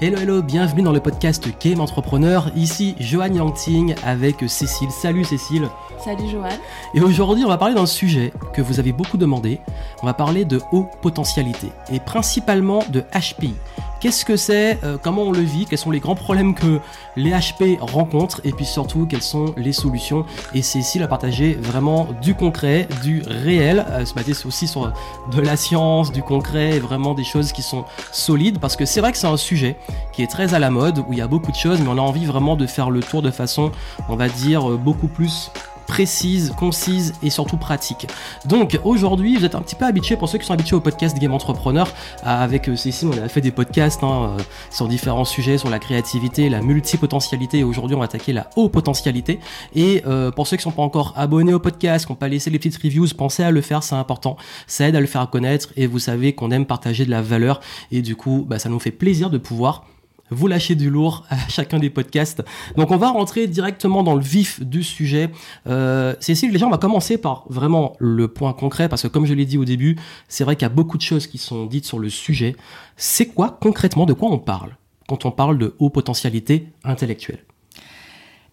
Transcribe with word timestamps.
Hello 0.00 0.16
hello, 0.16 0.42
bienvenue 0.42 0.82
dans 0.82 0.92
le 0.92 1.00
podcast 1.00 1.48
Game 1.60 1.80
Entrepreneur. 1.80 2.52
Ici 2.54 2.94
Johan 3.00 3.34
Yangting 3.34 3.96
avec 4.04 4.48
Cécile. 4.48 4.92
Salut 4.92 5.24
Cécile. 5.24 5.68
Salut 5.98 6.28
Johan. 6.30 6.50
Et 6.94 7.00
aujourd'hui, 7.00 7.44
on 7.44 7.48
va 7.48 7.58
parler 7.58 7.74
d'un 7.74 7.84
sujet 7.84 8.32
que 8.54 8.62
vous 8.62 8.78
avez 8.78 8.92
beaucoup 8.92 9.16
demandé. 9.16 9.58
On 10.00 10.06
va 10.06 10.14
parler 10.14 10.44
de 10.44 10.60
haut 10.70 10.86
potentialité 11.02 11.66
et 11.92 11.98
principalement 11.98 12.84
de 12.90 13.00
HPI. 13.00 13.54
Qu'est-ce 14.00 14.24
que 14.24 14.36
c'est 14.36 14.78
euh, 14.84 14.96
Comment 14.96 15.22
on 15.22 15.32
le 15.32 15.40
vit 15.40 15.66
Quels 15.66 15.78
sont 15.78 15.90
les 15.90 15.98
grands 15.98 16.14
problèmes 16.14 16.54
que 16.54 16.78
les 17.16 17.32
HP 17.32 17.80
rencontrent 17.80 18.40
Et 18.44 18.52
puis 18.52 18.64
surtout, 18.64 19.06
quelles 19.06 19.22
sont 19.22 19.52
les 19.56 19.72
solutions 19.72 20.24
Et 20.54 20.62
Cécile 20.62 21.02
a 21.02 21.08
partagé 21.08 21.54
vraiment 21.54 22.06
du 22.22 22.34
concret, 22.34 22.86
du 23.02 23.22
réel, 23.26 23.84
euh, 23.90 24.04
se 24.04 24.14
baser 24.14 24.34
aussi 24.46 24.68
sur 24.68 24.92
de 25.32 25.40
la 25.40 25.56
science, 25.56 26.12
du 26.12 26.22
concret, 26.22 26.76
et 26.76 26.78
vraiment 26.78 27.14
des 27.14 27.24
choses 27.24 27.50
qui 27.50 27.62
sont 27.62 27.84
solides. 28.12 28.60
Parce 28.60 28.76
que 28.76 28.84
c'est 28.84 29.00
vrai 29.00 29.10
que 29.10 29.18
c'est 29.18 29.26
un 29.26 29.36
sujet 29.36 29.76
qui 30.12 30.22
est 30.22 30.30
très 30.30 30.54
à 30.54 30.60
la 30.60 30.70
mode, 30.70 30.98
où 31.00 31.12
il 31.12 31.18
y 31.18 31.22
a 31.22 31.26
beaucoup 31.26 31.50
de 31.50 31.56
choses, 31.56 31.80
mais 31.80 31.88
on 31.88 31.98
a 31.98 32.00
envie 32.00 32.24
vraiment 32.24 32.54
de 32.54 32.66
faire 32.66 32.90
le 32.90 33.00
tour 33.00 33.20
de 33.20 33.32
façon, 33.32 33.72
on 34.08 34.14
va 34.14 34.28
dire, 34.28 34.70
euh, 34.70 34.76
beaucoup 34.76 35.08
plus 35.08 35.50
précise, 35.88 36.52
concise 36.56 37.14
et 37.22 37.30
surtout 37.30 37.56
pratique. 37.56 38.06
Donc 38.44 38.78
aujourd'hui, 38.84 39.36
vous 39.36 39.44
êtes 39.44 39.54
un 39.54 39.62
petit 39.62 39.74
peu 39.74 39.86
habitués, 39.86 40.16
pour 40.16 40.28
ceux 40.28 40.38
qui 40.38 40.46
sont 40.46 40.52
habitués 40.52 40.76
au 40.76 40.80
podcast 40.80 41.18
Game 41.18 41.32
Entrepreneur, 41.32 41.88
avec 42.22 42.68
euh, 42.68 42.76
Cécile, 42.76 43.08
on 43.12 43.24
a 43.24 43.28
fait 43.28 43.40
des 43.40 43.50
podcasts 43.50 44.04
hein, 44.04 44.36
euh, 44.38 44.42
sur 44.70 44.86
différents 44.86 45.24
sujets, 45.24 45.58
sur 45.58 45.70
la 45.70 45.78
créativité, 45.78 46.48
la 46.50 46.60
multipotentialité, 46.60 47.60
et 47.60 47.64
aujourd'hui 47.64 47.96
on 47.96 48.00
va 48.00 48.04
attaquer 48.04 48.32
la 48.32 48.50
haute 48.56 48.70
potentialité. 48.70 49.40
Et 49.74 50.02
euh, 50.06 50.30
pour 50.30 50.46
ceux 50.46 50.58
qui 50.58 50.62
sont 50.62 50.70
pas 50.70 50.82
encore 50.82 51.14
abonnés 51.16 51.54
au 51.54 51.58
podcast, 51.58 52.04
qui 52.04 52.12
n'ont 52.12 52.16
pas 52.16 52.28
laissé 52.28 52.50
les 52.50 52.58
petites 52.58 52.80
reviews, 52.80 53.06
pensez 53.16 53.42
à 53.42 53.50
le 53.50 53.62
faire, 53.62 53.82
c'est 53.82 53.96
important, 53.96 54.36
ça 54.66 54.86
aide 54.86 54.94
à 54.94 55.00
le 55.00 55.06
faire 55.06 55.28
connaître, 55.30 55.70
et 55.76 55.86
vous 55.86 55.98
savez 55.98 56.34
qu'on 56.34 56.50
aime 56.50 56.66
partager 56.66 57.06
de 57.06 57.10
la 57.10 57.22
valeur, 57.22 57.60
et 57.90 58.02
du 58.02 58.14
coup, 58.14 58.44
bah, 58.46 58.58
ça 58.58 58.68
nous 58.68 58.78
fait 58.78 58.90
plaisir 58.90 59.30
de 59.30 59.38
pouvoir 59.38 59.84
vous 60.30 60.46
lâchez 60.46 60.74
du 60.74 60.90
lourd 60.90 61.24
à 61.30 61.36
chacun 61.48 61.78
des 61.78 61.90
podcasts. 61.90 62.42
Donc 62.76 62.90
on 62.90 62.96
va 62.96 63.10
rentrer 63.10 63.46
directement 63.46 64.02
dans 64.02 64.14
le 64.14 64.22
vif 64.22 64.62
du 64.62 64.82
sujet. 64.82 65.30
Euh, 65.66 66.14
Cécile, 66.20 66.52
déjà 66.52 66.66
on 66.66 66.70
va 66.70 66.78
commencer 66.78 67.18
par 67.18 67.44
vraiment 67.48 67.94
le 67.98 68.28
point 68.28 68.52
concret 68.52 68.88
parce 68.88 69.02
que 69.02 69.08
comme 69.08 69.26
je 69.26 69.34
l'ai 69.34 69.46
dit 69.46 69.58
au 69.58 69.64
début, 69.64 69.96
c'est 70.28 70.44
vrai 70.44 70.56
qu'il 70.56 70.62
y 70.62 70.70
a 70.70 70.74
beaucoup 70.74 70.96
de 70.96 71.02
choses 71.02 71.26
qui 71.26 71.38
sont 71.38 71.66
dites 71.66 71.86
sur 71.86 71.98
le 71.98 72.10
sujet. 72.10 72.56
C'est 72.96 73.26
quoi 73.26 73.58
concrètement 73.60 74.06
de 74.06 74.12
quoi 74.12 74.30
on 74.30 74.38
parle 74.38 74.76
quand 75.08 75.24
on 75.24 75.30
parle 75.30 75.58
de 75.58 75.74
haut 75.78 75.90
potentialité 75.90 76.68
intellectuelle? 76.84 77.44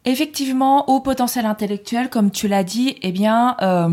Effectivement, 0.06 0.88
haut 0.88 1.02
potentiel 1.02 1.48
intellectuel, 1.48 2.10
comme 2.10 2.30
tu 2.30 2.48
l'as 2.48 2.64
dit, 2.64 2.96
eh 3.02 3.12
bien, 3.12 3.58
euh, 3.64 3.90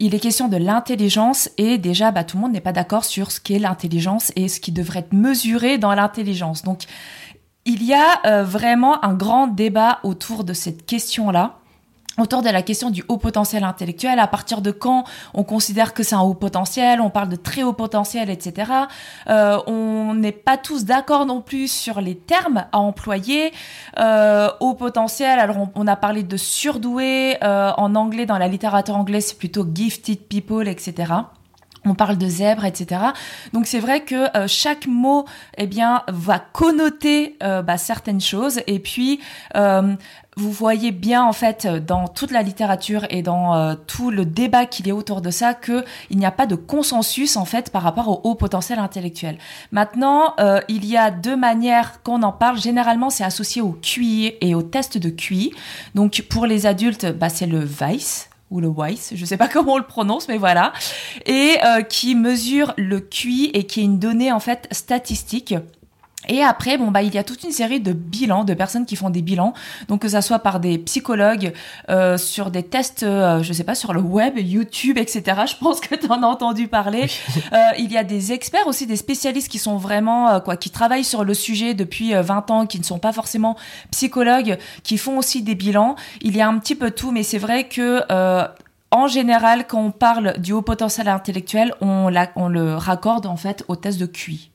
il 0.00 0.14
est 0.14 0.18
question 0.18 0.48
de 0.48 0.56
l'intelligence 0.56 1.50
et 1.58 1.78
déjà, 1.78 2.10
bah, 2.10 2.24
tout 2.24 2.38
le 2.38 2.42
monde 2.42 2.52
n'est 2.52 2.60
pas 2.60 2.72
d'accord 2.72 3.04
sur 3.04 3.30
ce 3.30 3.38
qu'est 3.38 3.58
l'intelligence 3.58 4.32
et 4.34 4.48
ce 4.48 4.58
qui 4.58 4.72
devrait 4.72 5.00
être 5.00 5.12
mesuré 5.12 5.76
dans 5.76 5.94
l'intelligence. 5.94 6.62
Donc, 6.62 6.84
il 7.66 7.84
y 7.84 7.92
a 7.92 8.20
euh, 8.24 8.42
vraiment 8.42 9.04
un 9.04 9.14
grand 9.14 9.46
débat 9.46 10.00
autour 10.02 10.44
de 10.44 10.54
cette 10.54 10.86
question-là 10.86 11.59
autour 12.20 12.42
de 12.42 12.50
la 12.50 12.62
question 12.62 12.90
du 12.90 13.04
haut 13.08 13.16
potentiel 13.16 13.64
intellectuel, 13.64 14.18
à 14.18 14.26
partir 14.26 14.60
de 14.62 14.70
quand 14.70 15.04
on 15.34 15.44
considère 15.44 15.94
que 15.94 16.02
c'est 16.02 16.14
un 16.14 16.20
haut 16.20 16.34
potentiel, 16.34 17.00
on 17.00 17.10
parle 17.10 17.28
de 17.28 17.36
très 17.36 17.62
haut 17.62 17.72
potentiel, 17.72 18.30
etc. 18.30 18.72
Euh, 19.28 19.58
on 19.66 20.14
n'est 20.14 20.32
pas 20.32 20.56
tous 20.56 20.84
d'accord 20.84 21.26
non 21.26 21.40
plus 21.40 21.70
sur 21.70 22.00
les 22.00 22.16
termes 22.16 22.66
à 22.72 22.78
employer. 22.78 23.52
Euh, 23.98 24.48
haut 24.60 24.74
potentiel, 24.74 25.38
alors 25.38 25.68
on, 25.74 25.86
a 25.86 25.96
parlé 25.96 26.22
de 26.22 26.36
surdoué, 26.36 27.36
euh, 27.42 27.72
en 27.76 27.94
anglais, 27.94 28.26
dans 28.26 28.38
la 28.38 28.48
littérature 28.48 28.96
anglaise, 28.96 29.26
c'est 29.28 29.38
plutôt 29.38 29.66
gifted 29.72 30.20
people, 30.28 30.68
etc 30.68 31.12
on 31.86 31.94
parle 31.94 32.18
de 32.18 32.28
zèbre, 32.28 32.66
etc. 32.66 33.00
Donc 33.54 33.66
c'est 33.66 33.80
vrai 33.80 34.02
que 34.02 34.26
chaque 34.46 34.86
mot, 34.86 35.24
eh 35.56 35.66
bien, 35.66 36.02
va 36.08 36.38
connoter 36.38 37.38
bah, 37.40 37.78
certaines 37.78 38.20
choses. 38.20 38.60
Et 38.66 38.80
puis, 38.80 39.18
vous 40.40 40.52
voyez 40.52 40.90
bien 40.90 41.22
en 41.22 41.32
fait 41.32 41.66
dans 41.66 42.08
toute 42.08 42.30
la 42.30 42.42
littérature 42.42 43.06
et 43.10 43.22
dans 43.22 43.76
tout 43.86 44.10
le 44.10 44.24
débat 44.24 44.66
qu'il 44.66 44.86
y 44.86 44.90
a 44.90 44.94
autour 44.94 45.20
de 45.20 45.30
ça 45.30 45.54
que 45.54 45.84
il 46.08 46.18
n'y 46.18 46.26
a 46.26 46.30
pas 46.30 46.46
de 46.46 46.54
consensus 46.54 47.36
en 47.36 47.44
fait 47.44 47.70
par 47.70 47.82
rapport 47.82 48.08
au 48.08 48.20
haut 48.24 48.34
potentiel 48.34 48.78
intellectuel. 48.78 49.38
Maintenant, 49.72 50.34
il 50.68 50.86
y 50.86 50.96
a 50.96 51.10
deux 51.10 51.36
manières 51.36 52.02
qu'on 52.02 52.22
en 52.22 52.32
parle. 52.32 52.58
Généralement, 52.58 53.10
c'est 53.10 53.24
associé 53.24 53.60
au 53.62 53.72
QI 53.72 54.34
et 54.40 54.54
au 54.54 54.62
test 54.62 54.98
de 54.98 55.10
QI. 55.10 55.52
Donc 55.94 56.24
pour 56.30 56.46
les 56.46 56.66
adultes, 56.66 57.06
bah, 57.06 57.28
c'est 57.28 57.46
le 57.46 57.60
VICE 57.64 58.30
ou 58.50 58.60
le 58.60 58.68
WISE, 58.68 59.12
je 59.14 59.24
sais 59.24 59.36
pas 59.36 59.48
comment 59.52 59.74
on 59.74 59.78
le 59.78 59.84
prononce, 59.84 60.28
mais 60.28 60.38
voilà, 60.38 60.72
et 61.26 61.56
euh, 61.64 61.82
qui 61.82 62.14
mesure 62.14 62.74
le 62.76 63.00
QI 63.00 63.50
et 63.54 63.64
qui 63.64 63.80
est 63.80 63.84
une 63.84 63.98
donnée 63.98 64.32
en 64.32 64.40
fait 64.40 64.66
statistique 64.72 65.54
et 66.28 66.42
après, 66.42 66.76
bon 66.76 66.90
bah 66.90 67.02
il 67.02 67.14
y 67.14 67.18
a 67.18 67.24
toute 67.24 67.44
une 67.44 67.50
série 67.50 67.80
de 67.80 67.92
bilans, 67.92 68.44
de 68.44 68.52
personnes 68.52 68.84
qui 68.84 68.94
font 68.94 69.08
des 69.08 69.22
bilans, 69.22 69.54
donc 69.88 70.02
que 70.02 70.08
ça 70.08 70.20
soit 70.20 70.40
par 70.40 70.60
des 70.60 70.76
psychologues, 70.78 71.52
euh, 71.88 72.18
sur 72.18 72.50
des 72.50 72.62
tests, 72.62 73.04
euh, 73.04 73.42
je 73.42 73.52
sais 73.54 73.64
pas, 73.64 73.74
sur 73.74 73.94
le 73.94 74.00
web, 74.00 74.36
YouTube, 74.36 74.98
etc. 74.98 75.22
Je 75.46 75.56
pense 75.56 75.80
que 75.80 75.94
tu 75.94 76.06
en 76.10 76.22
as 76.22 76.26
entendu 76.26 76.68
parler. 76.68 77.06
Euh, 77.52 77.58
il 77.78 77.90
y 77.90 77.96
a 77.96 78.04
des 78.04 78.32
experts 78.32 78.66
aussi, 78.66 78.86
des 78.86 78.96
spécialistes 78.96 79.48
qui 79.48 79.58
sont 79.58 79.76
vraiment 79.76 80.28
euh, 80.28 80.40
quoi, 80.40 80.56
qui 80.56 80.70
travaillent 80.70 81.04
sur 81.04 81.24
le 81.24 81.34
sujet 81.34 81.74
depuis 81.74 82.12
20 82.12 82.50
ans, 82.50 82.66
qui 82.66 82.78
ne 82.78 82.84
sont 82.84 82.98
pas 82.98 83.12
forcément 83.12 83.56
psychologues, 83.90 84.58
qui 84.84 84.98
font 84.98 85.18
aussi 85.18 85.42
des 85.42 85.54
bilans. 85.54 85.96
Il 86.20 86.36
y 86.36 86.40
a 86.40 86.48
un 86.48 86.58
petit 86.58 86.74
peu 86.74 86.90
tout, 86.90 87.10
mais 87.10 87.22
c'est 87.22 87.38
vrai 87.38 87.66
que 87.66 88.02
en 88.90 89.06
général, 89.06 89.66
quand 89.66 89.80
on 89.80 89.90
parle 89.90 90.38
du 90.38 90.52
haut 90.52 90.62
potentiel 90.62 91.08
intellectuel, 91.08 91.74
on, 91.80 92.08
la, 92.08 92.30
on 92.36 92.48
le 92.48 92.74
raccorde 92.74 93.26
en 93.26 93.36
fait 93.36 93.64
au 93.68 93.76
test 93.76 93.98
de 93.98 94.06
QI. 94.06 94.49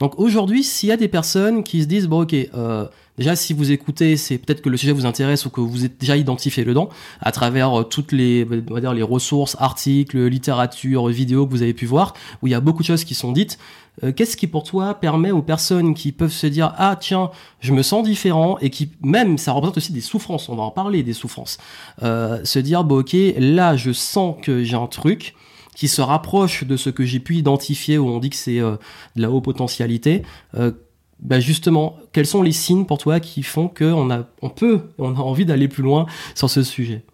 Donc 0.00 0.18
aujourd'hui, 0.18 0.64
s'il 0.64 0.88
y 0.88 0.92
a 0.92 0.96
des 0.96 1.08
personnes 1.08 1.62
qui 1.62 1.82
se 1.82 1.86
disent, 1.86 2.08
bon 2.08 2.22
ok, 2.22 2.34
euh, 2.34 2.86
déjà 3.18 3.36
si 3.36 3.52
vous 3.52 3.70
écoutez, 3.70 4.16
c'est 4.16 4.38
peut-être 4.38 4.62
que 4.62 4.70
le 4.70 4.78
sujet 4.78 4.92
vous 4.92 5.04
intéresse 5.04 5.44
ou 5.44 5.50
que 5.50 5.60
vous 5.60 5.84
êtes 5.84 6.00
déjà 6.00 6.16
identifié 6.16 6.64
dedans, 6.64 6.88
à 7.20 7.32
travers 7.32 7.80
euh, 7.80 7.82
toutes 7.84 8.12
les, 8.12 8.46
on 8.70 8.74
va 8.74 8.80
dire, 8.80 8.94
les 8.94 9.02
ressources, 9.02 9.56
articles, 9.60 10.18
littérature, 10.26 11.06
vidéos 11.08 11.46
que 11.46 11.50
vous 11.50 11.60
avez 11.60 11.74
pu 11.74 11.84
voir, 11.84 12.14
où 12.40 12.46
il 12.46 12.50
y 12.50 12.54
a 12.54 12.60
beaucoup 12.60 12.82
de 12.82 12.86
choses 12.86 13.04
qui 13.04 13.14
sont 13.14 13.30
dites. 13.30 13.58
Euh, 14.02 14.10
qu'est-ce 14.10 14.38
qui 14.38 14.46
pour 14.46 14.62
toi 14.62 14.94
permet 14.94 15.32
aux 15.32 15.42
personnes 15.42 15.92
qui 15.92 16.12
peuvent 16.12 16.32
se 16.32 16.46
dire, 16.46 16.72
ah 16.78 16.96
tiens, 16.98 17.30
je 17.60 17.74
me 17.74 17.82
sens 17.82 18.02
différent, 18.02 18.56
et 18.62 18.70
qui 18.70 18.92
même, 19.02 19.36
ça 19.36 19.52
représente 19.52 19.76
aussi 19.76 19.92
des 19.92 20.00
souffrances, 20.00 20.48
on 20.48 20.56
va 20.56 20.62
en 20.62 20.70
parler 20.70 21.02
des 21.02 21.12
souffrances, 21.12 21.58
se 22.00 22.58
dire, 22.58 22.84
bon 22.84 23.00
ok, 23.00 23.14
là 23.36 23.76
je 23.76 23.92
sens 23.92 24.36
que 24.40 24.64
j'ai 24.64 24.76
un 24.76 24.86
truc, 24.86 25.34
qui 25.74 25.88
se 25.88 26.00
rapproche 26.00 26.64
de 26.64 26.76
ce 26.76 26.90
que 26.90 27.04
j'ai 27.04 27.20
pu 27.20 27.36
identifier 27.36 27.98
où 27.98 28.08
on 28.08 28.18
dit 28.18 28.30
que 28.30 28.36
c'est 28.36 28.60
euh, 28.60 28.76
de 29.16 29.22
la 29.22 29.30
haute 29.30 29.44
potentialité. 29.44 30.22
Euh, 30.54 30.72
bah 31.20 31.38
justement, 31.38 31.96
quels 32.12 32.26
sont 32.26 32.42
les 32.42 32.52
signes 32.52 32.86
pour 32.86 32.98
toi 32.98 33.20
qui 33.20 33.42
font 33.42 33.68
qu'on 33.68 34.10
a, 34.10 34.24
on 34.42 34.48
peut, 34.48 34.80
on 34.98 35.14
a 35.14 35.20
envie 35.20 35.44
d'aller 35.44 35.68
plus 35.68 35.82
loin 35.82 36.06
sur 36.34 36.48
ce 36.48 36.62
sujet? 36.62 37.04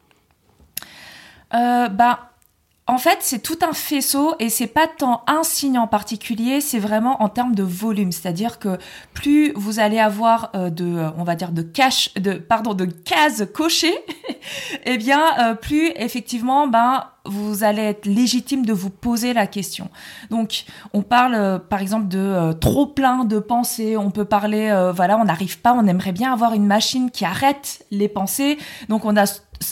Euh, 1.54 1.88
Bah, 1.88 2.30
en 2.86 2.98
fait, 2.98 3.18
c'est 3.20 3.40
tout 3.40 3.58
un 3.62 3.72
faisceau 3.72 4.34
et 4.38 4.48
c'est 4.48 4.66
pas 4.66 4.86
tant 4.86 5.22
un 5.26 5.42
signe 5.42 5.78
en 5.78 5.86
particulier, 5.88 6.60
c'est 6.60 6.78
vraiment 6.78 7.22
en 7.22 7.28
termes 7.28 7.54
de 7.54 7.62
volume. 7.62 8.12
C'est-à-dire 8.12 8.58
que 8.58 8.78
plus 9.12 9.52
vous 9.54 9.80
allez 9.80 9.98
avoir 9.98 10.52
de, 10.54 11.06
on 11.16 11.24
va 11.24 11.34
dire 11.34 11.50
de 11.50 11.62
cache, 11.62 12.14
de 12.14 12.34
pardon, 12.34 12.74
de 12.74 12.84
cases 12.84 13.44
cochées, 13.52 13.98
eh 14.84 14.98
bien, 14.98 15.56
plus 15.60 15.90
effectivement, 15.96 16.68
ben 16.68 17.04
vous 17.28 17.64
allez 17.64 17.82
être 17.82 18.06
légitime 18.06 18.64
de 18.64 18.72
vous 18.72 18.90
poser 18.90 19.32
la 19.32 19.46
question. 19.46 19.90
Donc, 20.30 20.64
on 20.92 21.02
parle 21.02 21.34
euh, 21.34 21.58
par 21.58 21.82
exemple 21.82 22.08
de 22.08 22.18
euh, 22.18 22.52
trop 22.52 22.86
plein 22.86 23.24
de 23.24 23.38
pensées. 23.38 23.96
On 23.96 24.10
peut 24.10 24.24
parler, 24.24 24.68
euh, 24.70 24.92
voilà, 24.92 25.18
on 25.18 25.24
n'arrive 25.24 25.60
pas, 25.60 25.72
on 25.72 25.86
aimerait 25.86 26.12
bien 26.12 26.32
avoir 26.32 26.54
une 26.54 26.66
machine 26.66 27.10
qui 27.10 27.24
arrête 27.24 27.84
les 27.90 28.08
pensées. 28.08 28.58
Donc, 28.88 29.04
on 29.04 29.16
a 29.16 29.26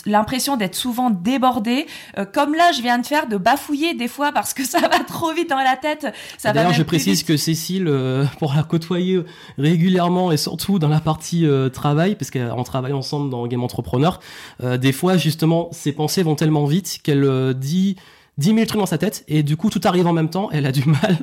l'impression 0.05 0.57
d'être 0.57 0.75
souvent 0.75 1.09
débordé, 1.09 1.85
comme 2.33 2.53
là 2.53 2.71
je 2.71 2.81
viens 2.81 2.99
de 2.99 3.05
faire, 3.05 3.27
de 3.27 3.37
bafouiller 3.37 3.93
des 3.93 4.07
fois 4.07 4.31
parce 4.31 4.53
que 4.53 4.63
ça 4.65 4.79
va 4.81 4.99
trop 4.99 5.33
vite 5.33 5.49
dans 5.49 5.57
la 5.57 5.75
tête. 5.75 6.07
D'ailleurs, 6.43 6.73
je 6.73 6.83
précise 6.83 7.23
que 7.23 7.37
Cécile, 7.37 7.91
pour 8.39 8.53
la 8.53 8.63
côtoyer 8.63 9.21
régulièrement 9.57 10.31
et 10.31 10.37
surtout 10.37 10.79
dans 10.79 10.89
la 10.89 10.99
partie 10.99 11.47
travail, 11.73 12.15
parce 12.15 12.31
qu'on 12.31 12.63
travaille 12.63 12.93
ensemble 12.93 13.29
dans 13.29 13.45
Game 13.47 13.63
Entrepreneur, 13.63 14.19
des 14.63 14.91
fois 14.91 15.17
justement 15.17 15.69
ses 15.71 15.91
pensées 15.91 16.23
vont 16.23 16.35
tellement 16.35 16.65
vite 16.65 16.99
qu'elle 17.03 17.53
dit 17.55 17.95
10 18.37 18.53
000 18.53 18.65
trucs 18.65 18.79
dans 18.79 18.85
sa 18.85 18.97
tête 18.97 19.23
et 19.27 19.43
du 19.43 19.55
coup 19.55 19.69
tout 19.69 19.81
arrive 19.85 20.07
en 20.07 20.13
même 20.13 20.29
temps, 20.29 20.49
elle 20.51 20.65
a 20.65 20.71
du 20.71 20.83
mal 20.89 21.17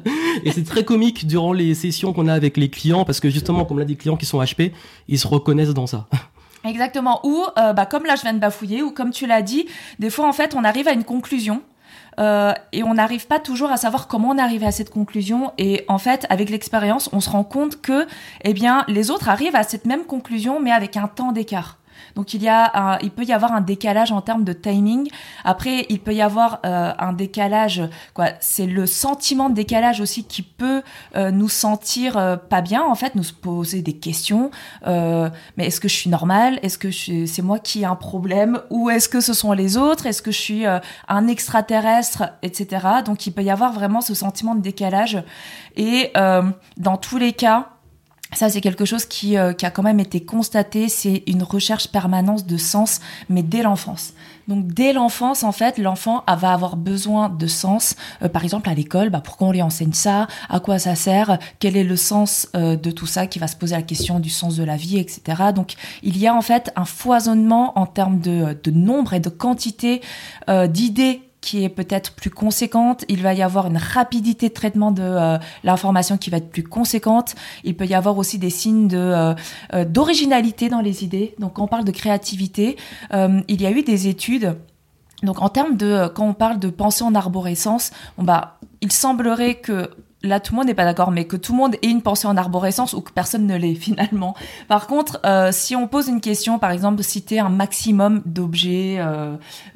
et 0.44 0.52
c'est 0.52 0.64
très 0.64 0.84
comique 0.84 1.26
durant 1.26 1.52
les 1.52 1.74
sessions 1.74 2.12
qu'on 2.12 2.26
a 2.26 2.32
avec 2.32 2.56
les 2.56 2.70
clients 2.70 3.04
parce 3.04 3.20
que 3.20 3.28
justement 3.28 3.64
comme 3.64 3.78
l'a 3.78 3.84
dit 3.84 3.96
clients 3.96 4.16
qui 4.16 4.26
sont 4.26 4.40
HP, 4.40 4.72
ils 5.08 5.18
se 5.18 5.26
reconnaissent 5.26 5.74
dans 5.74 5.86
ça. 5.86 6.08
Exactement. 6.64 7.20
Ou 7.24 7.44
euh, 7.58 7.72
bah, 7.72 7.86
comme 7.86 8.04
là 8.04 8.16
je 8.16 8.22
viens 8.22 8.34
de 8.34 8.38
bafouiller 8.38 8.82
ou 8.82 8.90
comme 8.90 9.10
tu 9.10 9.26
l'as 9.26 9.42
dit, 9.42 9.66
des 9.98 10.10
fois 10.10 10.28
en 10.28 10.32
fait 10.32 10.54
on 10.54 10.64
arrive 10.64 10.88
à 10.88 10.92
une 10.92 11.04
conclusion 11.04 11.62
euh, 12.20 12.52
et 12.72 12.82
on 12.82 12.94
n'arrive 12.94 13.26
pas 13.26 13.38
toujours 13.38 13.70
à 13.70 13.76
savoir 13.76 14.06
comment 14.06 14.30
on 14.30 14.38
est 14.38 14.42
arrivé 14.42 14.66
à 14.66 14.72
cette 14.72 14.90
conclusion. 14.90 15.52
Et 15.58 15.84
en 15.88 15.98
fait, 15.98 16.26
avec 16.28 16.50
l'expérience, 16.50 17.08
on 17.12 17.20
se 17.20 17.30
rend 17.30 17.44
compte 17.44 17.80
que, 17.80 18.06
eh 18.44 18.52
bien, 18.52 18.84
les 18.88 19.10
autres 19.10 19.28
arrivent 19.28 19.56
à 19.56 19.62
cette 19.62 19.86
même 19.86 20.04
conclusion, 20.04 20.60
mais 20.60 20.72
avec 20.72 20.96
un 20.96 21.08
temps 21.08 21.32
d'écart. 21.32 21.78
Donc 22.14 22.34
il 22.34 22.42
y 22.42 22.48
a, 22.48 22.98
il 23.02 23.10
peut 23.10 23.24
y 23.24 23.32
avoir 23.32 23.52
un 23.52 23.60
décalage 23.60 24.12
en 24.12 24.20
termes 24.20 24.44
de 24.44 24.52
timing. 24.52 25.08
Après, 25.44 25.86
il 25.88 26.00
peut 26.00 26.14
y 26.14 26.22
avoir 26.22 26.60
euh, 26.64 26.92
un 26.98 27.12
décalage. 27.12 27.82
Quoi, 28.14 28.28
c'est 28.40 28.66
le 28.66 28.86
sentiment 28.86 29.48
de 29.48 29.54
décalage 29.54 30.00
aussi 30.00 30.24
qui 30.24 30.42
peut 30.42 30.82
euh, 31.16 31.30
nous 31.30 31.48
sentir 31.48 32.16
euh, 32.16 32.36
pas 32.36 32.60
bien. 32.60 32.82
En 32.82 32.94
fait, 32.94 33.14
nous 33.14 33.22
poser 33.40 33.82
des 33.82 33.94
questions. 33.94 34.50
mais 34.84 35.30
est-ce 35.66 35.80
que 35.80 35.88
je 35.88 35.94
suis 35.94 36.10
normale? 36.10 36.58
Est-ce 36.62 36.78
que 36.78 36.90
c'est 36.90 37.42
moi 37.42 37.58
qui 37.58 37.82
ai 37.82 37.84
un 37.84 37.96
problème? 37.96 38.60
Ou 38.70 38.90
est-ce 38.90 39.08
que 39.08 39.20
ce 39.20 39.32
sont 39.32 39.52
les 39.52 39.76
autres? 39.76 40.06
Est-ce 40.06 40.22
que 40.22 40.30
je 40.30 40.38
suis 40.38 40.64
un 40.66 41.28
extraterrestre, 41.28 42.24
etc. 42.42 42.86
Donc 43.04 43.26
il 43.26 43.32
peut 43.32 43.42
y 43.42 43.50
avoir 43.50 43.72
vraiment 43.72 44.00
ce 44.00 44.14
sentiment 44.14 44.54
de 44.54 44.60
décalage. 44.60 45.22
Et 45.76 46.12
dans 46.14 46.96
tous 46.96 47.18
les 47.18 47.32
cas, 47.32 47.68
ça, 48.34 48.48
c'est 48.48 48.60
quelque 48.60 48.84
chose 48.84 49.04
qui, 49.04 49.36
euh, 49.36 49.52
qui, 49.52 49.66
a 49.66 49.70
quand 49.70 49.82
même 49.82 50.00
été 50.00 50.24
constaté. 50.24 50.88
C'est 50.88 51.22
une 51.26 51.42
recherche 51.42 51.88
permanente 51.88 52.46
de 52.46 52.56
sens, 52.56 53.00
mais 53.28 53.42
dès 53.42 53.62
l'enfance. 53.62 54.14
Donc, 54.48 54.66
dès 54.66 54.92
l'enfance, 54.92 55.44
en 55.44 55.52
fait, 55.52 55.78
l'enfant 55.78 56.24
va 56.26 56.52
avoir 56.52 56.76
besoin 56.76 57.28
de 57.28 57.46
sens. 57.46 57.94
Euh, 58.22 58.28
par 58.28 58.42
exemple, 58.42 58.68
à 58.68 58.74
l'école, 58.74 59.10
bah, 59.10 59.20
pourquoi 59.22 59.48
on 59.48 59.52
lui 59.52 59.62
enseigne 59.62 59.92
ça? 59.92 60.26
À 60.48 60.60
quoi 60.60 60.78
ça 60.78 60.94
sert? 60.94 61.38
Quel 61.58 61.76
est 61.76 61.84
le 61.84 61.96
sens 61.96 62.48
euh, 62.56 62.76
de 62.76 62.90
tout 62.90 63.06
ça 63.06 63.26
Qui 63.26 63.38
va 63.38 63.46
se 63.46 63.56
poser 63.56 63.76
la 63.76 63.82
question 63.82 64.18
du 64.18 64.30
sens 64.30 64.56
de 64.56 64.64
la 64.64 64.76
vie, 64.76 64.98
etc. 64.98 65.52
Donc, 65.54 65.74
il 66.02 66.18
y 66.18 66.26
a 66.26 66.34
en 66.34 66.42
fait 66.42 66.72
un 66.74 66.84
foisonnement 66.84 67.78
en 67.78 67.86
termes 67.86 68.18
de, 68.18 68.58
de 68.62 68.70
nombre 68.70 69.14
et 69.14 69.20
de 69.20 69.28
quantité 69.28 70.00
d'idées 70.68 71.22
qui 71.42 71.64
est 71.64 71.68
peut-être 71.68 72.12
plus 72.12 72.30
conséquente. 72.30 73.04
Il 73.08 73.20
va 73.20 73.34
y 73.34 73.42
avoir 73.42 73.66
une 73.66 73.76
rapidité 73.76 74.48
de 74.48 74.54
traitement 74.54 74.92
de 74.92 75.02
euh, 75.02 75.36
l'information 75.64 76.16
qui 76.16 76.30
va 76.30 76.38
être 76.38 76.50
plus 76.50 76.62
conséquente. 76.62 77.34
Il 77.64 77.76
peut 77.76 77.84
y 77.84 77.94
avoir 77.94 78.16
aussi 78.16 78.38
des 78.38 78.48
signes 78.48 78.88
de 78.88 78.96
euh, 78.96 79.34
euh, 79.74 79.84
d'originalité 79.84 80.70
dans 80.70 80.80
les 80.80 81.04
idées. 81.04 81.34
Donc 81.38 81.54
quand 81.54 81.64
on 81.64 81.68
parle 81.68 81.84
de 81.84 81.90
créativité, 81.90 82.76
il 83.12 83.60
y 83.60 83.66
a 83.66 83.70
eu 83.70 83.82
des 83.82 84.06
études. 84.06 84.56
Donc 85.22 85.42
en 85.42 85.48
termes 85.48 85.76
de 85.76 86.08
quand 86.14 86.26
on 86.26 86.34
parle 86.34 86.58
de 86.58 86.70
pensée 86.70 87.02
en 87.02 87.14
arborescence, 87.14 87.90
bon 88.16 88.24
bah 88.24 88.58
il 88.80 88.92
semblerait 88.92 89.56
que 89.56 89.90
là 90.22 90.38
tout 90.38 90.52
le 90.52 90.58
monde 90.58 90.66
n'est 90.66 90.74
pas 90.74 90.84
d'accord, 90.84 91.10
mais 91.10 91.24
que 91.24 91.36
tout 91.36 91.52
le 91.52 91.58
monde 91.58 91.74
ait 91.82 91.88
une 91.88 92.02
pensée 92.02 92.28
en 92.28 92.36
arborescence 92.36 92.92
ou 92.92 93.00
que 93.00 93.10
personne 93.12 93.46
ne 93.46 93.56
l'ait 93.56 93.74
finalement. 93.86 94.34
Par 94.68 94.86
contre, 94.86 95.20
si 95.50 95.74
on 95.74 95.88
pose 95.88 96.06
une 96.08 96.20
question, 96.20 96.60
par 96.60 96.70
exemple, 96.70 97.02
citer 97.02 97.40
un 97.40 97.48
maximum 97.48 98.22
d'objets 98.24 99.04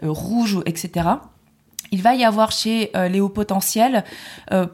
rouges, 0.03 0.61
etc 0.67 1.17
il 1.93 2.03
va 2.03 2.15
y 2.15 2.25
avoir 2.25 2.53
chez 2.53 2.91
euh, 2.97 3.09
les 3.09 3.21
hauts 3.21 3.29
potentiels 3.29 4.05
euh, 4.53 4.67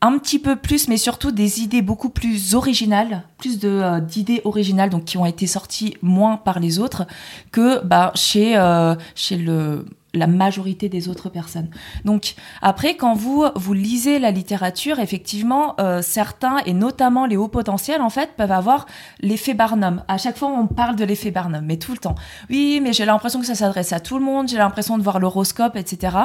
un 0.00 0.16
petit 0.18 0.38
peu 0.38 0.54
plus, 0.54 0.86
mais 0.86 0.96
surtout 0.96 1.32
des 1.32 1.60
idées 1.60 1.82
beaucoup 1.82 2.08
plus 2.08 2.54
originales, 2.54 3.24
plus 3.36 3.58
de 3.58 3.68
euh, 3.68 4.00
d'idées 4.00 4.40
originales, 4.44 4.90
donc 4.90 5.04
qui 5.04 5.18
ont 5.18 5.26
été 5.26 5.46
sorties 5.46 5.96
moins 6.02 6.36
par 6.36 6.60
les 6.60 6.78
autres 6.78 7.06
que 7.50 7.84
bah, 7.84 8.12
chez 8.14 8.56
chez 9.14 9.36
le 9.36 9.86
la 10.14 10.26
majorité 10.26 10.88
des 10.88 11.08
autres 11.08 11.28
personnes. 11.28 11.68
Donc 12.04 12.34
après, 12.62 12.96
quand 12.96 13.14
vous 13.14 13.44
vous 13.54 13.74
lisez 13.74 14.18
la 14.18 14.30
littérature, 14.30 15.00
effectivement, 15.00 15.74
euh, 15.80 16.00
certains 16.02 16.58
et 16.66 16.72
notamment 16.72 17.26
les 17.26 17.36
hauts 17.36 17.48
potentiels 17.48 18.00
en 18.00 18.10
fait 18.10 18.30
peuvent 18.36 18.52
avoir 18.52 18.86
l'effet 19.20 19.54
Barnum. 19.54 20.02
À 20.08 20.18
chaque 20.18 20.38
fois, 20.38 20.48
on 20.48 20.66
parle 20.66 20.96
de 20.96 21.04
l'effet 21.04 21.30
Barnum, 21.30 21.64
mais 21.64 21.76
tout 21.76 21.92
le 21.92 21.98
temps. 21.98 22.14
Oui, 22.48 22.80
mais 22.82 22.92
j'ai 22.92 23.04
l'impression 23.04 23.40
que 23.40 23.46
ça 23.46 23.54
s'adresse 23.54 23.92
à 23.92 24.00
tout 24.00 24.18
le 24.18 24.24
monde. 24.24 24.48
J'ai 24.48 24.58
l'impression 24.58 24.96
de 24.96 25.02
voir 25.02 25.18
l'horoscope, 25.18 25.76
etc. 25.76 26.16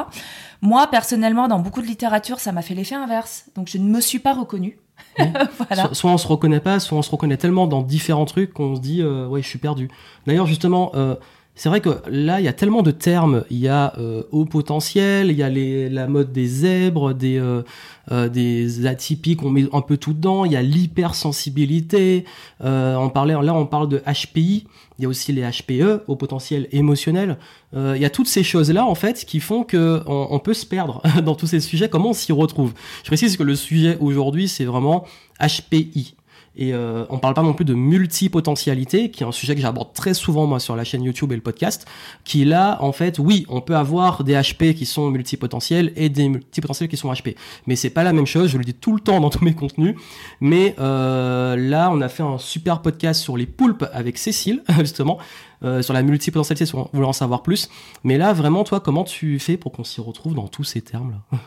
Moi, 0.62 0.86
personnellement, 0.86 1.46
dans 1.48 1.58
beaucoup 1.58 1.82
de 1.82 1.86
littérature, 1.86 2.40
ça 2.40 2.52
m'a 2.52 2.62
fait 2.62 2.74
l'effet 2.74 2.94
inverse. 2.94 3.46
Donc 3.54 3.68
je 3.68 3.78
ne 3.78 3.84
me 3.84 4.00
suis 4.00 4.18
pas 4.18 4.32
reconnue. 4.32 4.78
voilà. 5.18 5.92
soit, 5.92 6.10
on 6.10 6.18
se 6.18 6.26
reconnaît 6.26 6.60
pas, 6.60 6.80
soit 6.80 6.98
on 6.98 7.02
se 7.02 7.10
reconnaît 7.10 7.36
tellement 7.36 7.66
dans 7.66 7.82
différents 7.82 8.24
trucs 8.24 8.52
qu'on 8.52 8.76
se 8.76 8.80
dit 8.80 9.02
euh, 9.02 9.26
ouais 9.26 9.42
je 9.42 9.48
suis 9.48 9.58
perdu. 9.58 9.88
D'ailleurs 10.26 10.46
justement 10.46 10.92
euh, 10.94 11.16
c'est 11.56 11.68
vrai 11.68 11.80
que 11.80 11.90
là, 12.08 12.40
il 12.40 12.44
y 12.44 12.48
a 12.48 12.52
tellement 12.52 12.82
de 12.82 12.90
termes. 12.90 13.44
Il 13.48 13.58
y 13.58 13.68
a 13.68 13.94
euh, 13.98 14.24
haut 14.32 14.44
potentiel, 14.44 15.30
il 15.30 15.36
y 15.36 15.42
a 15.42 15.48
les, 15.48 15.88
la 15.88 16.08
mode 16.08 16.32
des 16.32 16.46
zèbres, 16.46 17.14
des, 17.14 17.38
euh, 17.38 17.62
euh, 18.10 18.28
des 18.28 18.86
atypiques, 18.86 19.42
on 19.44 19.50
met 19.50 19.66
un 19.72 19.80
peu 19.80 19.96
tout 19.96 20.14
dedans. 20.14 20.44
Il 20.44 20.50
y 20.50 20.56
a 20.56 20.62
l'hypersensibilité. 20.62 22.24
Euh, 22.64 22.96
on 22.96 23.08
parlait, 23.08 23.34
là, 23.40 23.54
on 23.54 23.66
parle 23.66 23.88
de 23.88 23.98
HPI. 23.98 24.66
Il 24.98 25.02
y 25.02 25.06
a 25.06 25.08
aussi 25.08 25.32
les 25.32 25.42
HPE, 25.42 26.02
au 26.08 26.16
potentiel 26.16 26.68
émotionnel. 26.72 27.38
il 27.74 27.96
y 27.96 28.04
a 28.04 28.10
toutes 28.10 28.28
ces 28.28 28.42
choses-là, 28.42 28.84
en 28.84 28.94
fait, 28.94 29.24
qui 29.24 29.40
font 29.40 29.64
que 29.64 30.02
on, 30.06 30.28
on 30.30 30.38
peut 30.40 30.54
se 30.54 30.66
perdre 30.66 31.02
dans 31.24 31.34
tous 31.36 31.46
ces 31.46 31.60
sujets. 31.60 31.88
Comment 31.88 32.10
on 32.10 32.14
s'y 32.14 32.32
retrouve? 32.32 32.72
Je 33.02 33.08
précise 33.08 33.36
que 33.36 33.42
le 33.44 33.54
sujet 33.54 33.96
aujourd'hui, 34.00 34.48
c'est 34.48 34.64
vraiment 34.64 35.04
HPI. 35.40 36.14
Et 36.56 36.72
euh, 36.72 37.04
on 37.10 37.18
parle 37.18 37.34
pas 37.34 37.42
non 37.42 37.52
plus 37.52 37.64
de 37.64 37.74
multipotentialité, 37.74 39.10
qui 39.10 39.24
est 39.24 39.26
un 39.26 39.32
sujet 39.32 39.54
que 39.54 39.60
j'aborde 39.60 39.92
très 39.92 40.14
souvent 40.14 40.46
moi 40.46 40.60
sur 40.60 40.76
la 40.76 40.84
chaîne 40.84 41.02
YouTube 41.02 41.32
et 41.32 41.34
le 41.34 41.40
podcast, 41.40 41.86
qui 42.22 42.44
là, 42.44 42.78
en 42.80 42.92
fait, 42.92 43.18
oui, 43.18 43.44
on 43.48 43.60
peut 43.60 43.76
avoir 43.76 44.22
des 44.22 44.34
HP 44.34 44.74
qui 44.74 44.86
sont 44.86 45.10
multipotentiels 45.10 45.92
et 45.96 46.08
des 46.08 46.28
multipotentiels 46.28 46.88
qui 46.88 46.96
sont 46.96 47.12
HP. 47.12 47.34
Mais 47.66 47.74
c'est 47.74 47.90
pas 47.90 48.04
la 48.04 48.12
même 48.12 48.26
chose, 48.26 48.50
je 48.50 48.58
le 48.58 48.64
dis 48.64 48.74
tout 48.74 48.92
le 48.94 49.00
temps 49.00 49.20
dans 49.20 49.30
tous 49.30 49.44
mes 49.44 49.54
contenus. 49.54 49.96
Mais 50.40 50.76
euh, 50.78 51.56
là, 51.56 51.90
on 51.92 52.00
a 52.00 52.08
fait 52.08 52.22
un 52.22 52.38
super 52.38 52.82
podcast 52.82 53.20
sur 53.20 53.36
les 53.36 53.46
poulpes 53.46 53.84
avec 53.92 54.16
Cécile, 54.16 54.62
justement, 54.78 55.18
euh, 55.64 55.82
sur 55.82 55.92
la 55.92 56.02
multipotentialité, 56.02 56.66
si 56.66 56.72
vous 56.72 56.88
voulez 56.92 57.06
en 57.06 57.12
savoir 57.12 57.42
plus. 57.42 57.68
Mais 58.04 58.16
là, 58.16 58.32
vraiment, 58.32 58.62
toi, 58.62 58.78
comment 58.78 59.02
tu 59.02 59.40
fais 59.40 59.56
pour 59.56 59.72
qu'on 59.72 59.84
s'y 59.84 60.00
retrouve 60.00 60.34
dans 60.34 60.46
tous 60.46 60.64
ces 60.64 60.82
termes-là? 60.82 61.38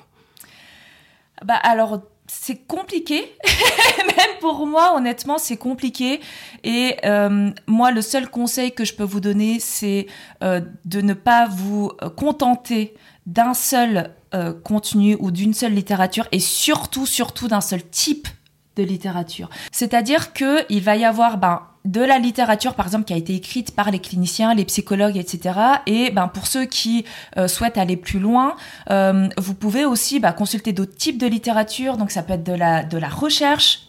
Bah 1.46 1.54
alors 1.62 2.02
c'est 2.28 2.68
compliqué, 2.68 3.36
même 4.06 4.40
pour 4.40 4.68
moi, 4.68 4.96
honnêtement, 4.96 5.38
c'est 5.38 5.58
compliqué. 5.58 6.20
Et 6.64 6.98
euh, 7.06 7.52
moi, 7.68 7.92
le 7.92 8.02
seul 8.02 8.30
conseil 8.30 8.74
que 8.74 8.86
je 8.86 8.94
peux 8.94 9.04
vous 9.04 9.22
donner, 9.22 9.60
c'est 9.60 10.08
euh, 10.44 10.62
de 10.86 11.02
ne 11.02 11.14
pas 11.14 11.48
vous 11.48 11.92
contenter 12.16 12.96
d'un 13.26 13.54
seul 13.54 14.12
euh, 14.34 14.54
contenu 14.54 15.16
ou 15.20 15.32
d'une 15.32 15.54
seule 15.54 15.74
littérature, 15.74 16.28
et 16.32 16.40
surtout, 16.40 17.06
surtout 17.06 17.48
d'un 17.48 17.62
seul 17.62 17.82
type 17.84 18.28
de 18.76 18.84
littérature. 18.84 19.50
C'est-à-dire 19.72 20.34
que 20.34 20.66
il 20.70 20.84
va 20.84 20.96
y 20.98 21.06
avoir 21.06 21.38
ben, 21.38 21.62
de 21.88 22.02
la 22.02 22.20
littérature, 22.20 22.76
par 22.76 22.86
exemple, 22.86 23.06
qui 23.06 23.14
a 23.14 23.18
été 23.18 23.34
écrite 23.34 23.74
par 23.74 23.92
les 23.92 24.00
cliniciens, 24.00 24.54
les 24.54 24.66
psychologues, 24.66 25.16
etc. 25.16 25.58
Et 25.86 26.12
ben, 26.12 26.28
pour 26.28 26.46
ceux 26.46 26.66
qui 26.66 27.06
euh, 27.38 27.48
souhaitent 27.48 27.78
aller 27.78 27.96
plus 27.96 28.20
loin, 28.20 28.58
euh, 28.92 29.30
vous 29.38 29.54
pouvez 29.54 29.86
aussi 29.86 30.20
ben, 30.20 30.34
consulter 30.34 30.74
d'autres 30.74 30.96
types 30.96 31.18
de 31.18 31.28
littérature. 31.28 31.96
Donc 31.96 32.12
ça 32.12 32.24
peut 32.24 32.34
être 32.34 32.44
de 32.44 32.54
la, 32.54 32.84
de 32.84 32.98
la 32.98 33.08
recherche, 33.08 33.84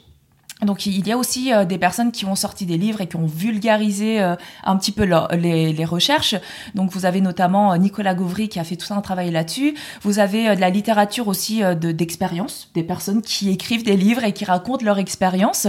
donc 0.62 0.86
il 0.86 1.06
y 1.06 1.12
a 1.12 1.16
aussi 1.16 1.52
euh, 1.52 1.64
des 1.64 1.78
personnes 1.78 2.10
qui 2.10 2.24
ont 2.24 2.34
sorti 2.34 2.66
des 2.66 2.78
livres 2.78 3.00
et 3.00 3.06
qui 3.06 3.14
ont 3.14 3.26
vulgarisé 3.26 4.20
un 4.20 4.76
petit 4.76 4.92
peu 4.92 5.04
les, 5.32 5.72
les, 5.72 5.84
recherches. 5.84 6.36
Donc 6.74 6.90
vous 6.90 7.04
avez 7.04 7.20
notamment 7.20 7.76
Nicolas 7.76 8.14
Gauvry 8.14 8.48
qui 8.48 8.60
a 8.60 8.64
fait 8.64 8.76
tout 8.76 8.92
un 8.92 9.00
travail 9.00 9.30
là-dessus. 9.30 9.74
Vous 10.02 10.18
avez 10.20 10.54
de 10.54 10.60
la 10.60 10.70
littérature 10.70 11.26
aussi 11.26 11.62
d'expérience, 11.80 12.70
des 12.74 12.82
personnes 12.82 13.22
qui 13.22 13.50
écrivent 13.50 13.84
des 13.84 13.96
livres 13.96 14.24
et 14.24 14.32
qui 14.32 14.44
racontent 14.44 14.84
leur 14.84 14.98
expérience. 14.98 15.68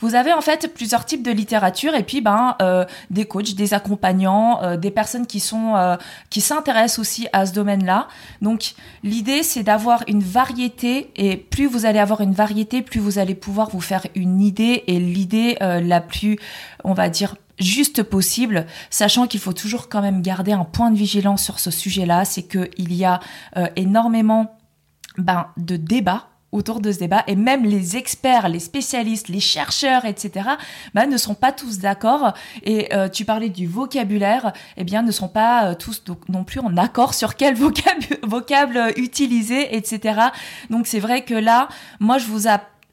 Vous 0.00 0.14
avez 0.14 0.32
en 0.32 0.40
fait 0.40 0.72
plusieurs 0.72 1.04
types 1.04 1.22
de 1.22 1.30
littérature 1.30 1.94
et 1.94 2.02
puis 2.02 2.20
ben 2.20 2.56
euh, 2.62 2.84
des 3.10 3.24
coachs, 3.24 3.54
des 3.54 3.74
accompagnants, 3.74 4.62
euh, 4.62 4.76
des 4.76 4.90
personnes 4.90 5.26
qui 5.26 5.40
sont 5.40 5.76
euh, 5.76 5.96
qui 6.30 6.40
s'intéressent 6.40 6.98
aussi 6.98 7.28
à 7.32 7.46
ce 7.46 7.52
domaine-là. 7.52 8.08
Donc 8.42 8.74
l'idée 9.02 9.42
c'est 9.42 9.62
d'avoir 9.62 10.02
une 10.08 10.22
variété 10.22 11.10
et 11.16 11.36
plus 11.36 11.66
vous 11.66 11.86
allez 11.86 11.98
avoir 11.98 12.20
une 12.20 12.32
variété, 12.32 12.82
plus 12.82 13.00
vous 13.00 13.18
allez 13.18 13.34
pouvoir 13.34 13.70
vous 13.70 13.80
faire 13.80 14.06
une 14.14 14.40
idée 14.40 14.84
et 14.86 14.98
l'idée 14.98 15.56
la 15.60 16.00
plus 16.00 16.38
on 16.84 16.94
va 16.94 17.08
dire 17.08 17.36
juste 17.58 18.02
possible, 18.02 18.66
sachant 18.88 19.26
qu'il 19.26 19.40
faut 19.40 19.52
toujours 19.52 19.88
quand 19.88 20.00
même 20.00 20.22
garder 20.22 20.52
un 20.52 20.64
point 20.64 20.90
de 20.90 20.96
vigilance 20.96 21.42
sur 21.42 21.58
ce 21.58 21.70
sujet-là, 21.70 22.24
c'est 22.24 22.44
qu'il 22.44 22.94
y 22.94 23.04
a 23.04 23.20
énormément 23.76 24.56
ben, 25.18 25.48
de 25.56 25.76
débats 25.76 26.29
autour 26.52 26.80
de 26.80 26.90
ce 26.92 26.98
débat 26.98 27.22
et 27.26 27.36
même 27.36 27.64
les 27.64 27.96
experts, 27.96 28.48
les 28.48 28.58
spécialistes, 28.58 29.28
les 29.28 29.40
chercheurs, 29.40 30.04
etc. 30.04 30.50
Bah, 30.94 31.06
ne 31.06 31.16
sont 31.16 31.34
pas 31.34 31.52
tous 31.52 31.78
d'accord 31.78 32.34
et 32.62 32.94
euh, 32.94 33.08
tu 33.08 33.24
parlais 33.24 33.48
du 33.48 33.66
vocabulaire, 33.66 34.52
eh 34.76 34.84
bien 34.84 35.02
ne 35.02 35.12
sont 35.12 35.28
pas 35.28 35.66
euh, 35.66 35.74
tous 35.74 36.02
non 36.28 36.44
plus 36.44 36.60
en 36.60 36.76
accord 36.76 37.14
sur 37.14 37.36
quel 37.36 37.54
vocable, 37.54 38.18
vocable 38.22 38.92
utiliser, 38.96 39.76
etc. 39.76 40.20
Donc 40.70 40.86
c'est 40.86 41.00
vrai 41.00 41.24
que 41.24 41.34
là, 41.34 41.68
moi 42.00 42.18
je 42.18 42.26
vous, 42.26 42.48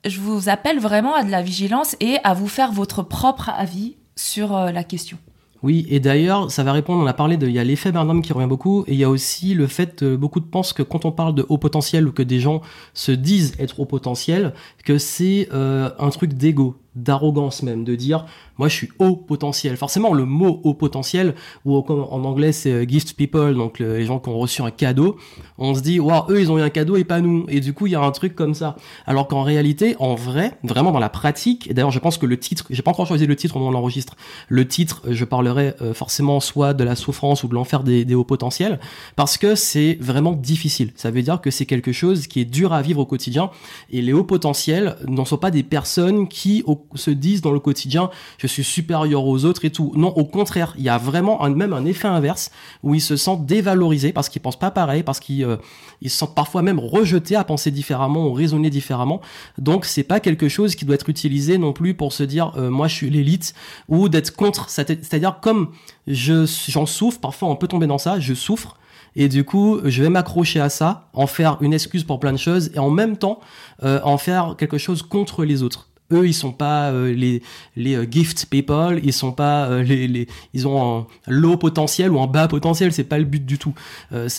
je 0.06 0.20
vous 0.20 0.50
appelle 0.50 0.80
vraiment 0.80 1.16
à 1.16 1.24
de 1.24 1.32
la 1.32 1.42
vigilance 1.42 1.96
et 2.00 2.18
à 2.24 2.34
vous 2.34 2.48
faire 2.48 2.72
votre 2.72 3.04
propre 3.04 3.50
avis 3.50 3.96
sur 4.16 4.56
euh, 4.56 4.72
la 4.72 4.84
question. 4.84 5.18
Oui, 5.64 5.86
et 5.90 6.00
d'ailleurs, 6.00 6.52
ça 6.52 6.64
va 6.64 6.72
répondre, 6.72 7.04
on 7.04 7.08
a 7.08 7.14
parlé 7.14 7.38
de, 7.38 7.48
il 7.48 7.54
y 7.54 7.60
a 7.60 7.64
l'effet 7.64 7.92
Barnum 7.92 8.22
qui 8.22 8.32
revient 8.34 8.48
beaucoup, 8.48 8.84
et 8.88 8.94
il 8.94 9.00
y 9.00 9.04
a 9.04 9.10
aussi 9.10 9.54
le 9.54 9.68
fait, 9.68 9.96
que 9.98 10.16
beaucoup 10.16 10.40
de 10.40 10.46
pensent 10.46 10.74
que 10.74 10.84
quand 10.84 11.06
on 11.06 11.12
parle 11.12 11.34
de 11.36 11.46
haut 11.50 11.58
potentiel 11.58 12.08
ou 12.08 12.12
que 12.12 12.24
des 12.24 12.40
gens 12.40 12.62
se 12.94 13.12
disent 13.12 13.56
être 13.60 13.80
haut 13.80 13.86
potentiel, 13.86 14.54
que 14.86 14.98
c'est 14.98 15.50
euh, 15.54 15.90
un 16.00 16.10
truc 16.10 16.34
d'ego 16.34 16.76
d'arrogance 16.98 17.64
même, 17.64 17.84
de 17.84 17.96
dire 17.96 18.26
moi 18.58 18.68
je 18.68 18.76
suis 18.76 18.90
haut 19.00 19.16
potentiel. 19.16 19.78
Forcément, 19.78 20.14
le 20.14 20.26
mot 20.26 20.60
haut 20.64 20.74
potentiel, 20.74 21.36
ou 21.66 21.78
en 21.78 22.24
anglais 22.24 22.52
c'est 22.52 22.72
euh, 22.72 22.86
gift 22.88 23.16
people, 23.16 23.56
donc 23.56 23.80
les 23.80 24.06
gens 24.06 24.20
qui 24.20 24.30
ont 24.30 24.40
reçu 24.40 24.62
un 24.62 24.72
cadeau, 24.72 25.18
on 25.58 25.76
se 25.76 25.82
dit 25.82 26.00
waouh, 26.00 26.32
eux 26.32 26.42
ils 26.42 26.52
ont 26.52 26.58
eu 26.58 26.62
un 26.62 26.70
cadeau 26.70 26.96
et 26.96 27.04
pas 27.04 27.22
nous. 27.22 27.46
Et 27.50 27.60
du 27.60 27.74
coup, 27.74 27.88
il 27.88 27.92
y 27.92 27.96
a 27.96 28.02
un 28.02 28.12
truc 28.12 28.36
comme 28.36 28.54
ça. 28.54 28.76
Alors 29.06 29.28
qu'en 29.28 29.44
réalité, 29.44 29.96
en 30.00 30.16
vrai, 30.16 30.58
vraiment 30.64 30.92
dans 30.92 31.00
la 31.00 31.10
pratique, 31.10 31.70
et 31.70 31.74
d'ailleurs 31.74 31.92
je 31.92 32.00
pense 32.00 32.18
que 32.18 32.26
le 32.26 32.38
titre, 32.38 32.66
j'ai 32.70 32.82
pas 32.82 32.92
encore 32.92 33.08
choisi 33.08 33.26
le 33.26 33.36
titre, 33.36 33.58
on 33.58 33.72
l'enregistre. 33.72 34.16
Le 34.50 34.68
titre, 34.68 35.04
je 35.10 35.26
parlerai 35.26 35.76
euh, 35.82 35.94
forcément 35.94 36.40
soit 36.40 36.74
de 36.74 36.84
la 36.84 36.96
souffrance 36.96 37.44
ou 37.44 37.48
de 37.48 37.54
l'enfer 37.54 37.84
des, 37.84 38.06
des 38.06 38.16
hauts 38.16 38.24
potentiels, 38.24 38.80
parce 39.16 39.38
que 39.38 39.56
c'est 39.56 39.98
vraiment 40.02 40.32
difficile. 40.32 40.92
Ça 40.96 41.12
veut 41.12 41.22
dire 41.22 41.42
que 41.42 41.52
c'est 41.52 41.66
quelque 41.66 41.92
chose 41.92 42.28
qui 42.28 42.42
est 42.42 42.46
dur 42.46 42.74
à 42.74 42.82
vivre 42.82 43.02
au 43.02 43.06
quotidien. 43.06 43.52
Et 43.92 44.02
les 44.02 44.14
hauts 44.14 44.24
potentiels 44.24 44.96
n'en 45.08 45.26
sont 45.26 45.38
pas 45.38 45.52
des 45.52 45.64
personnes 45.64 46.28
qui 46.28 46.64
se 46.96 47.12
disent 47.12 47.42
dans 47.42 47.52
le 47.52 47.60
quotidien 47.60 48.10
je 48.38 48.48
suis 48.48 48.64
supérieur 48.64 49.26
aux 49.26 49.46
autres 49.46 49.66
et 49.66 49.70
tout. 49.70 49.92
Non, 49.96 50.10
au 50.10 50.26
contraire, 50.26 50.74
il 50.78 50.84
y 50.84 50.90
a 50.90 50.98
vraiment 50.98 51.44
un, 51.44 51.50
même 51.50 51.74
un 51.74 51.86
effet 51.86 52.08
inverse 52.08 52.52
où 52.84 52.96
ils 52.96 53.02
se 53.02 53.16
sentent 53.16 53.46
dévalorisés 53.46 54.14
parce 54.14 54.30
qu'ils 54.30 54.42
pensent 54.42 54.60
pas 54.60 54.72
pareil, 54.72 55.04
parce 55.04 55.20
qu'ils 55.20 55.44
euh, 55.44 55.58
ils 56.02 56.10
se 56.10 56.18
sentent 56.18 56.36
parfois 56.36 56.62
même 56.62 56.80
rejetés 56.80 57.36
à 57.36 57.44
penser 57.44 57.72
différemment 57.72 58.28
ou 58.28 58.34
raisonner 58.34 58.70
différemment. 58.70 59.22
Donc 59.58 59.86
c'est 59.86 60.04
pas 60.04 60.20
quelque 60.20 60.50
chose 60.50 60.76
qui 60.76 60.86
doit 60.86 60.96
être 60.96 61.10
utilisé 61.10 61.58
non 61.58 61.74
plus 61.74 61.94
pour 61.94 62.14
se 62.14 62.24
dire 62.24 62.54
euh, 62.58 62.70
moi 62.70 62.88
je 62.88 62.96
suis 62.96 63.10
l'élite 63.10 63.54
ou 63.90 64.10
d'être 64.10 64.36
contre. 64.36 64.70
C'est-à-dire 64.70 65.40
comme 65.42 65.72
je 66.08 66.46
j'en 66.68 66.86
souffre, 66.86 67.20
parfois 67.20 67.50
on 67.50 67.56
peut 67.56 67.68
tomber 67.68 67.88
dans 67.88 67.98
ça, 67.98 68.20
je 68.20 68.34
souffre. 68.34 68.78
Et 69.16 69.30
du 69.30 69.44
coup, 69.44 69.80
je 69.84 70.04
vais 70.04 70.10
m'accrocher 70.10 70.60
à 70.60 70.70
ça, 70.70 71.10
en 71.14 71.26
faire 71.26 71.58
une 71.62 71.74
excuse 71.74 72.04
pour 72.04 72.20
plein 72.20 72.34
de 72.34 72.38
choses, 72.38 72.70
et 72.76 72.80
en 72.80 72.92
même 72.92 73.18
temps, 73.18 73.40
euh, 73.84 74.00
en 74.04 74.20
faire 74.20 74.56
quelque 74.60 74.78
chose 74.78 75.02
contre 75.02 75.44
les 75.44 75.64
autres 75.64 75.87
eux 76.14 76.28
ils 76.28 76.34
sont 76.34 76.52
pas 76.52 76.92
euh, 76.92 77.14
les 77.14 77.42
les 77.76 77.96
euh, 77.96 78.06
gift 78.10 78.48
people 78.50 79.00
ils 79.04 79.14
sont 79.14 79.32
pas 79.32 79.66
euh, 79.66 79.84
les, 79.84 80.08
les 80.08 80.28
ils 80.54 80.68
ont 80.68 81.00
un 81.00 81.08
low 81.28 81.58
potentiel 81.58 82.12
ou 82.12 82.20
un 82.22 82.28
bas 82.28 82.48
potentiel 82.48 82.94
c'est 82.94 83.04
pas 83.04 83.18
le 83.18 83.26
but 83.26 83.46
du 83.46 83.58
tout. 83.58 83.74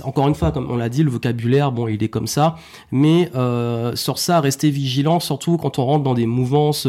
Encore 0.05 0.29
une 0.29 0.35
fois 0.35 0.53
comme 0.53 0.71
on 0.71 0.77
l'a 0.77 0.89
dit 0.89 1.03
le 1.03 1.11
vocabulaire 1.11 1.73
bon 1.73 1.89
il 1.89 2.03
est 2.03 2.09
comme 2.09 2.27
ça. 2.27 2.57
Mais 2.91 3.31
sur 3.95 4.19
ça 4.19 4.41
rester 4.41 4.71
vigilant 4.71 5.21
surtout 5.21 5.57
quand 5.57 5.79
on 5.79 5.85
rentre 5.85 6.05
dans 6.05 6.15
des 6.15 6.27
mouvances 6.27 6.89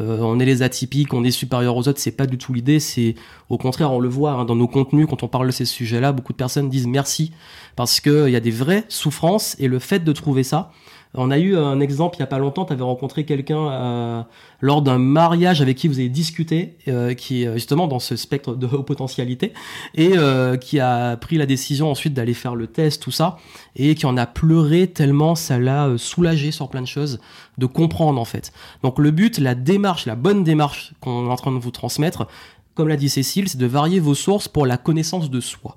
on 0.00 0.40
est 0.40 0.44
les 0.44 0.62
atypiques 0.62 1.12
on 1.14 1.24
est 1.24 1.30
supérieur 1.30 1.76
aux 1.76 1.88
autres 1.88 1.98
c'est 1.98 2.16
pas 2.16 2.26
du 2.26 2.38
tout 2.38 2.52
l'idée 2.52 2.80
c'est 2.80 3.14
au 3.50 3.58
contraire 3.58 3.92
on 3.92 4.00
le 4.00 4.08
voit 4.08 4.32
hein, 4.32 4.44
dans 4.44 4.56
nos 4.56 4.68
contenus 4.68 5.06
quand 5.08 5.22
on 5.22 5.28
parle 5.28 5.48
de 5.48 5.52
ces 5.52 5.64
sujets 5.64 6.00
là 6.00 6.12
beaucoup 6.12 6.32
de 6.32 6.38
personnes 6.38 6.68
disent 6.68 6.86
merci. 6.86 7.32
Parce 7.76 8.00
que 8.00 8.28
il 8.28 8.32
y 8.32 8.36
a 8.36 8.40
des 8.40 8.50
vraies 8.50 8.84
souffrances 8.88 9.56
et 9.58 9.68
le 9.68 9.78
fait 9.78 10.00
de 10.00 10.12
trouver 10.12 10.42
ça 10.42 10.70
on 11.14 11.30
a 11.30 11.38
eu 11.38 11.56
un 11.56 11.80
exemple 11.80 12.16
il 12.16 12.20
y 12.20 12.22
a 12.22 12.26
pas 12.26 12.38
longtemps, 12.38 12.64
tu 12.64 12.72
avais 12.72 12.82
rencontré 12.82 13.24
quelqu'un 13.24 13.70
euh, 13.70 14.22
lors 14.60 14.80
d'un 14.80 14.98
mariage 14.98 15.60
avec 15.60 15.76
qui 15.76 15.88
vous 15.88 15.98
avez 15.98 16.08
discuté, 16.08 16.76
euh, 16.88 17.12
qui 17.14 17.44
est 17.44 17.52
justement 17.54 17.86
dans 17.86 17.98
ce 17.98 18.16
spectre 18.16 18.54
de 18.54 18.66
haute 18.72 18.86
potentialité, 18.86 19.52
et 19.94 20.12
euh, 20.16 20.56
qui 20.56 20.80
a 20.80 21.16
pris 21.16 21.36
la 21.36 21.46
décision 21.46 21.90
ensuite 21.90 22.14
d'aller 22.14 22.34
faire 22.34 22.54
le 22.54 22.66
test, 22.66 23.02
tout 23.02 23.10
ça, 23.10 23.36
et 23.76 23.94
qui 23.94 24.06
en 24.06 24.16
a 24.16 24.26
pleuré 24.26 24.86
tellement 24.86 25.34
ça 25.34 25.58
l'a 25.58 25.90
soulagé 25.98 26.50
sur 26.50 26.68
plein 26.68 26.82
de 26.82 26.86
choses, 26.86 27.20
de 27.58 27.66
comprendre 27.66 28.20
en 28.20 28.24
fait. 28.24 28.52
Donc 28.82 28.98
le 28.98 29.10
but, 29.10 29.38
la 29.38 29.54
démarche, 29.54 30.06
la 30.06 30.14
bonne 30.14 30.44
démarche 30.44 30.94
qu'on 31.00 31.26
est 31.26 31.30
en 31.30 31.36
train 31.36 31.52
de 31.52 31.58
vous 31.58 31.70
transmettre, 31.70 32.26
comme 32.74 32.88
l'a 32.88 32.96
dit 32.96 33.10
Cécile, 33.10 33.48
c'est 33.48 33.58
de 33.58 33.66
varier 33.66 34.00
vos 34.00 34.14
sources 34.14 34.48
pour 34.48 34.64
la 34.64 34.78
connaissance 34.78 35.28
de 35.28 35.40
soi 35.40 35.76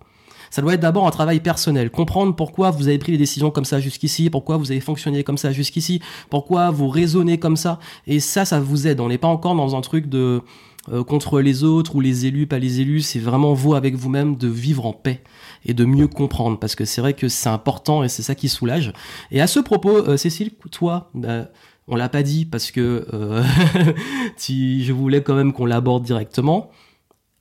ça 0.56 0.62
doit 0.62 0.76
être 0.76 0.80
d'abord 0.80 1.06
un 1.06 1.12
travail 1.12 1.42
personnel. 1.42 1.90
Comprendre 1.90 2.34
pourquoi 2.34 2.72
vous 2.72 2.88
avez 2.88 2.98
pris 2.98 3.12
les 3.12 3.18
décisions 3.18 3.52
comme 3.52 3.66
ça 3.66 3.82
jusqu'ici, 3.82 4.30
pourquoi 4.30 4.56
vous 4.56 4.72
avez 4.72 4.80
fonctionné 4.80 5.22
comme 5.26 5.38
ça 5.38 5.52
jusqu'ici, 5.52 6.00
pourquoi 6.30 6.72
vous 6.72 6.88
raisonnez 6.88 7.38
comme 7.40 7.58
ça. 7.58 7.78
Et 8.08 8.22
ça, 8.22 8.46
ça 8.46 8.62
vous 8.62 8.88
aide. 8.88 9.02
On 9.02 9.10
n'est 9.10 9.18
pas 9.18 9.28
encore 9.28 9.54
dans 9.54 9.76
un 9.76 9.82
truc 9.82 10.08
de 10.08 10.42
euh, 10.94 11.04
contre 11.04 11.42
les 11.42 11.66
autres 11.66 11.98
ou 11.98 12.00
les 12.00 12.26
élus, 12.26 12.48
pas 12.48 12.58
les 12.58 12.80
élus. 12.80 13.02
C'est 13.02 13.20
vraiment 13.20 13.54
vous 13.54 13.76
avec 13.76 13.96
vous-même 13.96 14.38
de 14.38 14.48
vivre 14.48 14.86
en 14.86 14.94
paix 14.94 15.24
et 15.66 15.74
de 15.74 15.84
mieux 15.84 16.08
comprendre 16.08 16.58
parce 16.58 16.76
que 16.76 16.86
c'est 16.86 17.02
vrai 17.02 17.16
que 17.16 17.28
c'est 17.28 17.50
important 17.50 18.06
et 18.06 18.08
c'est 18.08 18.24
ça 18.24 18.34
qui 18.34 18.48
soulage. 18.48 18.94
Et 19.32 19.42
à 19.42 19.48
ce 19.48 19.60
propos, 19.60 20.08
euh, 20.08 20.16
Cécile, 20.16 20.52
toi, 20.72 21.10
bah, 21.14 21.50
on 21.90 21.98
l'a 21.98 22.08
pas 22.08 22.24
dit 22.24 22.46
parce 22.46 22.72
que 22.72 23.06
euh, 23.14 23.44
je 24.40 24.94
voulais 24.94 25.22
quand 25.22 25.36
même 25.36 25.52
qu'on 25.52 25.66
l'aborde 25.66 26.04
directement. 26.04 26.70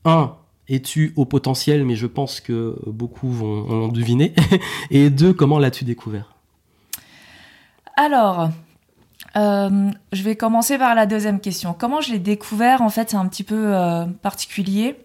Un, 0.05 0.35
es-tu 0.69 1.13
au 1.17 1.25
potentiel, 1.25 1.85
mais 1.85 1.97
je 1.97 2.07
pense 2.07 2.41
que 2.41 2.77
beaucoup 2.87 3.31
vont, 3.31 3.89
deviner. 3.89 4.35
Et 4.91 5.11
deux, 5.11 5.33
comment 5.33 5.59
l'as-tu 5.59 5.85
découvert? 5.85 6.35
Alors, 7.97 8.49
euh, 9.37 9.91
je 10.13 10.23
vais 10.23 10.37
commencer 10.37 10.79
par 10.79 10.95
la 10.95 11.07
deuxième 11.07 11.41
question. 11.41 11.75
Comment 11.79 12.01
je 12.01 12.13
l'ai 12.13 12.19
découvert 12.19 12.83
En 12.83 12.89
fait, 12.89 13.11
c'est 13.11 13.17
un 13.17 13.27
petit 13.27 13.45
peu 13.45 13.75
euh, 13.75 14.07
particulier. 14.23 14.97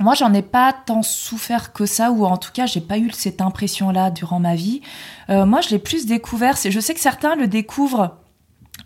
Moi, 0.00 0.14
j'en 0.14 0.32
ai 0.32 0.42
pas 0.42 0.72
tant 0.72 1.02
souffert 1.02 1.72
que 1.72 1.84
ça, 1.84 2.10
ou 2.10 2.24
en 2.24 2.38
tout 2.38 2.52
cas, 2.52 2.64
j'ai 2.64 2.80
pas 2.80 2.98
eu 2.98 3.10
cette 3.10 3.42
impression-là 3.42 4.10
durant 4.10 4.40
ma 4.40 4.54
vie. 4.54 4.80
Euh, 5.28 5.44
moi, 5.44 5.60
je 5.60 5.68
l'ai 5.70 5.78
plus 5.78 6.06
découvert. 6.06 6.56
Je 6.56 6.80
sais 6.80 6.94
que 6.94 7.00
certains 7.00 7.36
le 7.36 7.46
découvrent 7.46 8.16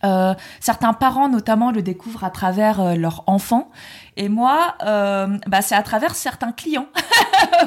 euh, 0.04 0.34
certains 0.60 0.92
parents 0.92 1.28
notamment 1.28 1.70
le 1.70 1.82
découvrent 1.82 2.24
à 2.24 2.30
travers 2.30 2.80
euh, 2.80 2.94
leurs 2.94 3.24
enfants 3.26 3.70
et 4.16 4.28
moi 4.28 4.74
euh, 4.84 5.38
bah, 5.46 5.62
c'est 5.62 5.74
à 5.74 5.82
travers 5.82 6.14
certains 6.14 6.52
clients. 6.52 6.86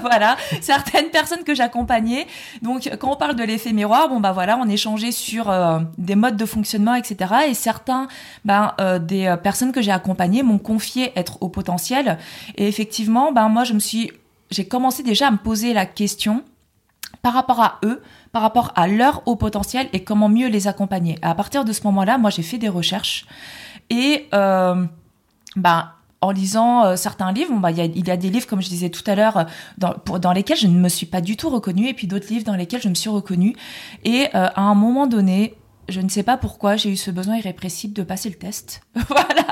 Voilà. 0.02 0.38
Certaines 0.62 1.10
personnes 1.10 1.44
que 1.44 1.56
j'accompagnais. 1.56 2.28
Donc 2.62 2.90
quand 3.00 3.14
on 3.14 3.16
parle 3.16 3.36
de 3.36 3.44
l'effet 3.44 3.74
miroir 3.74 4.10
bon 4.10 4.20
bah 4.20 4.32
voilà 4.32 4.58
on 4.58 4.68
échangeait 4.68 5.12
sur 5.12 5.54
des 5.98 6.16
modes 6.16 6.36
de 6.36 6.46
fonctionnement 6.46 6.96
etc 6.96 7.34
et 7.48 7.54
certains 7.54 8.08
ben 8.44 8.74
des 9.00 9.34
personnes 9.42 9.72
que 9.72 9.82
j'ai 9.82 9.92
accompagnées 9.92 10.44
m'ont 10.44 10.58
confié 10.58 11.18
être 11.18 11.38
au 11.42 11.50
potentiel. 11.50 12.18
Et 12.56 12.68
effectivement 12.68 13.32
ben 13.32 13.50
moi 13.50 13.64
je 13.64 13.74
me 13.74 13.80
suis 13.80 14.12
j'ai 14.52 14.68
commencé 14.68 15.04
déjà 15.04 15.28
à 15.28 15.32
me 15.32 15.38
poser 15.38 15.74
la 15.74 15.86
question 15.86 16.44
par 17.22 17.34
rapport 17.34 17.62
à 17.62 17.80
eux, 17.84 18.02
par 18.32 18.42
rapport 18.42 18.72
à 18.76 18.88
leur 18.88 19.22
haut 19.26 19.36
potentiel 19.36 19.88
et 19.94 20.04
comment 20.04 20.30
mieux 20.30 20.48
les 20.48 20.68
accompagner. 20.68 21.18
à 21.22 21.36
partir 21.36 21.66
de 21.66 21.72
ce 21.74 21.84
moment-là, 21.84 22.18
moi, 22.18 22.30
j'ai 22.30 22.44
fait 22.44 22.58
des 22.58 22.70
recherches 22.70 23.26
et 23.90 24.28
euh, 24.34 24.86
ben, 25.56 25.92
en 26.22 26.32
lisant 26.32 26.86
euh, 26.86 26.96
certains 26.96 27.32
livres, 27.32 27.54
bah, 27.60 27.72
il 27.72 28.08
y, 28.08 28.12
a 28.12 28.18
des 28.18 28.30
livres, 28.30 28.48
comme 28.48 28.62
je 28.62 28.70
disais 28.70 28.90
tout 28.90 29.04
à 29.06 29.16
l'heure, 29.16 29.46
dans, 29.78 29.96
dans 30.20 30.32
lesquels 30.32 30.58
je 30.58 30.68
ne 30.68 30.80
me 30.80 30.90
suis 30.90 31.06
pas 31.06 31.22
du 31.22 31.38
tout 31.38 31.50
reconnue, 31.50 31.88
et 31.88 31.94
puis 31.94 32.08
d'autres 32.08 32.28
livres 32.28 32.46
dans 32.46 32.56
lesquels 32.56 32.82
je 32.82 32.90
me 32.90 32.96
suis 32.96 33.10
reconnue. 33.10 33.56
Et 34.04 34.26
euh, 34.36 34.48
à 34.56 34.62
un 34.62 34.76
moment 34.76 35.08
donné, 35.08 35.56
je 35.90 36.02
ne 36.02 36.10
sais 36.10 36.24
pas 36.24 36.38
pourquoi 36.38 36.76
j'ai 36.76 36.90
eu 36.90 36.98
ce 36.98 37.12
besoin 37.12 37.38
irrépressible 37.38 37.94
de 37.94 38.04
passer 38.04 38.30
le 38.30 38.36
test. 38.36 38.82
voilà, 39.08 39.46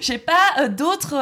j'ai 0.00 0.18
pas 0.18 0.68
d'autres 0.68 1.16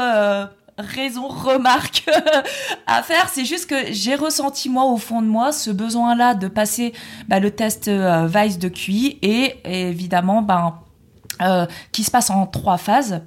raison, 0.78 1.28
remarque 1.28 2.04
à 2.86 3.02
faire. 3.02 3.28
C'est 3.28 3.44
juste 3.44 3.68
que 3.68 3.92
j'ai 3.92 4.14
ressenti 4.14 4.68
moi 4.68 4.84
au 4.84 4.96
fond 4.96 5.22
de 5.22 5.26
moi 5.26 5.52
ce 5.52 5.70
besoin-là 5.70 6.34
de 6.34 6.48
passer 6.48 6.92
bah, 7.28 7.40
le 7.40 7.50
test 7.50 7.88
euh, 7.88 8.26
Vice 8.26 8.58
de 8.58 8.68
QI 8.68 9.18
et, 9.22 9.56
évidemment 9.64 10.42
ben 10.42 10.74
euh, 11.42 11.66
qui 11.92 12.04
se 12.04 12.10
passe 12.10 12.30
en 12.30 12.46
trois 12.46 12.78
phases. 12.78 13.22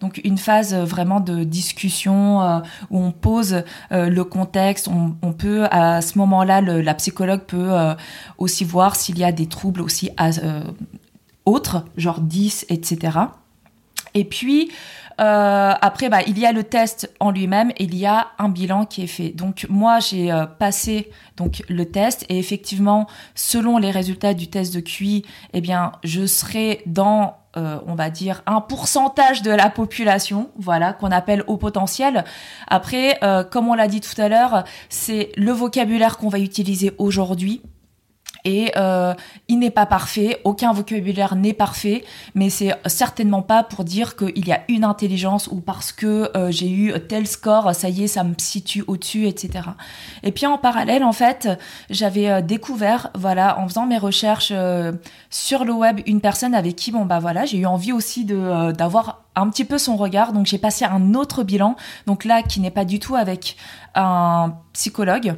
Donc 0.00 0.20
une 0.24 0.38
phase 0.38 0.74
vraiment 0.74 1.20
de 1.20 1.44
discussion 1.44 2.42
euh, 2.42 2.58
où 2.90 2.98
on 2.98 3.12
pose 3.12 3.62
le 3.90 4.22
contexte, 4.22 4.88
on, 4.88 5.32
peut 5.32 5.66
à 5.70 6.02
ce 6.02 6.18
moment-là, 6.18 6.60
la 6.60 6.94
psychologue 6.94 7.42
peut 7.42 7.70
aussi 8.36 8.64
voir 8.64 8.96
s'il 8.96 9.18
y 9.18 9.24
a 9.24 9.32
des 9.32 9.46
troubles 9.46 9.80
aussi 9.80 10.10
autres, 11.46 11.84
genre 11.96 12.20
10, 12.20 12.66
etc. 12.68 13.18
Et 14.14 14.24
puis 14.24 14.70
euh, 14.70 15.03
après, 15.18 16.08
bah, 16.08 16.22
il 16.26 16.38
y 16.38 16.46
a 16.46 16.52
le 16.52 16.64
test 16.64 17.12
en 17.20 17.30
lui-même 17.30 17.72
il 17.78 17.94
y 17.94 18.06
a 18.06 18.28
un 18.38 18.48
bilan 18.48 18.86
qui 18.86 19.02
est 19.02 19.08
fait. 19.08 19.30
Donc 19.30 19.66
moi, 19.68 20.00
j'ai 20.00 20.32
euh, 20.32 20.46
passé 20.46 21.10
donc 21.36 21.62
le 21.68 21.86
test 21.86 22.24
et 22.28 22.38
effectivement, 22.38 23.06
selon 23.34 23.78
les 23.78 23.90
résultats 23.90 24.34
du 24.34 24.48
test 24.48 24.74
de 24.74 24.80
QI, 24.80 25.24
eh 25.52 25.60
bien, 25.60 25.92
je 26.02 26.26
serai 26.26 26.82
dans 26.86 27.36
euh, 27.56 27.78
on 27.86 27.94
va 27.94 28.10
dire 28.10 28.42
un 28.46 28.60
pourcentage 28.60 29.42
de 29.42 29.52
la 29.52 29.70
population, 29.70 30.50
voilà, 30.56 30.92
qu'on 30.92 31.12
appelle 31.12 31.44
au 31.46 31.56
potentiel. 31.56 32.24
Après, 32.66 33.20
comme 33.50 33.68
on 33.68 33.74
l'a 33.74 33.86
dit 33.86 34.00
tout 34.00 34.20
à 34.20 34.28
l'heure, 34.28 34.64
c'est 34.88 35.30
le 35.36 35.52
vocabulaire 35.52 36.18
qu'on 36.18 36.28
va 36.28 36.40
utiliser 36.40 36.92
aujourd'hui 36.98 37.62
et 38.44 38.72
euh, 38.76 39.14
il 39.48 39.58
n'est 39.58 39.70
pas 39.70 39.86
parfait, 39.86 40.40
aucun 40.44 40.72
vocabulaire 40.72 41.34
n'est 41.34 41.54
parfait, 41.54 42.04
mais 42.34 42.50
c'est 42.50 42.74
certainement 42.86 43.40
pas 43.40 43.62
pour 43.62 43.84
dire 43.84 44.16
qu'il 44.16 44.46
y 44.46 44.52
a 44.52 44.60
une 44.68 44.84
intelligence 44.84 45.48
ou 45.48 45.60
parce 45.60 45.92
que 45.92 46.30
euh, 46.36 46.50
j'ai 46.50 46.70
eu 46.70 46.92
tel 47.08 47.26
score, 47.26 47.74
ça 47.74 47.88
y 47.88 48.04
est, 48.04 48.06
ça 48.06 48.22
me 48.22 48.34
situe 48.36 48.84
au-dessus, 48.86 49.26
etc. 49.26 49.70
Et 50.22 50.30
puis 50.30 50.44
en 50.44 50.58
parallèle, 50.58 51.04
en 51.04 51.12
fait, 51.12 51.48
j'avais 51.88 52.30
euh, 52.30 52.40
découvert, 52.42 53.10
voilà, 53.14 53.58
en 53.58 53.66
faisant 53.66 53.86
mes 53.86 53.98
recherches 53.98 54.52
sur 55.30 55.64
le 55.64 55.72
web, 55.72 56.00
une 56.06 56.20
personne 56.20 56.54
avec 56.54 56.76
qui, 56.76 56.92
bon 56.92 57.06
bah 57.06 57.20
voilà, 57.20 57.46
j'ai 57.46 57.58
eu 57.58 57.66
envie 57.66 57.92
aussi 57.92 58.24
d'avoir 58.24 59.24
un 59.34 59.48
petit 59.48 59.64
peu 59.64 59.78
son 59.78 59.96
regard, 59.96 60.32
donc 60.32 60.46
j'ai 60.46 60.58
passé 60.58 60.84
un 60.84 61.14
autre 61.14 61.42
bilan, 61.42 61.76
donc 62.06 62.24
là 62.24 62.42
qui 62.42 62.60
n'est 62.60 62.70
pas 62.70 62.84
du 62.84 62.98
tout 62.98 63.16
avec 63.16 63.56
un 63.94 64.54
psychologue 64.72 65.34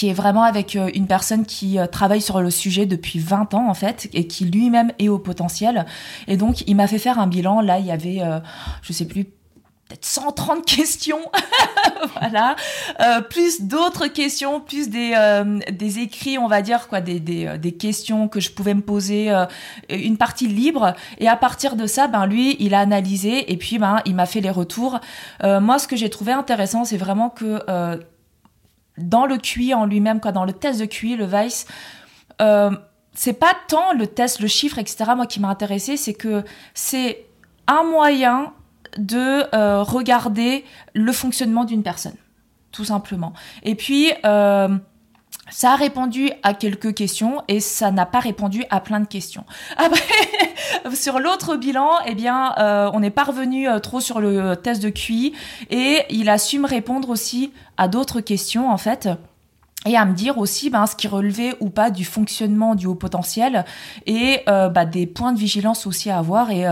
qui 0.00 0.08
est 0.08 0.14
vraiment 0.14 0.44
avec 0.44 0.76
euh, 0.76 0.88
une 0.94 1.06
personne 1.06 1.44
qui 1.44 1.78
euh, 1.78 1.86
travaille 1.86 2.22
sur 2.22 2.40
le 2.40 2.50
sujet 2.50 2.86
depuis 2.86 3.18
20 3.18 3.52
ans 3.52 3.68
en 3.68 3.74
fait 3.74 4.08
et 4.14 4.26
qui 4.26 4.46
lui-même 4.46 4.92
est 4.98 5.10
au 5.10 5.18
potentiel. 5.18 5.84
Et 6.26 6.38
donc 6.38 6.62
il 6.66 6.74
m'a 6.74 6.86
fait 6.86 6.98
faire 6.98 7.18
un 7.18 7.26
bilan. 7.26 7.60
Là, 7.60 7.80
il 7.80 7.84
y 7.84 7.90
avait, 7.90 8.22
euh, 8.22 8.38
je 8.80 8.94
sais 8.94 9.04
plus, 9.04 9.24
peut-être 9.24 10.06
130 10.06 10.64
questions, 10.76 11.20
voilà, 12.18 12.56
euh, 13.00 13.20
plus 13.20 13.60
d'autres 13.60 14.06
questions, 14.06 14.58
plus 14.62 14.88
des, 14.88 15.14
des 15.70 15.98
écrits, 15.98 16.38
on 16.38 16.48
va 16.48 16.62
dire 16.62 16.88
quoi, 16.88 17.02
des, 17.02 17.20
des, 17.20 17.72
questions 17.72 18.26
que 18.26 18.40
je 18.40 18.52
pouvais 18.52 18.72
me 18.72 18.80
poser, 18.80 19.30
une 19.90 20.16
partie 20.16 20.48
libre. 20.48 20.94
Et 21.18 21.28
à 21.28 21.36
partir 21.36 21.76
de 21.76 21.86
ça, 21.86 22.08
ben 22.08 22.24
lui, 22.24 22.56
il 22.58 22.72
a 22.72 22.80
analysé 22.80 23.52
et 23.52 23.58
puis 23.58 23.78
ben 23.78 24.00
il 24.06 24.14
m'a 24.14 24.24
fait 24.24 24.40
les 24.40 24.50
retours. 24.50 24.98
moi, 25.42 25.78
ce 25.78 25.86
que 25.86 25.96
j'ai 25.96 26.08
trouvé 26.08 26.32
intéressant, 26.32 26.86
c'est 26.86 26.96
vraiment 26.96 27.28
que 27.28 27.60
dans 28.98 29.26
le 29.26 29.38
QI 29.38 29.74
en 29.74 29.86
lui-même, 29.86 30.20
quoi, 30.20 30.32
dans 30.32 30.44
le 30.44 30.52
test 30.52 30.80
de 30.80 30.86
QI, 30.86 31.16
le 31.16 31.26
Vice, 31.26 31.66
euh, 32.40 32.70
c'est 33.14 33.34
pas 33.34 33.54
tant 33.68 33.92
le 33.92 34.06
test, 34.06 34.40
le 34.40 34.48
chiffre, 34.48 34.78
etc. 34.78 35.12
Moi 35.16 35.26
qui 35.26 35.40
m'a 35.40 35.48
intéressé, 35.48 35.96
c'est 35.96 36.14
que 36.14 36.44
c'est 36.74 37.26
un 37.66 37.82
moyen 37.84 38.52
de 38.96 39.44
euh, 39.54 39.82
regarder 39.82 40.64
le 40.94 41.12
fonctionnement 41.12 41.64
d'une 41.64 41.82
personne, 41.82 42.16
tout 42.72 42.84
simplement. 42.84 43.32
Et 43.62 43.74
puis 43.74 44.12
euh, 44.24 44.68
ça 45.50 45.72
a 45.72 45.76
répondu 45.76 46.30
à 46.42 46.54
quelques 46.54 46.94
questions 46.94 47.42
et 47.48 47.60
ça 47.60 47.90
n'a 47.90 48.06
pas 48.06 48.20
répondu 48.20 48.64
à 48.70 48.80
plein 48.80 49.00
de 49.00 49.06
questions. 49.06 49.44
Après, 49.76 50.00
sur 50.94 51.18
l'autre 51.18 51.56
bilan, 51.56 51.90
eh 52.06 52.14
bien, 52.14 52.54
euh, 52.58 52.90
on 52.94 53.00
n'est 53.00 53.10
pas 53.10 53.24
revenu 53.24 53.68
euh, 53.68 53.78
trop 53.78 54.00
sur 54.00 54.20
le 54.20 54.54
test 54.56 54.82
de 54.82 54.88
QI 54.88 55.34
et 55.70 56.02
il 56.10 56.28
a 56.28 56.38
su 56.38 56.58
me 56.58 56.66
répondre 56.66 57.10
aussi 57.10 57.52
à 57.76 57.88
d'autres 57.88 58.20
questions 58.20 58.70
en 58.70 58.78
fait 58.78 59.08
et 59.86 59.96
à 59.96 60.04
me 60.04 60.14
dire 60.14 60.38
aussi 60.38 60.70
ben, 60.70 60.86
ce 60.86 60.94
qui 60.94 61.08
relevait 61.08 61.54
ou 61.60 61.70
pas 61.70 61.90
du 61.90 62.04
fonctionnement 62.04 62.74
du 62.74 62.86
haut 62.86 62.94
potentiel 62.94 63.64
et 64.06 64.40
euh, 64.48 64.68
bah, 64.68 64.84
des 64.84 65.06
points 65.06 65.32
de 65.32 65.38
vigilance 65.38 65.86
aussi 65.86 66.10
à 66.10 66.18
avoir 66.18 66.50
et 66.50 66.66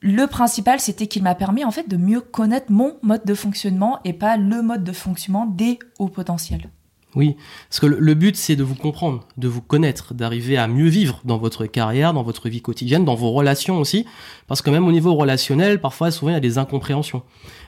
le 0.00 0.26
principal, 0.26 0.78
c'était 0.78 1.06
qu'il 1.06 1.22
m'a 1.22 1.34
permis 1.34 1.64
en 1.64 1.70
fait 1.70 1.88
de 1.88 1.96
mieux 1.96 2.20
connaître 2.20 2.70
mon 2.70 2.96
mode 3.02 3.24
de 3.24 3.34
fonctionnement 3.34 3.98
et 4.04 4.12
pas 4.12 4.36
le 4.36 4.62
mode 4.62 4.84
de 4.84 4.92
fonctionnement 4.92 5.46
des 5.46 5.78
hauts 5.98 6.08
potentiels. 6.08 6.70
Oui, 7.16 7.34
parce 7.70 7.80
que 7.80 7.86
le 7.86 8.14
but, 8.14 8.36
c'est 8.36 8.56
de 8.56 8.62
vous 8.62 8.74
comprendre, 8.74 9.26
de 9.38 9.48
vous 9.48 9.62
connaître, 9.62 10.12
d'arriver 10.12 10.58
à 10.58 10.68
mieux 10.68 10.88
vivre 10.88 11.22
dans 11.24 11.38
votre 11.38 11.64
carrière, 11.64 12.12
dans 12.12 12.22
votre 12.22 12.50
vie 12.50 12.60
quotidienne, 12.60 13.06
dans 13.06 13.14
vos 13.14 13.32
relations 13.32 13.80
aussi. 13.80 14.04
Parce 14.48 14.60
que 14.60 14.68
même 14.68 14.86
au 14.86 14.92
niveau 14.92 15.14
relationnel, 15.14 15.80
parfois, 15.80 16.10
souvent, 16.10 16.32
il 16.32 16.34
y 16.34 16.36
a 16.36 16.40
des 16.40 16.58
incompréhensions. 16.58 17.22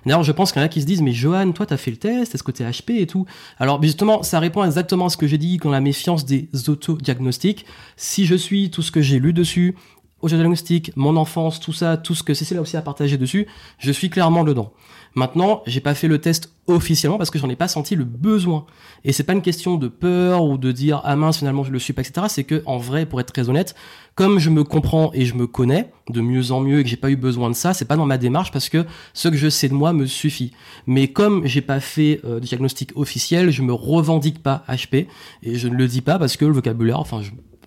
D'ailleurs, 0.04 0.22
je 0.22 0.32
pense 0.32 0.52
qu'il 0.52 0.60
y 0.60 0.62
en 0.62 0.66
a 0.66 0.68
qui 0.68 0.82
se 0.82 0.86
disent, 0.86 1.00
mais 1.00 1.12
Johan, 1.12 1.52
toi, 1.52 1.64
t'as 1.64 1.78
fait 1.78 1.90
le 1.90 1.96
test, 1.96 2.34
est-ce 2.34 2.42
que 2.42 2.52
t'es 2.52 2.62
HP 2.62 3.00
et 3.00 3.06
tout? 3.06 3.24
Alors, 3.58 3.82
justement, 3.82 4.22
ça 4.22 4.38
répond 4.38 4.62
exactement 4.64 5.06
à 5.06 5.08
ce 5.08 5.16
que 5.16 5.26
j'ai 5.26 5.38
dit 5.38 5.56
quand 5.56 5.70
la 5.70 5.80
méfiance 5.80 6.26
des 6.26 6.50
autodiagnostics. 6.68 7.64
Si 7.96 8.26
je 8.26 8.34
suis 8.34 8.70
tout 8.70 8.82
ce 8.82 8.92
que 8.92 9.00
j'ai 9.00 9.18
lu 9.18 9.32
dessus, 9.32 9.76
autodiagnostic, 10.20 10.92
mon 10.94 11.16
enfance, 11.16 11.58
tout 11.58 11.72
ça, 11.72 11.96
tout 11.96 12.14
ce 12.14 12.22
que 12.22 12.34
Cécile 12.34 12.58
a 12.58 12.60
aussi 12.60 12.76
à 12.76 12.82
partager 12.82 13.16
dessus, 13.16 13.46
je 13.78 13.92
suis 13.92 14.10
clairement 14.10 14.44
dedans. 14.44 14.72
Maintenant, 15.18 15.62
j'ai 15.66 15.80
pas 15.80 15.96
fait 15.96 16.06
le 16.06 16.20
test 16.20 16.52
officiellement 16.68 17.18
parce 17.18 17.30
que 17.30 17.40
j'en 17.40 17.48
ai 17.50 17.56
pas 17.56 17.66
senti 17.66 17.96
le 17.96 18.04
besoin. 18.04 18.66
Et 19.04 19.12
c'est 19.12 19.24
pas 19.24 19.32
une 19.32 19.42
question 19.42 19.74
de 19.74 19.88
peur 19.88 20.44
ou 20.44 20.58
de 20.58 20.70
dire 20.70 21.00
ah 21.02 21.16
mince 21.16 21.38
finalement 21.38 21.64
je 21.64 21.72
le 21.72 21.80
suis 21.80 21.92
pas 21.92 22.02
etc. 22.02 22.28
C'est 22.28 22.44
que 22.44 22.62
en 22.66 22.78
vrai, 22.78 23.04
pour 23.04 23.20
être 23.20 23.32
très 23.32 23.48
honnête, 23.48 23.74
comme 24.14 24.38
je 24.38 24.48
me 24.48 24.62
comprends 24.62 25.10
et 25.14 25.24
je 25.24 25.34
me 25.34 25.48
connais 25.48 25.90
de 26.08 26.20
mieux 26.20 26.52
en 26.52 26.60
mieux 26.60 26.78
et 26.78 26.84
que 26.84 26.88
j'ai 26.88 26.96
pas 26.96 27.10
eu 27.10 27.16
besoin 27.16 27.50
de 27.50 27.56
ça, 27.56 27.74
c'est 27.74 27.84
pas 27.84 27.96
dans 27.96 28.06
ma 28.06 28.16
démarche 28.16 28.52
parce 28.52 28.68
que 28.68 28.86
ce 29.12 29.26
que 29.26 29.36
je 29.36 29.48
sais 29.48 29.68
de 29.68 29.74
moi 29.74 29.92
me 29.92 30.06
suffit. 30.06 30.52
Mais 30.86 31.08
comme 31.08 31.44
j'ai 31.44 31.62
pas 31.62 31.80
fait 31.80 32.20
euh, 32.24 32.38
de 32.38 32.44
diagnostic 32.44 32.92
officiel, 32.94 33.50
je 33.50 33.62
me 33.62 33.72
revendique 33.72 34.40
pas 34.40 34.62
HP 34.68 35.08
et 35.42 35.56
je 35.56 35.66
ne 35.66 35.74
le 35.74 35.88
dis 35.88 36.00
pas 36.00 36.20
parce 36.20 36.36
que 36.36 36.44
le 36.44 36.52
vocabulaire, 36.52 37.00
enfin 37.00 37.22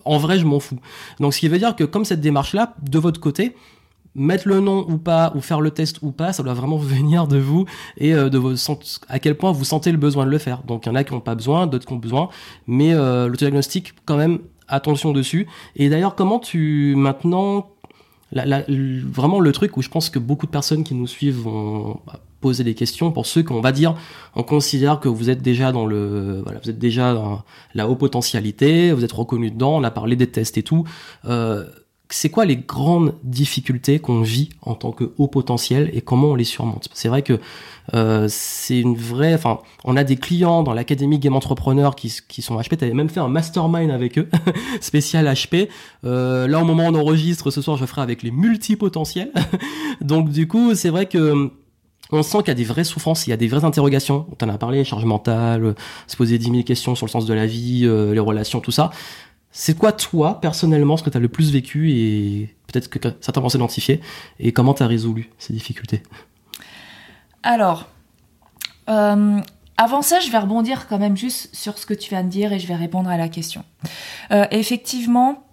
en 0.06 0.18
vrai, 0.18 0.40
je 0.40 0.46
m'en 0.46 0.60
fous. 0.60 0.80
Donc, 1.20 1.34
ce 1.34 1.40
qui 1.40 1.48
veut 1.48 1.60
dire 1.60 1.76
que 1.76 1.84
comme 1.84 2.06
cette 2.06 2.22
démarche-là, 2.22 2.76
de 2.82 2.98
votre 2.98 3.20
côté, 3.20 3.56
mettre 4.16 4.48
le 4.48 4.60
nom 4.60 4.86
ou 4.90 4.98
pas, 4.98 5.32
ou 5.36 5.42
faire 5.42 5.62
le 5.62 5.72
test 5.72 6.00
ou 6.02 6.12
pas, 6.12 6.34
ça 6.34 6.44
doit 6.44 6.54
vraiment 6.54 6.78
venir 6.96 7.28
de 7.28 7.38
vous 7.38 7.66
et 7.98 8.14
euh, 8.14 8.30
de 8.30 8.38
vos, 8.38 8.54
à 9.08 9.20
quel 9.20 9.36
point 9.36 9.52
vous 9.52 9.66
sentez 9.66 9.92
le 9.92 9.98
besoin 9.98 10.26
de 10.26 10.32
le 10.32 10.38
faire. 10.38 10.64
Donc, 10.64 10.86
il 10.86 10.90
y 10.90 10.92
en 10.92 10.96
a 10.96 11.04
qui 11.04 11.14
n'ont 11.14 11.22
pas 11.22 11.36
besoin, 11.36 11.68
d'autres 11.68 11.86
qui 11.86 11.94
ont 11.94 11.98
besoin, 11.98 12.30
mais 12.68 12.94
euh, 12.94 13.30
diagnostic 13.30 13.94
quand 14.06 14.18
même, 14.18 14.40
attention 14.68 15.12
dessus. 15.12 15.48
Et 15.76 15.90
d'ailleurs, 15.90 16.16
comment 16.16 16.40
tu, 16.40 16.96
maintenant, 16.96 17.70
la, 18.32 18.64
vraiment 18.68 19.40
le 19.40 19.52
truc 19.52 19.76
où 19.78 19.82
je 19.82 19.90
pense 19.90 20.10
que 20.10 20.20
beaucoup 20.20 20.46
de 20.46 20.52
personnes 20.52 20.84
qui 20.84 20.94
nous 20.94 21.08
suivent 21.08 21.40
vont 21.40 22.00
poser 22.40 22.64
des 22.64 22.74
questions 22.74 23.12
pour 23.12 23.28
ceux 23.28 23.44
qu'on 23.44 23.62
va 23.62 23.72
dire, 23.72 23.96
on 24.36 24.44
considère 24.44 25.00
que 25.00 25.08
vous 25.08 25.30
êtes 25.30 25.42
déjà 25.42 25.72
dans 25.72 25.86
le, 25.86 26.42
voilà, 26.44 26.60
vous 26.64 26.70
êtes 26.70 26.80
déjà 26.80 27.14
dans 27.14 27.44
la 27.76 27.88
haute 27.88 28.00
potentialité, 28.00 28.92
vous 28.92 29.06
êtes 29.06 29.12
reconnu 29.12 29.52
dedans, 29.52 29.78
on 29.78 29.84
a 29.84 29.92
parlé 29.92 30.16
des 30.16 30.28
tests 30.28 30.58
et 30.58 30.64
tout. 30.64 30.84
Euh, 31.26 31.66
c'est 32.14 32.30
quoi 32.30 32.46
les 32.46 32.58
grandes 32.58 33.16
difficultés 33.24 34.00
qu'on 34.00 34.22
vit 34.22 34.50
en 34.62 34.76
tant 34.76 34.92
que 34.92 35.12
haut 35.18 35.28
potentiel 35.28 35.90
et 35.94 36.02
comment 36.02 36.30
on 36.30 36.36
les 36.36 36.44
surmonte? 36.44 36.90
C'est 36.94 37.10
vrai 37.10 37.22
que 37.22 37.40
euh, 37.94 38.28
c'est 38.30 38.80
une 38.80 38.96
vraie. 38.96 39.34
Enfin, 39.34 39.60
on 39.84 39.98
a 39.98 40.04
des 40.04 40.18
clients 40.18 40.64
dans 40.64 40.74
l'académie 40.74 41.20
Game 41.20 41.36
Entrepreneur 41.36 41.96
qui, 41.96 42.10
sont 42.10 42.58
HP. 42.58 42.78
T'avais 42.78 42.94
même 42.94 43.10
fait 43.10 43.20
un 43.20 43.28
mastermind 43.28 43.92
avec 43.92 44.18
eux, 44.18 44.30
spécial 44.82 45.26
HP. 45.26 45.70
Euh, 46.06 46.48
là, 46.48 46.62
au 46.62 46.66
moment 46.66 46.86
où 46.86 46.92
on 46.92 46.96
enregistre, 46.96 47.52
ce 47.52 47.62
soir, 47.62 47.78
je 47.78 47.86
ferai 47.86 48.02
avec 48.02 48.24
les 48.24 48.32
multipotentiels. 48.32 49.32
Donc, 50.02 50.30
du 50.30 50.48
coup, 50.48 50.76
c'est 50.76 50.90
vrai 50.90 51.06
que 51.06 51.52
on 52.12 52.24
sent 52.24 52.40
qu'il 52.40 52.50
y 52.50 52.52
a 52.52 52.56
des 52.56 52.66
vraies 52.66 52.84
souffrances, 52.84 53.26
il 53.26 53.30
y 53.30 53.34
a 53.34 53.38
des 53.38 53.48
vraies 53.48 53.64
interrogations. 53.64 54.26
On 54.30 54.46
en 54.46 54.50
a 54.50 54.58
parlé, 54.58 54.84
charge 54.84 55.06
mentale, 55.06 55.76
se 56.08 56.18
poser 56.18 56.38
10 56.38 56.52
000 56.52 56.64
questions 56.64 56.94
sur 56.94 57.06
le 57.06 57.12
sens 57.12 57.26
de 57.26 57.34
la 57.34 57.46
vie, 57.46 57.86
euh, 57.86 58.14
les 58.14 58.20
relations, 58.20 58.60
tout 58.60 58.72
ça. 58.72 58.92
C'est 59.52 59.78
quoi 59.78 59.92
toi, 59.92 60.40
personnellement, 60.40 60.98
ce 60.98 61.04
que 61.04 61.10
tu 61.10 61.18
as 61.18 61.20
le 61.20 61.28
plus 61.28 61.52
vécu 61.52 61.92
et 61.92 62.56
peut-être 62.68 62.90
que 62.90 63.00
certains 63.20 63.42
pensent 63.42 63.56
identifier 63.56 64.02
et 64.40 64.54
comment 64.54 64.74
tu 64.74 64.84
as 64.84 64.88
résolu 64.88 65.30
ces 65.38 65.54
difficultés? 65.54 66.04
Alors, 67.44 67.88
euh, 68.90 69.40
avant 69.78 70.02
ça, 70.02 70.20
je 70.20 70.32
vais 70.32 70.38
rebondir 70.38 70.88
quand 70.88 71.00
même 71.00 71.18
juste 71.18 71.54
sur 71.54 71.78
ce 71.78 71.86
que 71.86 71.94
tu 71.94 72.10
viens 72.10 72.24
de 72.24 72.30
dire 72.30 72.54
et 72.54 72.60
je 72.60 72.68
vais 72.68 72.76
répondre 72.76 73.10
à 73.10 73.18
la 73.18 73.28
question. 73.28 73.64
Euh, 74.32 74.46
effectivement, 74.52 75.44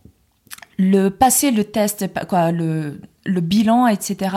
le 0.78 1.08
passer 1.08 1.50
le 1.50 1.64
test, 1.64 2.06
le, 2.30 3.40
bilan, 3.40 3.88
etc. 3.88 4.36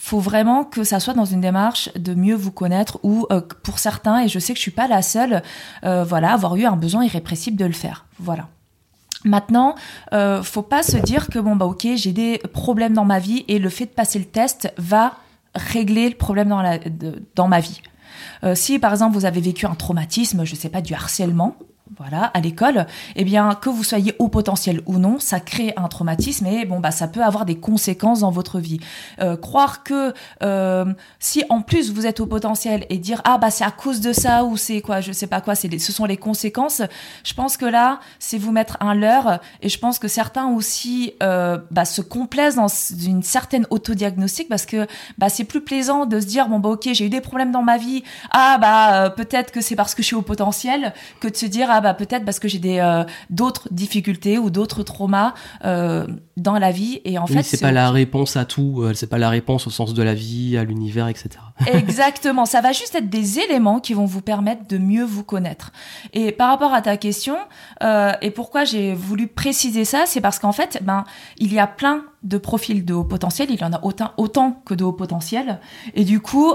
faut 0.00 0.20
vraiment 0.20 0.64
que 0.64 0.84
ça 0.84 1.00
soit 1.00 1.14
dans 1.14 1.24
une 1.24 1.40
démarche 1.40 1.90
de 1.94 2.14
mieux 2.14 2.34
vous 2.34 2.52
connaître 2.52 2.98
ou 3.02 3.26
euh, 3.30 3.40
pour 3.62 3.78
certains 3.78 4.20
et 4.20 4.28
je 4.28 4.38
sais 4.38 4.52
que 4.52 4.58
je 4.58 4.62
suis 4.62 4.70
pas 4.70 4.88
la 4.88 5.02
seule 5.02 5.42
euh, 5.84 6.04
voilà 6.04 6.32
avoir 6.32 6.56
eu 6.56 6.64
un 6.64 6.76
besoin 6.76 7.04
irrépressible 7.04 7.56
de 7.56 7.66
le 7.66 7.72
faire 7.72 8.06
voilà 8.18 8.48
Maintenant, 9.24 9.74
euh, 10.12 10.44
faut 10.44 10.62
pas 10.62 10.84
se 10.84 10.96
dire 10.96 11.26
que 11.26 11.40
bon 11.40 11.56
bah 11.56 11.66
ok 11.66 11.88
j'ai 11.96 12.12
des 12.12 12.38
problèmes 12.52 12.94
dans 12.94 13.04
ma 13.04 13.18
vie 13.18 13.44
et 13.48 13.58
le 13.58 13.68
fait 13.68 13.86
de 13.86 13.90
passer 13.90 14.18
le 14.18 14.24
test 14.24 14.72
va 14.78 15.16
régler 15.54 16.08
le 16.08 16.14
problème 16.14 16.48
dans, 16.48 16.62
la, 16.62 16.78
dans 17.34 17.48
ma 17.48 17.58
vie. 17.58 17.80
Euh, 18.44 18.54
si 18.54 18.78
par 18.78 18.92
exemple 18.92 19.14
vous 19.14 19.24
avez 19.24 19.40
vécu 19.40 19.66
un 19.66 19.74
traumatisme, 19.74 20.44
je 20.44 20.54
sais 20.54 20.68
pas 20.68 20.82
du 20.82 20.94
harcèlement, 20.94 21.56
voilà, 21.98 22.26
à 22.26 22.40
l'école, 22.40 22.86
eh 23.16 23.24
bien, 23.24 23.54
que 23.54 23.68
vous 23.68 23.84
soyez 23.84 24.14
au 24.18 24.28
potentiel 24.28 24.82
ou 24.86 24.98
non, 24.98 25.18
ça 25.18 25.40
crée 25.40 25.72
un 25.76 25.88
traumatisme 25.88 26.46
et 26.46 26.64
bon, 26.64 26.80
bah, 26.80 26.90
ça 26.90 27.08
peut 27.08 27.22
avoir 27.22 27.44
des 27.44 27.56
conséquences 27.56 28.20
dans 28.20 28.30
votre 28.30 28.60
vie. 28.60 28.78
Euh, 29.20 29.36
croire 29.36 29.82
que 29.82 30.12
euh, 30.42 30.84
si 31.18 31.44
en 31.48 31.60
plus 31.60 31.92
vous 31.92 32.06
êtes 32.06 32.20
au 32.20 32.26
potentiel 32.26 32.86
et 32.90 32.98
dire 32.98 33.20
ah 33.24 33.38
bah 33.38 33.50
c'est 33.50 33.64
à 33.64 33.70
cause 33.70 34.00
de 34.00 34.12
ça 34.12 34.44
ou 34.44 34.56
c'est 34.56 34.80
quoi, 34.80 35.00
je 35.00 35.12
sais 35.12 35.26
pas 35.26 35.40
quoi, 35.40 35.54
c'est 35.54 35.78
ce 35.78 35.92
sont 35.92 36.04
les 36.04 36.16
conséquences. 36.16 36.82
Je 37.24 37.34
pense 37.34 37.56
que 37.56 37.64
là, 37.64 38.00
c'est 38.18 38.38
vous 38.38 38.52
mettre 38.52 38.76
un 38.80 38.94
leurre 38.94 39.40
et 39.62 39.68
je 39.68 39.78
pense 39.78 39.98
que 39.98 40.08
certains 40.08 40.48
aussi 40.48 41.14
euh, 41.22 41.58
bah, 41.70 41.84
se 41.84 42.00
complaisent 42.00 42.56
dans 42.56 42.68
une 42.68 43.22
certaine 43.22 43.66
autodiagnostic 43.70 44.48
parce 44.48 44.66
que 44.66 44.86
bah 45.18 45.28
c'est 45.28 45.44
plus 45.44 45.60
plaisant 45.60 46.06
de 46.06 46.20
se 46.20 46.26
dire 46.26 46.48
bon 46.48 46.58
bah 46.58 46.70
ok 46.70 46.88
j'ai 46.92 47.06
eu 47.06 47.10
des 47.10 47.20
problèmes 47.20 47.52
dans 47.52 47.62
ma 47.62 47.76
vie, 47.76 48.02
ah 48.30 48.58
bah 48.60 49.04
euh, 49.04 49.10
peut-être 49.10 49.52
que 49.52 49.60
c'est 49.60 49.76
parce 49.76 49.94
que 49.94 50.02
je 50.02 50.06
suis 50.06 50.16
au 50.16 50.22
potentiel 50.22 50.92
que 51.20 51.28
de 51.28 51.36
se 51.36 51.46
dire 51.46 51.68
ah 51.70 51.80
bah 51.80 51.87
peut-être 51.94 52.24
parce 52.24 52.38
que 52.38 52.48
j'ai 52.48 52.58
des 52.58 52.78
euh, 52.78 53.04
d'autres 53.30 53.68
difficultés 53.70 54.38
ou 54.38 54.50
d'autres 54.50 54.82
traumas 54.82 55.34
euh, 55.64 56.06
dans 56.36 56.58
la 56.58 56.70
vie 56.70 57.00
et 57.04 57.18
en 57.18 57.24
oui, 57.26 57.34
fait 57.34 57.42
c'est 57.42 57.60
pas 57.60 57.72
la 57.72 57.90
réponse 57.90 58.36
à 58.36 58.44
tout 58.44 58.82
euh, 58.82 58.94
c'est 58.94 59.06
pas 59.06 59.18
la 59.18 59.28
réponse 59.28 59.66
au 59.66 59.70
sens 59.70 59.94
de 59.94 60.02
la 60.02 60.14
vie 60.14 60.56
à 60.56 60.64
l'univers 60.64 61.08
etc 61.08 61.30
exactement. 61.66 62.46
Ça 62.46 62.60
va 62.60 62.70
juste 62.70 62.94
être 62.94 63.10
des 63.10 63.40
éléments 63.40 63.80
qui 63.80 63.92
vont 63.92 64.04
vous 64.04 64.20
permettre 64.20 64.68
de 64.68 64.78
mieux 64.78 65.02
vous 65.02 65.24
connaître. 65.24 65.72
Et 66.12 66.30
par 66.30 66.50
rapport 66.50 66.72
à 66.72 66.82
ta 66.82 66.96
question 66.96 67.36
euh, 67.82 68.12
et 68.22 68.30
pourquoi 68.30 68.64
j'ai 68.64 68.94
voulu 68.94 69.26
préciser 69.26 69.84
ça 69.84 70.04
c'est 70.06 70.20
parce 70.20 70.38
qu'en 70.38 70.52
fait 70.52 70.78
ben 70.82 71.04
il 71.38 71.52
y 71.52 71.58
a 71.58 71.66
plein 71.66 72.04
de 72.22 72.38
profils 72.38 72.84
de 72.84 72.94
haut 72.94 73.04
potentiel, 73.04 73.48
il 73.50 73.60
y 73.60 73.64
en 73.64 73.72
a 73.72 73.84
autant, 73.84 74.10
autant 74.16 74.62
que 74.64 74.74
de 74.74 74.82
haut 74.82 74.92
potentiel. 74.92 75.60
Et 75.94 76.04
du 76.04 76.20
coup, 76.20 76.54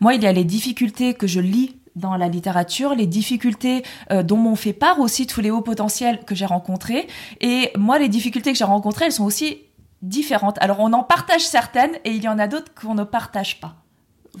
moi, 0.00 0.14
il 0.14 0.22
y 0.22 0.26
a 0.26 0.32
les 0.32 0.44
difficultés 0.44 1.12
que 1.12 1.26
je 1.26 1.40
lis 1.40 1.77
dans 1.98 2.16
la 2.16 2.28
littérature, 2.28 2.94
les 2.94 3.06
difficultés 3.06 3.82
euh, 4.10 4.22
dont 4.22 4.36
m'ont 4.36 4.56
fait 4.56 4.72
part 4.72 5.00
aussi 5.00 5.26
tous 5.26 5.40
les 5.40 5.50
hauts 5.50 5.62
potentiels 5.62 6.20
que 6.24 6.34
j'ai 6.34 6.46
rencontrés. 6.46 7.06
Et 7.40 7.70
moi, 7.76 7.98
les 7.98 8.08
difficultés 8.08 8.52
que 8.52 8.58
j'ai 8.58 8.64
rencontrées, 8.64 9.06
elles 9.06 9.12
sont 9.12 9.24
aussi 9.24 9.58
différentes. 10.02 10.56
Alors, 10.60 10.80
on 10.80 10.92
en 10.92 11.02
partage 11.02 11.46
certaines 11.46 11.94
et 12.04 12.12
il 12.12 12.22
y 12.22 12.28
en 12.28 12.38
a 12.38 12.46
d'autres 12.46 12.72
qu'on 12.74 12.94
ne 12.94 13.04
partage 13.04 13.60
pas. 13.60 13.74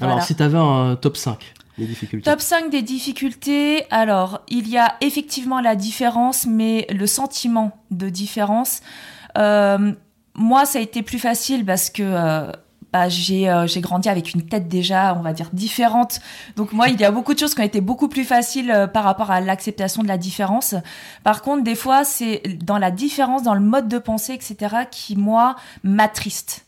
Alors, 0.00 0.22
si 0.22 0.34
tu 0.34 0.42
avais 0.42 0.58
un 0.58 0.96
top 0.96 1.16
5 1.16 1.54
des 1.78 1.86
difficultés. 1.86 2.30
Top 2.30 2.40
5 2.40 2.70
des 2.70 2.82
difficultés. 2.82 3.84
Alors, 3.90 4.42
il 4.48 4.68
y 4.68 4.78
a 4.78 4.96
effectivement 5.00 5.60
la 5.60 5.76
différence, 5.76 6.46
mais 6.46 6.86
le 6.90 7.06
sentiment 7.06 7.78
de 7.90 8.08
différence. 8.08 8.80
Euh, 9.36 9.92
moi, 10.34 10.66
ça 10.66 10.78
a 10.78 10.82
été 10.82 11.02
plus 11.02 11.18
facile 11.18 11.64
parce 11.64 11.90
que 11.90 12.02
euh, 12.04 12.52
bah, 12.92 13.08
j'ai 13.08 13.50
euh, 13.50 13.66
grandi 13.78 14.08
avec 14.08 14.34
une 14.34 14.42
tête 14.42 14.68
déjà, 14.68 15.14
on 15.18 15.22
va 15.22 15.32
dire, 15.32 15.50
différente. 15.52 16.20
Donc 16.56 16.72
moi, 16.72 16.88
il 16.88 17.00
y 17.00 17.04
a 17.04 17.10
beaucoup 17.10 17.34
de 17.34 17.38
choses 17.38 17.54
qui 17.54 17.60
ont 17.60 17.64
été 17.64 17.80
beaucoup 17.80 18.08
plus 18.08 18.24
faciles 18.24 18.70
euh, 18.70 18.86
par 18.86 19.04
rapport 19.04 19.30
à 19.30 19.40
l'acceptation 19.40 20.02
de 20.02 20.08
la 20.08 20.18
différence. 20.18 20.74
Par 21.24 21.42
contre, 21.42 21.62
des 21.64 21.74
fois, 21.74 22.04
c'est 22.04 22.42
dans 22.62 22.78
la 22.78 22.90
différence, 22.90 23.42
dans 23.42 23.54
le 23.54 23.60
mode 23.60 23.88
de 23.88 23.98
pensée, 23.98 24.32
etc., 24.32 24.76
qui, 24.90 25.16
moi, 25.16 25.56
m'attriste. 25.82 26.67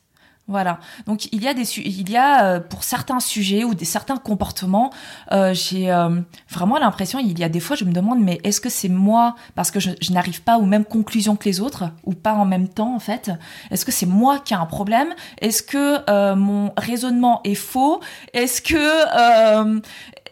Voilà. 0.50 0.80
Donc 1.06 1.32
il 1.32 1.44
y 1.44 1.46
a 1.46 1.54
des 1.54 1.78
il 1.78 2.10
y 2.10 2.16
a 2.16 2.44
euh, 2.44 2.60
pour 2.60 2.82
certains 2.82 3.20
sujets 3.20 3.62
ou 3.62 3.74
des 3.74 3.84
certains 3.84 4.16
comportements, 4.16 4.90
euh, 5.30 5.54
j'ai 5.54 5.92
euh, 5.92 6.20
vraiment 6.48 6.76
l'impression 6.76 7.20
il 7.20 7.38
y 7.38 7.44
a 7.44 7.48
des 7.48 7.60
fois 7.60 7.76
je 7.76 7.84
me 7.84 7.92
demande 7.92 8.18
mais 8.18 8.40
est-ce 8.42 8.60
que 8.60 8.68
c'est 8.68 8.88
moi 8.88 9.36
parce 9.54 9.70
que 9.70 9.78
je, 9.78 9.90
je 10.00 10.12
n'arrive 10.12 10.42
pas 10.42 10.58
aux 10.58 10.66
mêmes 10.66 10.84
conclusions 10.84 11.36
que 11.36 11.44
les 11.44 11.60
autres 11.60 11.84
ou 12.02 12.14
pas 12.14 12.34
en 12.34 12.46
même 12.46 12.68
temps 12.68 12.96
en 12.96 12.98
fait? 12.98 13.30
Est-ce 13.70 13.84
que 13.84 13.92
c'est 13.92 14.06
moi 14.06 14.40
qui 14.40 14.52
a 14.52 14.58
un 14.58 14.66
problème? 14.66 15.14
Est-ce 15.40 15.62
que 15.62 15.98
euh, 16.10 16.34
mon 16.34 16.72
raisonnement 16.76 17.42
est 17.44 17.54
faux? 17.54 18.00
Est-ce 18.32 18.60
que 18.60 19.80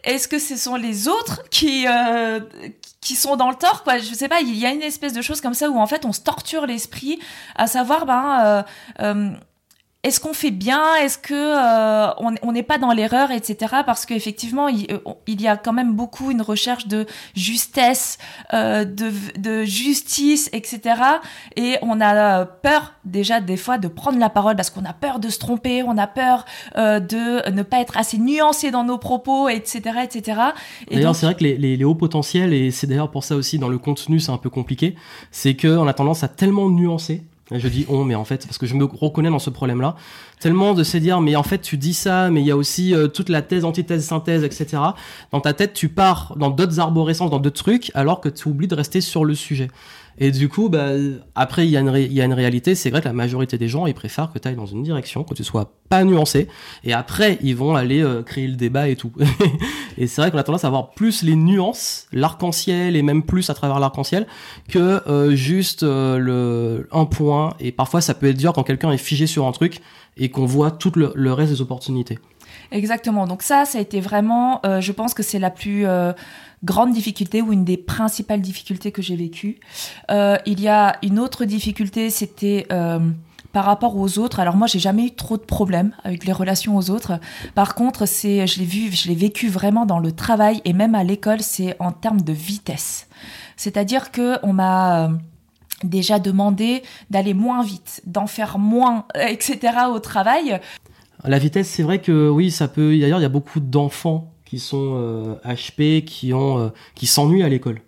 est-ce 0.02 0.26
que 0.26 0.40
ce 0.40 0.56
sont 0.56 0.74
les 0.74 1.06
autres 1.06 1.42
qui 1.50 1.86
qui 3.00 3.14
sont 3.14 3.36
dans 3.36 3.50
le 3.50 3.54
tort 3.54 3.84
quoi? 3.84 3.98
Je 3.98 4.14
sais 4.14 4.28
pas 4.28 4.40
il 4.40 4.56
y 4.56 4.66
a 4.66 4.72
une 4.72 4.82
espèce 4.82 5.12
de 5.12 5.22
chose 5.22 5.40
comme 5.40 5.54
ça 5.54 5.70
où 5.70 5.78
en 5.78 5.86
fait 5.86 6.04
on 6.04 6.12
se 6.12 6.20
torture 6.20 6.66
l'esprit 6.66 7.20
à 7.54 7.68
savoir 7.68 8.04
ben 8.04 8.64
est-ce 10.04 10.20
qu'on 10.20 10.32
fait 10.32 10.52
bien? 10.52 10.94
Est-ce 10.94 11.18
que 11.18 11.34
euh, 11.34 12.12
on 12.42 12.52
n'est 12.52 12.62
pas 12.62 12.78
dans 12.78 12.92
l'erreur, 12.92 13.32
etc. 13.32 13.78
Parce 13.84 14.06
qu'effectivement, 14.06 14.68
il, 14.68 14.86
euh, 14.92 14.98
il, 15.26 15.42
y 15.42 15.48
a 15.48 15.56
quand 15.56 15.72
même 15.72 15.94
beaucoup 15.94 16.30
une 16.30 16.40
recherche 16.40 16.86
de 16.86 17.04
justesse, 17.34 18.18
euh, 18.54 18.84
de, 18.84 19.10
de, 19.36 19.64
justice, 19.64 20.50
etc. 20.52 21.02
Et 21.56 21.78
on 21.82 22.00
a 22.00 22.46
peur 22.46 22.94
déjà 23.04 23.40
des 23.40 23.56
fois 23.56 23.76
de 23.76 23.88
prendre 23.88 24.20
la 24.20 24.30
parole 24.30 24.54
parce 24.54 24.70
qu'on 24.70 24.84
a 24.84 24.92
peur 24.92 25.18
de 25.18 25.28
se 25.30 25.40
tromper, 25.40 25.82
on 25.82 25.98
a 25.98 26.06
peur 26.06 26.44
euh, 26.76 27.00
de 27.00 27.50
ne 27.50 27.62
pas 27.64 27.80
être 27.80 27.96
assez 27.96 28.18
nuancé 28.18 28.70
dans 28.70 28.84
nos 28.84 28.98
propos, 28.98 29.48
etc., 29.48 29.98
etc. 30.04 30.40
D'ailleurs, 30.92 31.16
c'est 31.16 31.26
vrai 31.26 31.34
que 31.34 31.42
les, 31.42 31.56
les, 31.56 31.76
les, 31.76 31.84
hauts 31.84 31.96
potentiels, 31.96 32.52
et 32.52 32.70
c'est 32.70 32.86
d'ailleurs 32.86 33.10
pour 33.10 33.24
ça 33.24 33.34
aussi 33.34 33.58
dans 33.58 33.68
le 33.68 33.78
contenu, 33.78 34.20
c'est 34.20 34.30
un 34.30 34.38
peu 34.38 34.50
compliqué, 34.50 34.94
c'est 35.32 35.56
qu'on 35.56 35.88
a 35.88 35.92
tendance 35.92 36.22
à 36.22 36.28
tellement 36.28 36.70
nuancer 36.70 37.24
je 37.52 37.68
dis 37.68 37.86
on, 37.88 38.04
mais 38.04 38.14
en 38.14 38.24
fait, 38.24 38.46
parce 38.46 38.58
que 38.58 38.66
je 38.66 38.74
me 38.74 38.84
reconnais 38.84 39.30
dans 39.30 39.38
ce 39.38 39.50
problème-là, 39.50 39.96
tellement 40.40 40.74
de 40.74 40.82
se 40.82 40.96
dire, 40.96 41.20
mais 41.20 41.36
en 41.36 41.42
fait, 41.42 41.58
tu 41.58 41.76
dis 41.76 41.94
ça, 41.94 42.30
mais 42.30 42.40
il 42.40 42.46
y 42.46 42.50
a 42.50 42.56
aussi 42.56 42.94
euh, 42.94 43.08
toute 43.08 43.28
la 43.28 43.42
thèse, 43.42 43.64
antithèse, 43.64 44.04
synthèse, 44.04 44.44
etc. 44.44 44.82
Dans 45.32 45.40
ta 45.40 45.52
tête, 45.52 45.72
tu 45.72 45.88
pars 45.88 46.34
dans 46.36 46.50
d'autres 46.50 46.80
arborescences, 46.80 47.30
dans 47.30 47.40
d'autres 47.40 47.62
trucs, 47.62 47.90
alors 47.94 48.20
que 48.20 48.28
tu 48.28 48.48
oublies 48.48 48.68
de 48.68 48.74
rester 48.74 49.00
sur 49.00 49.24
le 49.24 49.34
sujet. 49.34 49.68
Et 50.20 50.30
du 50.32 50.48
coup, 50.48 50.68
bah, 50.68 50.90
après, 51.34 51.66
il 51.66 51.70
y, 51.70 51.76
a 51.76 51.80
une 51.80 51.94
il 51.96 52.12
y 52.12 52.20
a 52.20 52.24
une 52.24 52.32
réalité, 52.32 52.74
c'est 52.74 52.90
vrai 52.90 53.00
que 53.00 53.06
la 53.06 53.12
majorité 53.12 53.56
des 53.56 53.68
gens, 53.68 53.86
ils 53.86 53.94
préfèrent 53.94 54.32
que 54.32 54.38
tu 54.38 54.48
ailles 54.48 54.56
dans 54.56 54.66
une 54.66 54.82
direction, 54.82 55.22
que 55.22 55.34
tu 55.34 55.44
sois 55.44 55.72
pas 55.88 56.02
nuancé, 56.04 56.48
et 56.82 56.92
après, 56.92 57.38
ils 57.40 57.54
vont 57.54 57.76
aller 57.76 58.02
euh, 58.02 58.22
créer 58.22 58.48
le 58.48 58.56
débat 58.56 58.88
et 58.88 58.96
tout. 58.96 59.12
et 59.98 60.06
c'est 60.08 60.20
vrai 60.20 60.30
qu'on 60.30 60.38
a 60.38 60.42
tendance 60.42 60.64
à 60.64 60.66
avoir 60.66 60.90
plus 60.90 61.22
les 61.22 61.36
nuances, 61.36 62.06
l'arc-en-ciel, 62.12 62.96
et 62.96 63.02
même 63.02 63.22
plus 63.22 63.48
à 63.48 63.54
travers 63.54 63.78
l'arc-en-ciel, 63.78 64.26
que 64.68 65.08
euh, 65.08 65.36
juste 65.36 65.84
euh, 65.84 66.18
le 66.18 66.88
un 66.90 67.04
point, 67.04 67.54
et 67.60 67.70
parfois 67.70 68.00
ça 68.00 68.14
peut 68.14 68.26
être 68.26 68.36
dur 68.36 68.52
quand 68.52 68.64
quelqu'un 68.64 68.90
est 68.90 68.98
figé 68.98 69.28
sur 69.28 69.46
un 69.46 69.52
truc, 69.52 69.80
et 70.18 70.30
qu'on 70.30 70.46
voit 70.46 70.70
tout 70.70 70.92
le, 70.96 71.32
reste 71.32 71.52
des 71.52 71.60
opportunités. 71.60 72.18
Exactement. 72.70 73.26
Donc 73.26 73.42
ça, 73.42 73.64
ça 73.64 73.78
a 73.78 73.80
été 73.80 74.00
vraiment, 74.00 74.60
euh, 74.66 74.80
je 74.80 74.92
pense 74.92 75.14
que 75.14 75.22
c'est 75.22 75.38
la 75.38 75.50
plus 75.50 75.86
euh, 75.86 76.12
grande 76.64 76.92
difficulté 76.92 77.40
ou 77.40 77.52
une 77.52 77.64
des 77.64 77.76
principales 77.76 78.40
difficultés 78.40 78.92
que 78.92 79.00
j'ai 79.00 79.16
vécues. 79.16 79.58
Euh, 80.10 80.36
il 80.44 80.60
y 80.60 80.68
a 80.68 80.96
une 81.02 81.18
autre 81.18 81.44
difficulté, 81.44 82.10
c'était 82.10 82.66
par 83.52 83.64
rapport 83.64 83.96
aux 83.96 84.18
autres. 84.18 84.40
Alors 84.40 84.56
moi, 84.56 84.66
j'ai 84.66 84.78
jamais 84.78 85.06
eu 85.06 85.10
trop 85.12 85.38
de 85.38 85.42
problèmes 85.42 85.94
avec 86.04 86.26
les 86.26 86.32
relations 86.32 86.76
aux 86.76 86.90
autres. 86.90 87.18
Par 87.54 87.74
contre, 87.74 88.06
c'est, 88.06 88.46
je 88.46 88.58
l'ai 88.58 88.66
vu, 88.66 88.92
je 88.92 89.08
l'ai 89.08 89.14
vécu 89.14 89.48
vraiment 89.48 89.86
dans 89.86 89.98
le 89.98 90.12
travail 90.12 90.60
et 90.66 90.74
même 90.74 90.94
à 90.94 91.02
l'école, 91.02 91.40
c'est 91.40 91.74
en 91.78 91.90
termes 91.90 92.20
de 92.20 92.32
vitesse. 92.32 93.08
C'est-à-dire 93.56 94.12
que 94.12 94.36
on 94.42 94.52
m'a 94.52 95.10
déjà 95.84 96.18
demandé 96.18 96.82
d'aller 97.10 97.34
moins 97.34 97.62
vite, 97.62 98.02
d'en 98.06 98.26
faire 98.26 98.58
moins, 98.58 99.06
etc. 99.14 99.58
au 99.92 100.00
travail. 100.00 100.60
La 101.24 101.38
vitesse, 101.38 101.68
c'est 101.68 101.82
vrai 101.82 102.00
que 102.00 102.28
oui, 102.28 102.50
ça 102.50 102.68
peut. 102.68 102.96
D'ailleurs, 102.98 103.18
il 103.18 103.22
y 103.22 103.26
a 103.26 103.30
beaucoup 103.30 103.60
d'enfants 103.60 104.32
qui 104.44 104.58
sont 104.58 104.94
euh, 104.96 105.34
HP, 105.44 106.04
qui 106.04 106.32
ont, 106.32 106.58
euh, 106.58 106.68
qui 106.94 107.06
s'ennuient 107.06 107.42
à 107.42 107.48
l'école, 107.48 107.82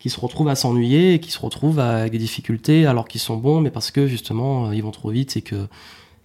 qui 0.00 0.10
se 0.10 0.18
retrouvent 0.18 0.48
à 0.48 0.56
s'ennuyer, 0.56 1.20
qui 1.20 1.30
se 1.30 1.38
retrouvent 1.38 1.78
avec 1.78 2.12
des 2.12 2.18
difficultés 2.18 2.86
alors 2.86 3.06
qu'ils 3.06 3.20
sont 3.20 3.36
bons, 3.36 3.60
mais 3.60 3.70
parce 3.70 3.90
que 3.90 4.06
justement 4.06 4.66
euh, 4.66 4.74
ils 4.74 4.82
vont 4.82 4.90
trop 4.90 5.10
vite 5.10 5.36
et 5.36 5.42
que 5.42 5.68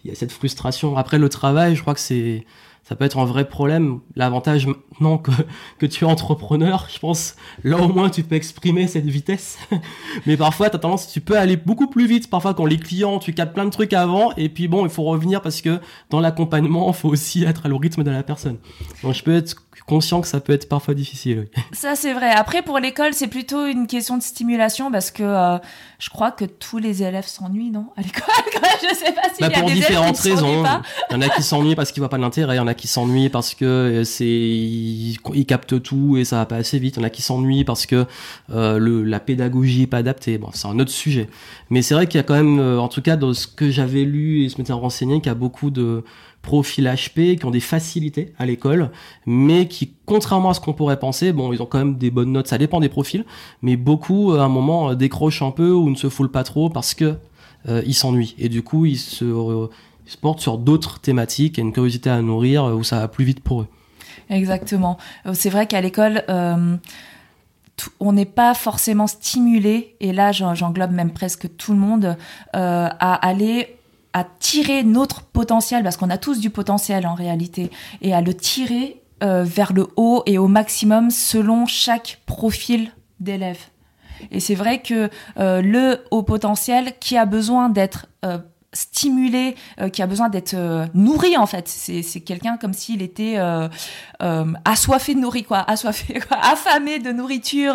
il 0.04 0.10
y 0.10 0.12
a 0.12 0.16
cette 0.16 0.32
frustration. 0.32 0.98
Après 0.98 1.20
le 1.20 1.30
travail, 1.30 1.76
je 1.76 1.82
crois 1.82 1.94
que 1.94 2.00
c'est 2.00 2.46
ça 2.88 2.96
peut 2.96 3.04
être 3.04 3.20
un 3.20 3.26
vrai 3.26 3.50
problème. 3.50 4.00
L'avantage 4.16 4.66
maintenant 4.66 5.18
que, 5.18 5.32
que 5.78 5.86
tu 5.86 6.06
es 6.06 6.08
entrepreneur, 6.08 6.88
je 6.94 7.00
pense, 7.00 7.36
là 7.66 7.78
au 7.78 7.90
moins 7.90 8.10
tu 8.10 8.24
peux 8.24 8.36
exprimer 8.36 8.88
cette 8.88 9.06
vitesse. 9.06 9.58
Mais 10.26 10.38
parfois, 10.38 10.70
tu 10.70 10.80
tendance, 10.80 11.12
tu 11.12 11.20
peux 11.20 11.38
aller 11.38 11.58
beaucoup 11.58 11.88
plus 11.88 12.08
vite. 12.08 12.30
Parfois, 12.30 12.54
quand 12.54 12.66
les 12.66 12.78
clients, 12.78 13.20
tu 13.20 13.34
captes 13.34 13.54
plein 13.54 13.66
de 13.66 13.72
trucs 13.72 13.92
avant, 13.92 14.32
et 14.38 14.48
puis 14.48 14.70
bon, 14.70 14.86
il 14.86 14.90
faut 14.90 15.04
revenir 15.04 15.42
parce 15.42 15.60
que 15.62 15.80
dans 16.10 16.22
l'accompagnement, 16.22 16.88
il 16.88 16.94
faut 16.94 17.10
aussi 17.10 17.44
être 17.44 17.66
à 17.66 17.70
le 17.70 17.76
rythme 17.76 18.04
de 18.04 18.12
la 18.12 18.24
personne. 18.24 18.58
Donc, 19.04 19.14
je 19.14 19.24
peux 19.24 19.36
être 19.36 19.67
conscient 19.86 20.22
que 20.22 20.28
ça 20.28 20.40
peut 20.40 20.54
être 20.54 20.68
parfois 20.68 20.94
difficile. 20.94 21.48
Oui. 21.56 21.64
Ça, 21.72 21.96
c'est 21.96 22.14
vrai. 22.14 22.30
Après, 22.32 22.62
pour 22.62 22.80
l'école, 22.80 23.14
c'est 23.14 23.28
plutôt 23.28 23.66
une 23.66 23.88
question 23.88 24.18
de 24.18 24.24
stimulation 24.24 24.92
parce 24.92 25.12
que 25.12 25.24
euh, 25.24 25.58
je 26.00 26.10
crois 26.10 26.32
que 26.32 26.46
tous 26.46 26.78
les 26.78 27.04
élèves 27.04 27.28
s'ennuient, 27.28 27.72
non 27.72 27.88
À 27.96 28.02
l'école, 28.02 28.24
je 28.82 28.96
sais 28.96 29.14
pas 29.14 29.30
s'il 29.34 29.46
bah, 29.46 29.54
y 29.54 29.56
a 29.56 29.60
pour 29.60 29.70
des 29.70 29.76
différentes 29.76 30.26
élèves 30.26 30.38
qui 30.38 30.46
raisons. 30.46 30.64
Pas. 30.64 30.82
Il 31.10 31.14
y 31.14 31.18
en 31.18 31.22
a 31.22 31.30
qui 31.30 31.44
s'ennuient 31.44 31.76
parce 31.76 31.92
qu'ils 31.92 32.02
voient 32.02 32.10
pas 32.10 32.18
l'intérêt, 32.18 32.56
il 32.56 32.58
y 32.58 32.62
en 32.62 32.68
a 32.68 32.74
qui 32.74 32.88
s'ennuient 32.88 33.30
parce 33.30 33.54
que 33.54 33.66
euh, 33.66 34.04
c'est 34.04 34.26
ils, 34.26 35.18
ils, 35.34 35.46
captent 35.46 35.82
tout 35.82 36.18
et 36.18 36.26
ça 36.26 36.38
va 36.38 36.46
pas 36.46 36.58
assez 36.58 36.80
vite. 36.80 36.96
Il 36.98 37.00
y 37.00 37.04
en 37.04 37.06
a 37.06 37.10
qui 37.10 37.22
s'ennuient 37.22 37.66
parce 37.66 37.86
que 37.86 38.06
euh, 38.52 38.78
le, 38.78 39.04
la 39.04 39.20
pédagogie 39.20 39.84
est 39.84 39.88
pas 39.88 39.98
adaptée. 39.98 40.38
Bon, 40.38 40.50
c'est 40.54 40.68
un 40.68 40.80
autre 40.80 40.92
sujet. 40.92 41.30
Mais 41.70 41.82
c'est 41.82 41.94
vrai 41.94 42.08
qu'il 42.08 42.18
y 42.18 42.22
a 42.22 42.24
quand 42.24 42.36
même, 42.36 42.60
en 42.60 42.88
tout 42.88 43.02
cas, 43.02 43.16
dans 43.16 43.34
ce 43.34 43.48
que 43.48 43.70
j'avais 43.70 44.04
lu 44.04 44.44
et 44.44 44.50
ce 44.50 44.58
m'était 44.58 44.74
renseigné, 44.74 45.20
qu'il 45.20 45.28
y 45.28 45.30
a 45.30 45.36
beaucoup 45.36 45.70
de 45.70 46.04
profils 46.48 46.86
HP 46.86 47.38
qui 47.38 47.46
ont 47.46 47.52
des 47.52 47.60
facilités 47.60 48.34
à 48.40 48.46
l'école, 48.46 48.90
mais 49.26 49.68
qui, 49.68 49.92
contrairement 50.06 50.52
à 50.52 50.54
ce 50.54 50.62
qu'on 50.62 50.74
pourrait 50.74 51.00
penser, 51.00 51.34
bon, 51.34 51.52
ils 51.52 51.62
ont 51.62 51.66
quand 51.66 51.78
même 51.78 51.98
des 51.98 52.10
bonnes 52.10 52.32
notes, 52.32 52.48
ça 52.48 52.58
dépend 52.58 52.80
des 52.80 52.88
profils, 52.90 53.26
mais 53.62 53.76
beaucoup, 53.76 54.32
à 54.32 54.44
un 54.44 54.48
moment, 54.48 54.96
décrochent 54.96 55.42
un 55.42 55.52
peu 55.52 55.72
ou 55.72 55.90
ne 55.90 55.96
se 55.96 56.08
foulent 56.08 56.32
pas 56.32 56.46
trop 56.46 56.70
parce 56.70 56.94
que 56.94 57.16
euh, 57.68 57.82
ils 57.86 57.94
s'ennuient. 57.94 58.34
Et 58.40 58.48
du 58.48 58.64
coup, 58.64 58.86
ils 58.86 58.98
se, 58.98 59.26
euh, 59.26 59.68
portent 60.22 60.40
sur 60.40 60.58
d'autres 60.58 61.00
thématiques 61.00 61.60
et 61.60 61.62
une 61.62 61.74
curiosité 61.74 62.10
à 62.10 62.22
nourrir 62.22 62.64
où 62.64 62.84
ça 62.86 63.00
va 63.00 63.10
plus 63.10 63.26
vite 63.26 63.42
pour 63.42 63.62
eux. 63.62 63.68
Exactement. 64.30 64.98
C'est 65.34 65.50
vrai 65.50 65.68
qu'à 65.68 65.82
l'école, 65.82 66.24
euh, 66.30 66.78
on 68.00 68.14
n'est 68.14 68.26
pas 68.26 68.54
forcément 68.54 69.08
stimulé, 69.08 69.96
et 70.00 70.12
là 70.14 70.32
j'englobe 70.32 70.92
même 70.92 71.12
presque 71.12 71.56
tout 71.58 71.74
le 71.74 71.80
monde, 71.80 72.18
euh, 72.56 72.90
à 73.00 73.14
aller 73.14 73.77
à 74.18 74.28
tirer 74.40 74.84
notre 74.84 75.22
potentiel, 75.22 75.84
parce 75.84 75.98
qu'on 75.98 76.10
a 76.10 76.18
tous 76.18 76.40
du 76.40 76.50
potentiel 76.50 77.06
en 77.06 77.14
réalité, 77.14 77.70
et 78.02 78.14
à 78.14 78.22
le 78.22 78.34
tirer 78.34 79.02
euh, 79.24 79.44
vers 79.44 79.74
le 79.74 79.88
haut 79.96 80.22
et 80.28 80.38
au 80.38 80.48
maximum 80.48 81.10
selon 81.10 81.66
chaque 81.66 82.22
profil 82.28 82.92
d'élève. 83.20 83.58
Et 84.30 84.40
c'est 84.40 84.54
vrai 84.54 84.82
que 84.82 85.10
euh, 85.40 85.62
le 85.62 86.04
haut 86.12 86.22
potentiel 86.22 86.94
qui 87.00 87.18
a 87.18 87.26
besoin 87.26 87.70
d'être 87.70 88.06
euh, 88.26 88.38
stimulé, 88.74 89.56
qui 89.92 90.04
a 90.04 90.08
besoin 90.08 90.30
d'être 90.30 90.56
nourri 90.94 91.36
en 91.36 91.48
fait. 91.48 91.68
C'est, 91.68 92.04
c'est 92.04 92.22
quelqu'un 92.22 92.58
comme 92.58 92.74
s'il 92.74 93.02
était 93.02 93.38
assoiffé 94.66 95.16
de 95.16 95.20
nourriture, 95.20 95.48
quoi, 95.48 95.60
assoiffé, 95.68 96.20
quoi, 96.28 96.38
affamé 96.38 97.00
de 97.00 97.12
nourriture 97.12 97.74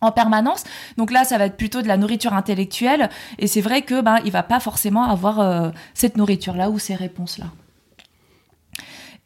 en 0.00 0.12
permanence. 0.12 0.64
Donc 0.96 1.10
là, 1.10 1.24
ça 1.24 1.38
va 1.38 1.46
être 1.46 1.56
plutôt 1.56 1.82
de 1.82 1.88
la 1.88 1.96
nourriture 1.96 2.34
intellectuelle. 2.34 3.10
Et 3.38 3.46
c'est 3.46 3.60
vrai 3.60 3.82
que 3.82 4.00
ben, 4.00 4.18
il 4.24 4.32
va 4.32 4.42
pas 4.42 4.60
forcément 4.60 5.04
avoir 5.04 5.72
cette 5.94 6.16
nourriture-là 6.16 6.70
ou 6.70 6.78
ces 6.78 6.94
réponses-là. 6.94 7.46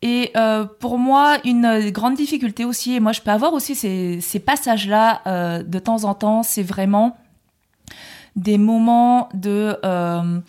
Et 0.03 0.33
euh, 0.37 0.65
pour 0.65 0.99
moi, 0.99 1.39
une 1.45 1.91
grande 1.91 2.17
difficulté 2.17 2.65
aussi, 2.65 2.95
et 2.95 3.01
moi 3.01 3.13
je 3.13 3.21
peux 3.21 3.31
avoir 3.31 3.53
aussi 3.55 3.77
ces, 3.77 4.43
passages-là 4.45 5.23
euh, 5.27 5.63
de 5.63 5.79
temps 5.79 6.05
en 6.05 6.15
temps, 6.15 6.43
c'est 6.43 6.65
vraiment 6.65 7.17
des 8.35 8.59
moments 8.59 9.29
de... 9.33 9.79
Euh, 9.85 10.41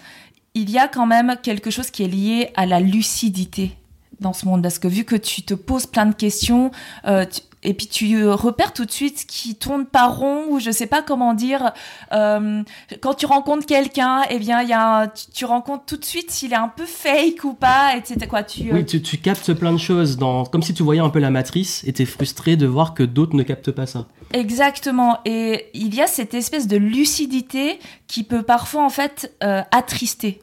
il 0.56 0.70
y 0.70 0.80
a 0.80 0.88
quand 0.88 1.06
même 1.06 1.36
quelque 1.42 1.70
chose 1.70 1.92
qui 1.92 2.04
est 2.04 2.08
lié 2.08 2.50
à 2.56 2.66
la 2.66 2.80
lucidité 2.80 3.78
dans 4.20 4.34
ce 4.34 4.46
monde, 4.46 4.64
parce 4.64 4.80
que 4.80 4.88
vu 4.88 5.04
que 5.04 5.16
tu 5.16 5.44
te 5.44 5.54
poses 5.54 5.86
plein 5.86 6.06
de 6.08 6.16
questions, 6.16 6.72
euh, 7.06 7.26
tu, 7.26 7.42
et 7.64 7.74
puis 7.74 7.88
tu 7.88 8.28
repères 8.28 8.74
tout 8.74 8.86
de 8.86 8.92
suite 8.92 9.20
ce 9.20 9.26
qui 9.26 9.56
tourne 9.56 9.86
pas 9.86 10.08
rond 10.08 10.46
ou 10.50 10.60
je 10.60 10.72
sais 10.72 10.88
pas 10.88 11.02
comment 11.02 11.34
dire. 11.34 11.72
Euh, 12.12 12.64
quand 13.02 13.14
tu 13.14 13.26
rencontres 13.26 13.66
quelqu'un, 13.66 14.22
eh 14.30 14.40
bien 14.40 14.62
il 14.62 14.70
y 14.70 14.74
a 14.74 15.08
tu, 15.08 15.26
tu, 15.34 15.46
rencontres 15.46 15.86
tout 15.86 15.98
de 15.98 16.06
suite 16.06 16.32
s'il 16.32 16.54
est 16.54 16.58
un 16.58 16.68
peu 16.68 16.86
fake 16.86 17.44
ou 17.44 17.54
pas, 17.54 17.96
etc. 17.96 18.28
Quoi, 18.28 18.44
tu, 18.44 18.72
oui, 18.72 18.86
tu, 18.86 19.02
tu, 19.02 19.18
captes 19.18 19.54
plein 19.54 19.74
de 19.74 19.78
choses 19.78 20.18
dans 20.18 20.46
comme 20.46 20.64
si 20.64 20.74
tu 20.74 20.84
voyais 20.84 21.02
un 21.02 21.10
peu 21.10 21.20
la 21.20 21.30
matrice 21.30 21.84
et 21.86 21.94
t'es 21.94 22.06
frustré 22.06 22.56
de 22.56 22.66
voir 22.66 22.94
que 22.94 23.04
d'autres 23.04 23.36
ne 23.36 23.44
captent 23.44 23.72
pas 23.72 23.86
ça. 23.86 24.06
Exactement. 24.34 25.20
Et 25.26 25.68
il 25.74 25.94
y 25.96 26.02
a 26.02 26.08
cette 26.08 26.34
espèce 26.34 26.68
de 26.68 26.78
lucidité 26.78 27.80
qui 28.08 28.24
peut 28.24 28.44
parfois 28.44 28.84
en 28.84 28.90
fait 28.90 29.34
euh, 29.44 29.62
attrister 29.72 30.42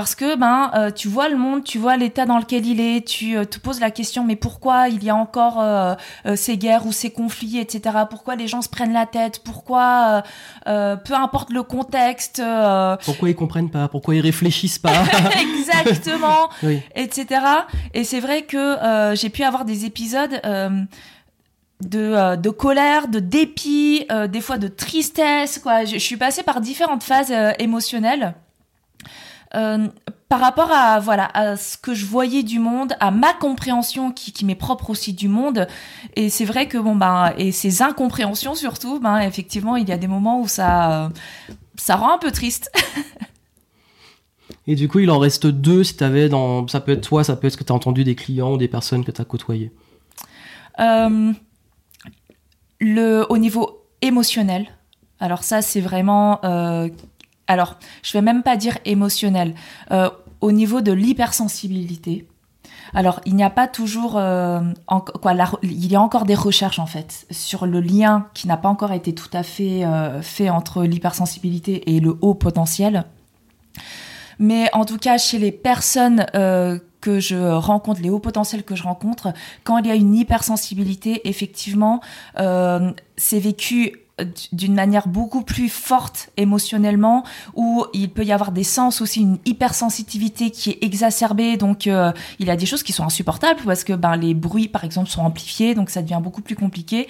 parce 0.00 0.14
que 0.14 0.34
ben 0.34 0.70
euh, 0.74 0.90
tu 0.90 1.08
vois 1.08 1.28
le 1.28 1.36
monde, 1.36 1.62
tu 1.62 1.76
vois 1.76 1.98
l'état 1.98 2.24
dans 2.24 2.38
lequel 2.38 2.64
il 2.64 2.80
est, 2.80 3.06
tu 3.06 3.36
euh, 3.36 3.44
te 3.44 3.58
poses 3.58 3.80
la 3.80 3.90
question 3.90 4.24
mais 4.24 4.34
pourquoi 4.34 4.88
il 4.88 5.04
y 5.04 5.10
a 5.10 5.14
encore 5.14 5.60
euh, 5.60 5.94
ces 6.36 6.56
guerres 6.56 6.86
ou 6.86 6.92
ces 6.92 7.10
conflits, 7.10 7.58
etc. 7.58 7.98
Pourquoi 8.08 8.34
les 8.34 8.48
gens 8.48 8.62
se 8.62 8.70
prennent 8.70 8.94
la 8.94 9.04
tête? 9.04 9.42
Pourquoi 9.44 10.22
peu 10.64 11.14
importe 11.14 11.50
le 11.50 11.62
contexte 11.62 12.42
Pourquoi 13.04 13.28
ils 13.28 13.34
comprennent 13.34 13.68
pas? 13.68 13.88
Pourquoi 13.88 14.14
ils 14.14 14.22
réfléchissent 14.22 14.78
pas? 14.78 15.04
Exactement, 15.58 16.48
etc. 16.94 17.26
Et 17.92 18.04
c'est 18.04 18.20
vrai 18.20 18.44
que 18.44 19.12
j'ai 19.16 19.28
pu 19.28 19.42
avoir 19.42 19.66
des 19.66 19.84
épisodes. 19.84 20.40
De, 21.82 22.36
de, 22.36 22.50
colère, 22.50 23.08
de 23.08 23.20
dépit, 23.20 24.06
des 24.28 24.40
fois 24.42 24.58
de 24.58 24.68
tristesse. 24.68 25.58
Quoi. 25.58 25.86
Je, 25.86 25.92
je, 25.92 25.98
suis 25.98 26.18
passée 26.18 26.42
par 26.42 26.60
différentes 26.60 27.02
phases 27.02 27.32
émotionnelles. 27.58 28.34
Euh, 29.56 29.88
par 30.28 30.38
rapport 30.38 30.70
à 30.70 31.00
voilà 31.00 31.28
à 31.34 31.56
ce 31.56 31.76
que 31.76 31.92
je 31.92 32.06
voyais 32.06 32.44
du 32.44 32.60
monde, 32.60 32.94
à 33.00 33.10
ma 33.10 33.32
compréhension 33.32 34.12
qui, 34.12 34.30
qui 34.30 34.44
m'est 34.44 34.54
propre 34.54 34.90
aussi 34.90 35.12
du 35.12 35.26
monde, 35.26 35.66
et 36.14 36.30
c'est 36.30 36.44
vrai 36.44 36.68
que 36.68 36.78
bon 36.78 36.94
ben 36.94 37.32
et 37.36 37.50
ces 37.50 37.82
incompréhensions 37.82 38.54
surtout, 38.54 39.00
ben 39.00 39.18
effectivement 39.18 39.74
il 39.74 39.88
y 39.88 39.92
a 39.92 39.98
des 39.98 40.06
moments 40.06 40.40
où 40.40 40.46
ça 40.46 41.10
ça 41.76 41.96
rend 41.96 42.14
un 42.14 42.18
peu 42.18 42.30
triste. 42.30 42.70
et 44.68 44.76
du 44.76 44.86
coup 44.86 45.00
il 45.00 45.10
en 45.10 45.18
reste 45.18 45.48
deux 45.48 45.82
si 45.82 45.96
t'avais 45.96 46.28
dans 46.28 46.68
ça 46.68 46.80
peut 46.80 46.92
être 46.92 47.08
toi, 47.08 47.24
ça 47.24 47.34
peut 47.34 47.48
être 47.48 47.54
ce 47.54 47.58
que 47.58 47.64
t'as 47.64 47.74
entendu 47.74 48.04
des 48.04 48.14
clients 48.14 48.52
ou 48.52 48.56
des 48.56 48.68
personnes 48.68 49.04
que 49.04 49.10
t'as 49.10 49.24
côtoyées. 49.24 49.72
Euh, 50.78 51.32
le 52.78 53.26
au 53.28 53.36
niveau 53.36 53.84
émotionnel. 54.00 54.68
Alors 55.18 55.42
ça 55.42 55.60
c'est 55.60 55.80
vraiment 55.80 56.38
euh, 56.44 56.88
alors 57.50 57.76
je 58.02 58.12
vais 58.12 58.22
même 58.22 58.42
pas 58.42 58.56
dire 58.56 58.78
émotionnel, 58.84 59.54
euh, 59.90 60.08
au 60.40 60.52
niveau 60.52 60.80
de 60.80 60.92
l'hypersensibilité. 60.92 62.26
Alors, 62.94 63.20
il 63.24 63.36
n'y 63.36 63.44
a 63.44 63.50
pas 63.50 63.68
toujours, 63.68 64.16
euh, 64.16 64.60
il 65.62 65.86
y 65.86 65.94
a 65.94 66.00
encore 66.00 66.24
des 66.24 66.34
recherches 66.34 66.78
en 66.78 66.86
fait 66.86 67.26
sur 67.30 67.66
le 67.66 67.80
lien 67.80 68.26
qui 68.34 68.48
n'a 68.48 68.56
pas 68.56 68.68
encore 68.68 68.92
été 68.92 69.14
tout 69.14 69.28
à 69.32 69.42
fait 69.42 69.84
euh, 69.84 70.22
fait 70.22 70.50
entre 70.50 70.84
l'hypersensibilité 70.84 71.94
et 71.94 72.00
le 72.00 72.16
haut 72.20 72.34
potentiel. 72.34 73.04
Mais 74.38 74.70
en 74.72 74.84
tout 74.84 74.96
cas, 74.96 75.18
chez 75.18 75.38
les 75.38 75.52
personnes 75.52 76.24
que 76.32 77.20
je 77.20 77.36
rencontre, 77.36 78.00
les 78.00 78.10
hauts 78.10 78.18
potentiels 78.18 78.62
que 78.62 78.74
je 78.74 78.84
rencontre, 78.84 79.34
quand 79.64 79.76
il 79.78 79.86
y 79.86 79.90
a 79.90 79.94
une 79.94 80.14
hypersensibilité, 80.14 81.28
effectivement, 81.28 82.00
c'est 82.36 83.38
vécu 83.38 83.99
d'une 84.52 84.74
manière 84.74 85.08
beaucoup 85.08 85.42
plus 85.42 85.68
forte 85.68 86.30
émotionnellement, 86.36 87.24
où 87.54 87.84
il 87.92 88.10
peut 88.10 88.24
y 88.24 88.32
avoir 88.32 88.52
des 88.52 88.64
sens 88.64 89.00
aussi, 89.00 89.20
une 89.20 89.38
hypersensitivité 89.44 90.50
qui 90.50 90.70
est 90.70 90.84
exacerbée, 90.84 91.56
donc 91.56 91.86
euh, 91.86 92.12
il 92.38 92.46
y 92.46 92.50
a 92.50 92.56
des 92.56 92.66
choses 92.66 92.82
qui 92.82 92.92
sont 92.92 93.04
insupportables 93.04 93.60
parce 93.64 93.84
que 93.84 93.92
ben, 93.92 94.16
les 94.16 94.34
bruits 94.34 94.68
par 94.68 94.84
exemple 94.84 95.08
sont 95.08 95.22
amplifiés, 95.22 95.74
donc 95.74 95.90
ça 95.90 96.02
devient 96.02 96.20
beaucoup 96.22 96.42
plus 96.42 96.56
compliqué. 96.56 97.08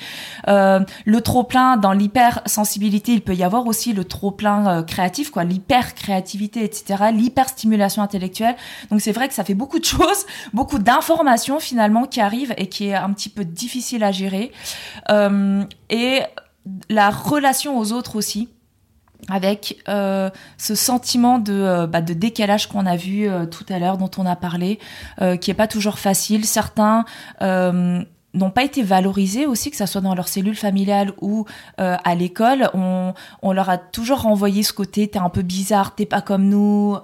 Euh, 0.48 0.80
le 1.04 1.20
trop 1.20 1.44
plein 1.44 1.76
dans 1.76 1.92
l'hypersensibilité, 1.92 3.12
il 3.12 3.22
peut 3.22 3.34
y 3.34 3.42
avoir 3.42 3.66
aussi 3.66 3.92
le 3.92 4.04
trop 4.04 4.30
plein 4.30 4.66
euh, 4.66 4.82
créatif, 4.82 5.30
quoi, 5.30 5.44
l'hyper 5.44 5.94
créativité, 5.94 6.64
etc., 6.64 7.04
l'hyperstimulation 7.12 8.02
intellectuelle. 8.02 8.56
Donc 8.90 9.00
c'est 9.00 9.12
vrai 9.12 9.28
que 9.28 9.34
ça 9.34 9.44
fait 9.44 9.54
beaucoup 9.54 9.78
de 9.78 9.84
choses, 9.84 10.26
beaucoup 10.52 10.78
d'informations 10.78 11.60
finalement 11.60 12.04
qui 12.04 12.20
arrivent 12.20 12.54
et 12.56 12.68
qui 12.68 12.88
est 12.88 12.94
un 12.94 13.12
petit 13.12 13.28
peu 13.28 13.44
difficile 13.44 14.04
à 14.04 14.12
gérer. 14.12 14.52
et 15.90 16.22
la 16.88 17.10
relation 17.10 17.78
aux 17.78 17.92
autres 17.92 18.16
aussi 18.16 18.48
avec 19.28 19.78
euh, 19.88 20.30
ce 20.56 20.74
sentiment 20.74 21.38
de, 21.38 21.52
euh, 21.52 21.86
bah, 21.86 22.00
de 22.00 22.14
décalage 22.14 22.66
qu'on 22.68 22.86
a 22.86 22.96
vu 22.96 23.28
euh, 23.28 23.46
tout 23.46 23.64
à 23.68 23.78
l'heure, 23.78 23.98
dont 23.98 24.10
on 24.16 24.26
a 24.26 24.36
parlé, 24.36 24.78
qui 25.40 25.50
est 25.50 25.54
pas 25.54 25.66
toujours 25.66 25.98
facile. 25.98 26.44
Certains 26.44 27.04
n'ont 27.40 28.50
pas 28.50 28.62
été 28.62 28.82
valorisés 28.82 29.46
aussi, 29.46 29.70
que 29.70 29.76
ça 29.76 29.86
soit 29.86 30.00
dans 30.00 30.14
leur 30.14 30.28
cellule 30.28 30.56
familiale 30.56 31.12
ou 31.20 31.44
à 31.78 32.14
l'école. 32.14 32.70
On, 32.74 33.12
on, 33.42 33.52
leur 33.52 33.68
a 33.68 33.78
toujours 33.78 34.22
renvoyé 34.22 34.62
ce 34.62 34.72
côté 34.72 35.08
t'es 35.08 35.18
un 35.18 35.28
peu 35.28 35.42
bizarre, 35.42 35.94
t'es 35.94 36.06
pas 36.06 36.20
comme 36.20 36.48
nous, 36.48 36.96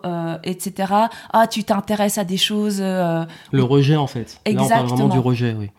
etc. 0.45 0.93
Ah, 1.33 1.47
tu 1.47 1.65
t'intéresses 1.65 2.19
à 2.19 2.25
des 2.25 2.37
choses. 2.37 2.81
Le 2.81 3.63
rejet 3.63 3.97
en 3.97 4.07
fait. 4.07 4.41
Exactement. 4.45 4.69
Là, 4.69 4.85
on 4.85 4.89
parle 4.89 4.99
vraiment 4.99 5.15
du 5.15 5.19
rejet, 5.19 5.55
oui. 5.59 5.71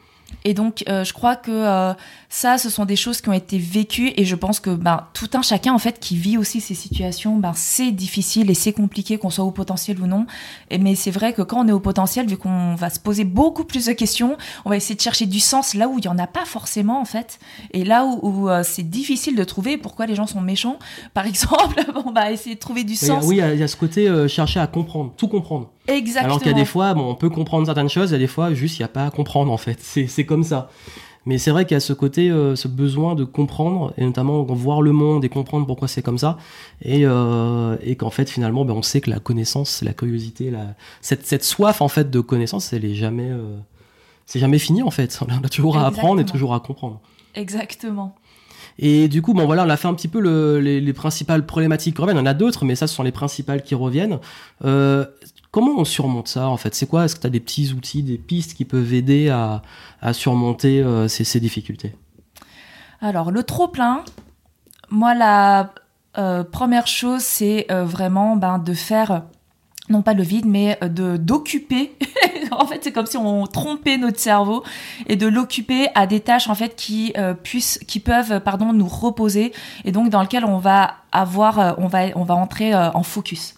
Et 0.46 0.54
donc, 0.54 0.84
euh, 0.88 1.04
je 1.04 1.14
crois 1.14 1.36
que 1.36 1.52
euh, 1.52 1.94
ça, 2.30 2.58
ce 2.58 2.70
sont 2.70 2.86
des 2.86 2.96
choses 2.96 3.22
qui 3.22 3.30
ont 3.30 3.34
été 3.34 3.58
vécues 3.58 4.14
et 4.16 4.26
je 4.26 4.36
pense 4.36 4.60
que 4.60 4.70
ben, 4.70 5.06
tout 5.14 5.30
un 5.34 5.42
chacun, 5.42 5.74
en 5.74 5.80
fait, 5.80 6.00
qui 6.00 6.16
vit 6.16 6.38
aussi 6.38 6.62
ces 6.62 6.74
situations, 6.74 7.38
ben, 7.38 7.52
c'est 7.56 7.92
difficile 7.92 8.50
et 8.50 8.54
c'est 8.54 8.74
compliqué 8.74 9.18
qu'on 9.18 9.30
soit 9.30 9.44
au 9.44 9.52
potentiel 9.52 10.02
ou 10.02 10.08
non. 10.08 10.26
Et, 10.70 10.78
mais 10.78 10.96
c'est 10.96 11.12
vrai 11.12 11.34
que 11.34 11.42
quand 11.42 11.66
on 11.66 11.68
est 11.68 11.74
au 11.74 11.80
potentiel, 11.80 12.28
vu 12.28 12.38
qu'on 12.38 12.76
va 12.76 12.90
se 12.90 13.00
poser 13.00 13.24
beaucoup 13.24 13.66
plus 13.66 13.86
de 13.88 13.94
questions, 13.94 14.38
on 14.64 14.70
va 14.70 14.78
essayer 14.78 14.96
de 14.96 15.02
chercher 15.02 15.26
du 15.26 15.40
sens 15.40 15.74
là 15.74 15.88
où 15.88 15.98
il 15.98 16.02
n'y 16.02 16.08
en 16.08 16.20
a 16.20 16.28
pas 16.28 16.46
forcément, 16.46 17.02
en 17.02 17.06
fait. 17.06 17.40
Et 17.72 17.84
là 17.84 18.06
où, 18.06 18.50
euh, 18.50 18.64
c'est 18.64 18.90
difficile 18.90 19.36
de 19.36 19.44
trouver 19.44 19.78
pourquoi 19.78 20.06
les 20.06 20.16
gens 20.16 20.28
sont 20.28 20.42
méchants, 20.42 20.80
par 21.14 21.26
exemple, 21.28 21.84
on 22.06 22.12
va 22.12 22.32
essayer 22.32 22.56
de 22.56 22.60
trouver 22.60 22.84
du 22.84 22.96
sens. 22.96 23.26
Oui, 23.26 23.38
il 23.38 23.60
y, 23.60 23.64
a 23.64 23.68
ce 23.68 23.76
côté 23.76 24.28
chercher 24.30 24.60
à 24.60 24.68
comprendre, 24.68 25.12
tout 25.18 25.28
comprendre. 25.28 25.72
Exactement. 25.88 26.26
Alors 26.26 26.38
qu'il 26.40 26.52
y 26.52 26.56
a 26.56 26.58
des 26.58 26.66
fois, 26.66 26.94
bon, 26.94 27.10
on 27.10 27.16
peut 27.16 27.30
comprendre 27.30 27.66
certaines 27.66 27.90
choses, 27.90 28.10
il 28.12 28.14
y 28.14 28.16
a 28.16 28.20
des 28.20 28.28
fois, 28.28 28.54
juste, 28.54 28.78
il 28.78 28.82
n'y 28.82 28.86
a 28.86 28.90
pas 28.90 29.06
à 29.06 29.12
comprendre, 29.12 29.52
en 29.52 29.58
fait. 29.58 29.80
C'est 29.82 30.26
comme 30.26 30.44
ça. 30.44 30.70
Mais 31.28 31.38
c'est 31.38 31.52
vrai 31.52 31.66
qu'il 31.66 31.76
y 31.76 31.78
a 31.78 31.82
ce 31.82 31.92
côté, 31.92 32.30
euh, 32.30 32.56
ce 32.56 32.70
besoin 32.70 33.14
de 33.14 33.26
comprendre, 33.26 33.94
et 33.98 34.06
notamment 34.06 34.44
voir 34.44 34.82
le 34.82 34.94
monde 34.94 35.26
et 35.26 35.30
comprendre 35.30 35.68
pourquoi 35.68 35.90
c'est 35.90 36.02
comme 36.02 36.18
ça, 36.18 36.38
et, 36.82 37.02
euh, 37.04 37.76
et 37.82 37.98
qu'en 37.98 38.10
fait 38.10 38.30
finalement, 38.30 38.64
ben, 38.64 38.74
on 38.74 38.82
sait 38.82 39.02
que 39.02 39.10
la 39.10 39.20
connaissance, 39.20 39.84
la 39.84 39.92
curiosité, 39.92 40.52
la... 40.52 40.76
Cette, 41.02 41.26
cette 41.26 41.44
soif 41.44 41.82
en 41.82 41.90
fait 41.90 42.10
de 42.10 42.22
connaissance, 42.22 42.72
elle 42.72 42.86
est 42.86 42.94
jamais, 42.94 43.30
euh, 43.30 43.58
c'est 44.26 44.40
jamais 44.40 44.58
fini 44.58 44.84
en 44.84 44.90
fait. 44.90 45.20
On 45.28 45.44
a 45.44 45.50
toujours 45.50 45.78
à 45.78 45.86
apprendre 45.86 46.22
et 46.22 46.26
toujours 46.26 46.54
à 46.54 46.62
comprendre. 46.62 47.02
Exactement. 47.36 48.16
Et 48.80 49.10
du 49.10 49.22
coup, 49.22 49.34
bon 49.34 49.46
voilà, 49.46 49.66
on 49.66 49.70
a 49.70 49.78
fait 49.78 49.88
un 49.88 49.94
petit 49.96 50.08
peu 50.08 50.20
le, 50.20 50.60
les, 50.60 50.80
les, 50.80 50.94
principales 50.94 51.46
problématiques 51.46 51.96
qui 51.96 52.02
reviennent. 52.02 52.18
Il 52.18 52.20
y 52.20 52.24
en 52.24 52.28
a 52.28 52.36
d'autres, 52.36 52.64
mais 52.64 52.76
ça, 52.76 52.86
ce 52.86 52.96
sont 52.96 53.04
les 53.04 53.12
principales 53.12 53.64
qui 53.64 53.74
reviennent. 53.74 54.20
Euh, 54.66 55.06
Comment 55.52 55.76
on 55.78 55.86
surmonte 55.86 56.28
ça 56.28 56.50
en 56.50 56.58
fait? 56.58 56.76
C'est 56.76 56.88
quoi? 56.88 57.06
Est-ce 57.06 57.16
que 57.16 57.22
tu 57.22 57.28
as 57.28 57.32
des 57.32 57.40
petits 57.40 57.72
outils, 57.74 58.04
des 58.04 58.18
pistes 58.18 58.54
qui 58.54 58.66
peuvent 58.66 58.94
aider 58.94 59.30
à, 59.30 59.62
surmonter 60.14 60.82
euh, 60.82 61.08
ces, 61.08 61.40
difficultés? 61.40 61.96
Alors 63.02 63.32
le 63.32 63.44
trop 63.44 63.68
plein, 63.68 64.04
moi 64.90 65.14
la 65.14 65.74
euh, 66.18 66.44
première 66.44 66.88
chose 66.88 67.22
c'est 67.22 67.68
euh, 67.72 67.86
vraiment 67.86 68.36
ben, 68.36 68.58
de 68.58 68.74
faire 68.74 69.24
non 69.90 70.02
pas 70.02 70.14
le 70.14 70.24
vide, 70.24 70.46
mais 70.46 70.78
de 70.82 71.16
d'occuper. 71.16 71.98
en 72.52 72.68
fait, 72.68 72.84
c'est 72.84 72.92
comme 72.92 73.06
si 73.06 73.16
on 73.16 73.48
trompait 73.48 73.98
notre 73.98 74.20
cerveau 74.20 74.64
et 75.06 75.16
de 75.16 75.28
l'occuper 75.28 75.88
à 75.96 76.08
des 76.08 76.20
tâches 76.20 76.50
en 76.50 76.56
fait 76.56 76.76
qui 76.76 77.14
puissent, 77.42 77.80
qui 77.88 78.02
peuvent, 78.02 78.42
pardon, 78.42 78.74
nous 78.74 78.88
reposer 78.88 79.54
et 79.86 79.94
donc 79.94 80.10
dans 80.10 80.22
lequel 80.22 80.44
on 80.44 80.58
va 80.58 80.96
avoir, 81.14 81.76
on 81.78 81.88
va, 81.88 82.08
on 82.16 82.26
va 82.26 82.36
entrer 82.36 82.76
en 82.76 83.04
focus. 83.04 83.57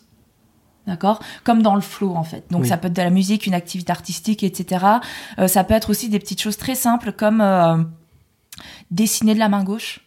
D'accord? 0.90 1.20
Comme 1.44 1.62
dans 1.62 1.76
le 1.76 1.82
flow, 1.82 2.16
en 2.16 2.24
fait. 2.24 2.46
Donc, 2.50 2.66
ça 2.66 2.76
peut 2.76 2.88
être 2.88 2.96
de 2.96 3.02
la 3.04 3.12
musique, 3.12 3.46
une 3.46 3.54
activité 3.54 3.92
artistique, 3.92 4.42
etc. 4.42 4.86
Euh, 5.38 5.48
ça 5.48 5.64
peut 5.64 5.76
être 5.76 5.92
aussi 5.92 6.10
des 6.10 6.18
petites 6.18 6.42
choses 6.42 6.58
très 6.58 6.74
simples 6.74 7.12
comme 7.12 7.42
euh, 7.42 7.78
dessiner 8.90 9.36
de 9.36 9.40
la 9.40 9.50
main 9.50 9.64
gauche. 9.64 10.00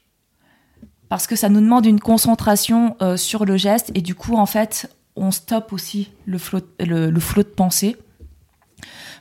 Parce 1.08 1.28
que 1.28 1.36
ça 1.36 1.48
nous 1.48 1.60
demande 1.60 1.86
une 1.86 2.00
concentration 2.00 2.96
euh, 3.00 3.16
sur 3.16 3.44
le 3.44 3.56
geste. 3.56 3.92
Et 3.94 4.00
du 4.00 4.16
coup, 4.16 4.34
en 4.34 4.46
fait, 4.46 4.92
on 5.14 5.30
stoppe 5.30 5.72
aussi 5.72 6.10
le 6.26 6.36
flot, 6.36 6.62
le, 6.80 7.20
flot 7.20 7.44
de 7.44 7.48
pensée. 7.48 7.96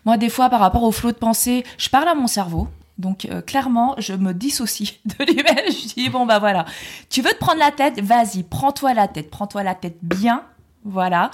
Moi, 0.06 0.18
des 0.18 0.30
fois, 0.30 0.50
par 0.50 0.62
rapport 0.62 0.82
au 0.82 0.92
flot 0.92 1.12
de 1.12 1.18
pensée, 1.18 1.64
je 1.78 1.90
parle 1.90 2.08
à 2.08 2.16
mon 2.16 2.26
cerveau. 2.26 2.70
Donc 2.98 3.28
clairement, 3.48 3.96
je 3.98 4.14
me 4.14 4.34
dissocie 4.34 5.00
de 5.06 5.26
lui-même. 5.26 5.66
Je 5.68 5.94
dis 5.94 6.10
bon 6.10 6.28
bah 6.28 6.38
voilà, 6.38 6.66
tu 7.10 7.24
veux 7.24 7.32
te 7.32 7.38
prendre 7.38 7.58
la 7.58 7.72
tête, 7.72 8.00
vas-y, 8.00 8.44
prends-toi 8.44 8.94
la 8.94 9.08
tête, 9.08 9.32
prends-toi 9.32 9.64
la 9.64 9.74
tête 9.74 9.98
bien, 10.04 10.44
voilà. 10.84 11.32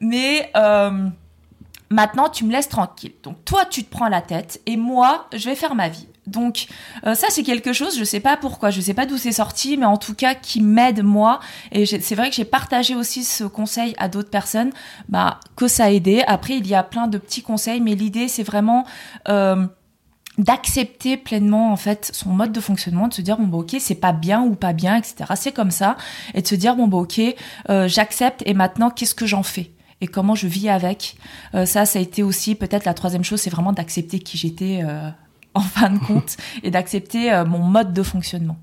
Mais 0.00 0.50
euh, 0.56 1.08
maintenant, 1.90 2.28
tu 2.28 2.44
me 2.44 2.52
laisses 2.52 2.68
tranquille. 2.68 3.12
Donc, 3.22 3.44
toi, 3.44 3.64
tu 3.64 3.84
te 3.84 3.90
prends 3.90 4.08
la 4.08 4.22
tête 4.22 4.60
et 4.66 4.76
moi, 4.76 5.26
je 5.34 5.44
vais 5.48 5.54
faire 5.54 5.74
ma 5.74 5.88
vie. 5.88 6.06
Donc, 6.26 6.66
euh, 7.06 7.14
ça, 7.14 7.28
c'est 7.30 7.42
quelque 7.42 7.72
chose, 7.72 7.98
je 7.98 8.04
sais 8.04 8.20
pas 8.20 8.36
pourquoi, 8.36 8.70
je 8.70 8.80
sais 8.80 8.94
pas 8.94 9.06
d'où 9.06 9.16
c'est 9.16 9.32
sorti, 9.32 9.76
mais 9.78 9.86
en 9.86 9.96
tout 9.96 10.14
cas, 10.14 10.34
qui 10.34 10.60
m'aide 10.60 11.02
moi. 11.02 11.40
Et 11.72 11.86
c'est 11.86 12.14
vrai 12.14 12.28
que 12.28 12.36
j'ai 12.36 12.44
partagé 12.44 12.94
aussi 12.94 13.24
ce 13.24 13.44
conseil 13.44 13.94
à 13.98 14.08
d'autres 14.08 14.30
personnes, 14.30 14.70
bah, 15.08 15.40
que 15.56 15.68
ça 15.68 15.84
a 15.84 15.90
aidé. 15.90 16.22
Après, 16.26 16.54
il 16.58 16.66
y 16.66 16.74
a 16.74 16.82
plein 16.82 17.08
de 17.08 17.18
petits 17.18 17.42
conseils, 17.42 17.80
mais 17.80 17.94
l'idée, 17.94 18.28
c'est 18.28 18.42
vraiment... 18.42 18.84
Euh, 19.28 19.66
d'accepter 20.38 21.16
pleinement 21.16 21.72
en 21.72 21.76
fait 21.76 22.10
son 22.14 22.30
mode 22.30 22.52
de 22.52 22.60
fonctionnement, 22.60 23.08
de 23.08 23.14
se 23.14 23.22
dire 23.22 23.36
bon 23.36 23.46
bah 23.46 23.58
ok 23.58 23.76
c'est 23.80 23.96
pas 23.96 24.12
bien 24.12 24.42
ou 24.42 24.54
pas 24.54 24.72
bien, 24.72 24.96
etc. 24.96 25.32
C'est 25.34 25.52
comme 25.52 25.72
ça 25.72 25.96
et 26.32 26.42
de 26.42 26.46
se 26.46 26.54
dire 26.54 26.76
bon 26.76 26.86
bah 26.86 26.98
ok 26.98 27.20
euh, 27.68 27.88
j'accepte 27.88 28.42
et 28.46 28.54
maintenant 28.54 28.90
qu'est-ce 28.90 29.14
que 29.14 29.26
j'en 29.26 29.42
fais? 29.42 29.72
Et 30.00 30.06
comment 30.06 30.36
je 30.36 30.46
vis 30.46 30.68
avec? 30.68 31.16
Euh, 31.54 31.66
ça 31.66 31.84
ça 31.84 31.98
a 31.98 32.02
été 32.02 32.22
aussi 32.22 32.54
peut-être 32.54 32.84
la 32.84 32.94
troisième 32.94 33.24
chose, 33.24 33.40
c'est 33.40 33.50
vraiment 33.50 33.72
d'accepter 33.72 34.20
qui 34.20 34.38
j'étais 34.38 34.80
euh, 34.84 35.10
en 35.54 35.60
fin 35.60 35.90
de 35.90 35.98
compte 35.98 36.36
et 36.62 36.70
d'accepter 36.70 37.42
mon 37.46 37.58
mode 37.58 37.92
de 37.92 38.02
fonctionnement. 38.04 38.56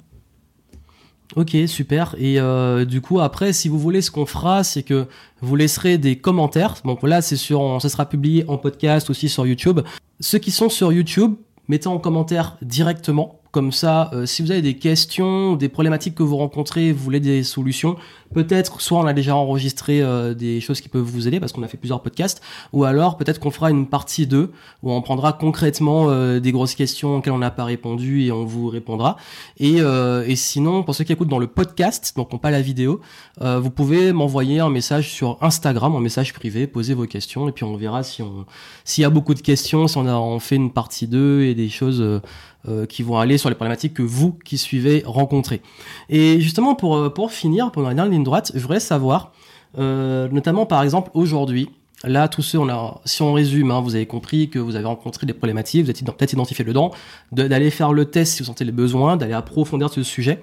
Ok, 1.35 1.57
super. 1.67 2.15
Et 2.17 2.37
du 2.85 3.01
coup, 3.01 3.19
après, 3.19 3.51
si 3.51 3.67
vous 3.67 3.79
voulez, 3.79 4.01
ce 4.01 4.11
qu'on 4.11 4.27
fera, 4.27 4.63
c'est 4.63 4.83
que 4.83 5.07
vous 5.41 5.55
laisserez 5.55 5.97
des 5.97 6.17
commentaires. 6.17 6.75
Donc 6.85 7.01
là, 7.03 7.21
c'est 7.21 7.35
sur, 7.35 7.81
ça 7.81 7.89
sera 7.89 8.07
publié 8.07 8.45
en 8.47 8.57
podcast 8.57 9.09
aussi 9.09 9.27
sur 9.27 9.45
YouTube. 9.45 9.81
Ceux 10.21 10.37
qui 10.37 10.51
sont 10.51 10.69
sur 10.69 10.93
YouTube, 10.93 11.33
mettez 11.67 11.87
en 11.87 11.99
commentaire 11.99 12.57
directement. 12.61 13.39
Comme 13.55 13.71
ça, 13.71 14.09
euh, 14.11 14.25
si 14.25 14.41
vous 14.41 14.51
avez 14.51 14.61
des 14.61 14.73
questions, 14.73 15.55
des 15.55 15.69
problématiques 15.69 16.13
que 16.13 16.23
vous 16.23 16.35
rencontrez, 16.35 16.91
vous 16.91 17.01
voulez 17.01 17.21
des 17.21 17.41
solutions, 17.41 17.95
peut-être 18.33 18.81
soit 18.81 18.99
on 18.99 19.05
a 19.05 19.13
déjà 19.13 19.33
enregistré 19.33 20.01
euh, 20.01 20.33
des 20.33 20.59
choses 20.59 20.81
qui 20.81 20.89
peuvent 20.89 21.05
vous 21.05 21.29
aider 21.29 21.39
parce 21.39 21.53
qu'on 21.53 21.63
a 21.63 21.69
fait 21.69 21.77
plusieurs 21.77 22.01
podcasts, 22.01 22.41
ou 22.73 22.83
alors 22.83 23.15
peut-être 23.15 23.39
qu'on 23.39 23.51
fera 23.51 23.71
une 23.71 23.87
partie 23.87 24.27
2 24.27 24.51
où 24.83 24.91
on 24.91 25.01
prendra 25.01 25.31
concrètement 25.31 26.09
euh, 26.09 26.41
des 26.41 26.51
grosses 26.51 26.75
questions 26.75 27.15
auxquelles 27.15 27.31
on 27.31 27.37
n'a 27.37 27.49
pas 27.49 27.63
répondu 27.63 28.25
et 28.25 28.31
on 28.33 28.43
vous 28.43 28.67
répondra. 28.67 29.15
Et, 29.57 29.77
et 29.77 30.35
sinon, 30.35 30.83
pour 30.83 30.93
ceux 30.93 31.05
qui 31.05 31.13
écoutent 31.13 31.29
dans 31.29 31.39
le 31.39 31.47
podcast, 31.47 32.11
donc 32.17 32.33
on 32.33 32.37
pas 32.37 32.51
la 32.51 32.61
vidéo, 32.61 32.99
vous 33.39 33.69
pouvez 33.69 34.11
m'envoyer 34.11 34.59
un 34.59 34.69
message 34.69 35.13
sur 35.13 35.37
Instagram, 35.39 35.95
un 35.95 36.01
message 36.01 36.33
privé, 36.33 36.67
poser 36.67 36.93
vos 36.93 37.05
questions 37.05 37.47
et 37.47 37.53
puis 37.53 37.63
on 37.63 37.77
verra 37.77 38.03
si 38.03 38.21
on 38.21 38.45
s'il 38.83 39.03
y 39.03 39.05
a 39.05 39.09
beaucoup 39.09 39.33
de 39.33 39.39
questions, 39.39 39.87
si 39.87 39.97
on 39.97 40.07
a 40.07 40.13
en 40.13 40.39
fait 40.39 40.57
une 40.57 40.71
partie 40.71 41.07
2 41.07 41.43
et 41.43 41.55
des 41.55 41.69
choses 41.69 42.21
euh, 42.67 42.85
qui 42.85 43.03
vont 43.03 43.17
aller 43.17 43.37
sur 43.37 43.49
les 43.49 43.55
problématiques 43.55 43.93
que 43.93 44.01
vous 44.01 44.37
qui 44.43 44.57
suivez 44.57 45.03
rencontrez. 45.05 45.61
Et 46.09 46.39
justement 46.41 46.73
pour, 46.73 46.97
euh, 46.97 47.09
pour 47.09 47.31
finir, 47.31 47.71
pour 47.71 47.83
la 47.83 47.89
dernière 47.89 48.11
ligne 48.11 48.23
droite, 48.23 48.51
je 48.55 48.59
voudrais 48.59 48.79
savoir, 48.79 49.33
euh, 49.77 50.27
notamment 50.29 50.65
par 50.65 50.81
exemple 50.81 51.11
aujourd'hui, 51.13 51.69
Là, 52.05 52.27
tous 52.27 52.43
ceux, 52.43 52.59
si 53.05 53.21
on 53.23 53.33
résume, 53.33 53.71
hein, 53.71 53.81
vous 53.81 53.95
avez 53.95 54.05
compris 54.05 54.49
que 54.49 54.59
vous 54.59 54.75
avez 54.75 54.85
rencontré 54.85 55.25
des 55.25 55.33
problématiques, 55.33 55.85
vous 55.85 55.89
êtes 55.89 56.03
peut-être 56.03 56.33
identifié 56.33 56.63
dedans, 56.63 56.91
d'aller 57.31 57.71
faire 57.71 57.93
le 57.93 58.05
test 58.05 58.33
si 58.33 58.39
vous 58.43 58.45
sentez 58.45 58.63
les 58.63 58.71
besoins, 58.71 59.17
d'aller 59.17 59.33
approfondir 59.33 59.89
ce 59.89 60.03
sujet. 60.03 60.41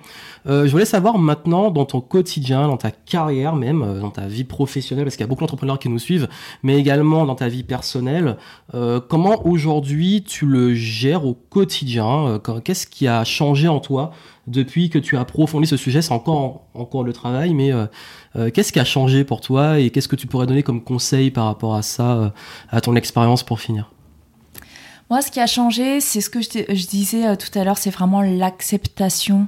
Euh, 0.49 0.67
je 0.67 0.73
voulais 0.73 0.85
savoir 0.85 1.19
maintenant, 1.19 1.71
dans 1.71 1.85
ton 1.85 2.01
quotidien, 2.01 2.67
dans 2.67 2.77
ta 2.77 2.91
carrière 2.91 3.55
même, 3.55 3.83
euh, 3.83 4.01
dans 4.01 4.11
ta 4.11 4.27
vie 4.27 4.45
professionnelle, 4.45 5.05
parce 5.05 5.17
qu'il 5.17 5.23
y 5.23 5.25
a 5.25 5.29
beaucoup 5.29 5.43
d'entrepreneurs 5.43 5.79
qui 5.79 5.89
nous 5.89 6.01
suivent, 6.01 6.29
mais 6.65 6.77
également 6.79 7.27
dans 7.27 7.37
ta 7.37 7.49
vie 7.49 7.63
personnelle, 7.63 8.37
euh, 8.75 9.01
comment 9.01 9.47
aujourd'hui 9.47 10.25
tu 10.27 10.47
le 10.47 10.75
gères 10.75 11.25
au 11.25 11.35
quotidien 11.35 12.41
Qu'est-ce 12.65 12.87
qui 12.87 13.07
a 13.07 13.23
changé 13.25 13.69
en 13.69 13.79
toi 13.79 14.13
depuis 14.47 14.91
que 14.91 14.99
tu 14.99 15.17
as 15.17 15.21
approfondi 15.21 15.67
ce 15.67 15.77
sujet 15.77 16.03
C'est 16.03 16.13
encore 16.13 16.63
encore 16.75 17.05
le 17.05 17.13
travail, 17.13 17.55
mais 17.55 17.71
qu'est-ce 18.53 18.73
qui 18.73 18.81
a 18.81 18.85
changé 18.85 19.25
pour 19.25 19.41
toi 19.41 19.79
et 19.79 19.91
qu'est-ce 19.91 20.09
que 20.09 20.17
tu 20.17 20.27
pourrais 20.27 20.47
donner 20.47 20.63
comme 20.63 20.83
conseil 20.83 21.31
par 21.31 21.45
rapport 21.45 21.75
à 21.75 21.83
ça, 21.83 22.33
à 22.71 22.81
ton 22.81 22.97
expérience 22.97 23.43
pour 23.43 23.61
finir? 23.61 23.93
Moi, 25.11 25.23
ce 25.23 25.31
qui 25.31 25.41
a 25.41 25.47
changé, 25.47 26.01
c'est 26.01 26.21
ce 26.21 26.31
que 26.31 26.41
je, 26.41 26.87
disais 26.87 27.37
tout 27.37 27.57
à 27.57 27.65
l'heure, 27.65 27.79
c'est 27.79 27.91
vraiment 27.91 28.23
l'acceptation 28.23 29.47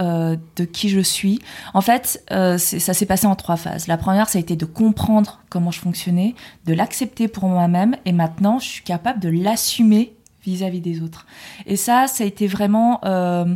euh, 0.00 0.34
de 0.56 0.64
qui 0.64 0.88
je 0.88 0.98
suis. 0.98 1.38
En 1.72 1.80
fait, 1.80 2.20
euh, 2.32 2.58
ça 2.58 2.92
s'est 2.94 3.06
passé 3.06 3.28
en 3.28 3.36
trois 3.36 3.56
phases. 3.56 3.86
La 3.86 3.96
première, 3.96 4.28
ça 4.28 4.38
a 4.38 4.40
été 4.40 4.56
de 4.56 4.64
comprendre 4.64 5.40
comment 5.50 5.70
je 5.70 5.78
fonctionnais, 5.78 6.34
de 6.66 6.74
l'accepter 6.74 7.28
pour 7.28 7.48
moi-même, 7.48 7.94
et 8.04 8.10
maintenant, 8.10 8.58
je 8.58 8.66
suis 8.66 8.82
capable 8.82 9.20
de 9.20 9.28
l'assumer 9.28 10.16
vis-à-vis 10.44 10.80
des 10.80 11.00
autres. 11.00 11.26
Et 11.66 11.76
ça, 11.76 12.08
ça 12.08 12.24
a 12.24 12.26
été 12.26 12.48
vraiment, 12.48 12.98
euh, 13.04 13.54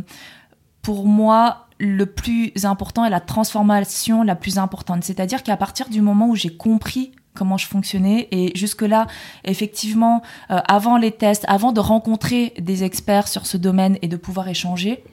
pour 0.81 1.05
moi, 1.05 1.67
le 1.79 2.05
plus 2.05 2.51
important 2.63 3.05
et 3.05 3.09
la 3.09 3.21
transformation 3.21 4.23
la 4.23 4.35
plus 4.35 4.57
importante. 4.57 5.03
C'est-à-dire 5.03 5.43
qu'à 5.43 5.55
partir 5.55 5.89
du 5.89 6.01
moment 6.01 6.27
où 6.27 6.35
j'ai 6.35 6.55
compris 6.55 7.11
comment 7.39 7.57
je 7.57 7.67
fonctionnais. 7.67 8.27
Et 8.31 8.51
jusque-là, 8.55 9.07
effectivement, 9.45 10.21
avant 10.49 10.97
les 10.97 11.11
tests, 11.11 11.45
avant 11.47 11.71
de 11.71 11.79
rencontrer 11.79 12.53
des 12.59 12.83
experts 12.83 13.29
sur 13.29 13.45
ce 13.45 13.55
domaine 13.55 13.97
et 14.01 14.09
de 14.09 14.17
pouvoir 14.17 14.49
échanger, 14.49 15.03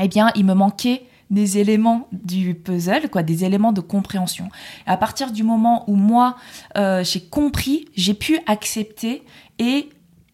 eh 0.00 0.08
bien, 0.08 0.30
il 0.36 0.44
me 0.44 0.54
manquait 0.54 1.02
des 1.30 1.58
éléments 1.58 2.06
du 2.12 2.54
puzzle, 2.54 3.08
quoi, 3.10 3.24
des 3.24 3.44
éléments 3.44 3.72
de 3.72 3.80
compréhension. 3.80 4.48
à 4.86 4.96
partir 4.96 5.32
du 5.32 5.42
moment 5.42 5.82
où 5.88 5.96
moi 5.96 6.36
euh, 6.76 7.02
j'ai 7.02 7.20
compris, 7.20 7.86
j'ai 7.96 8.14
pu 8.14 8.38
accepter 8.46 9.24
et 9.58 9.88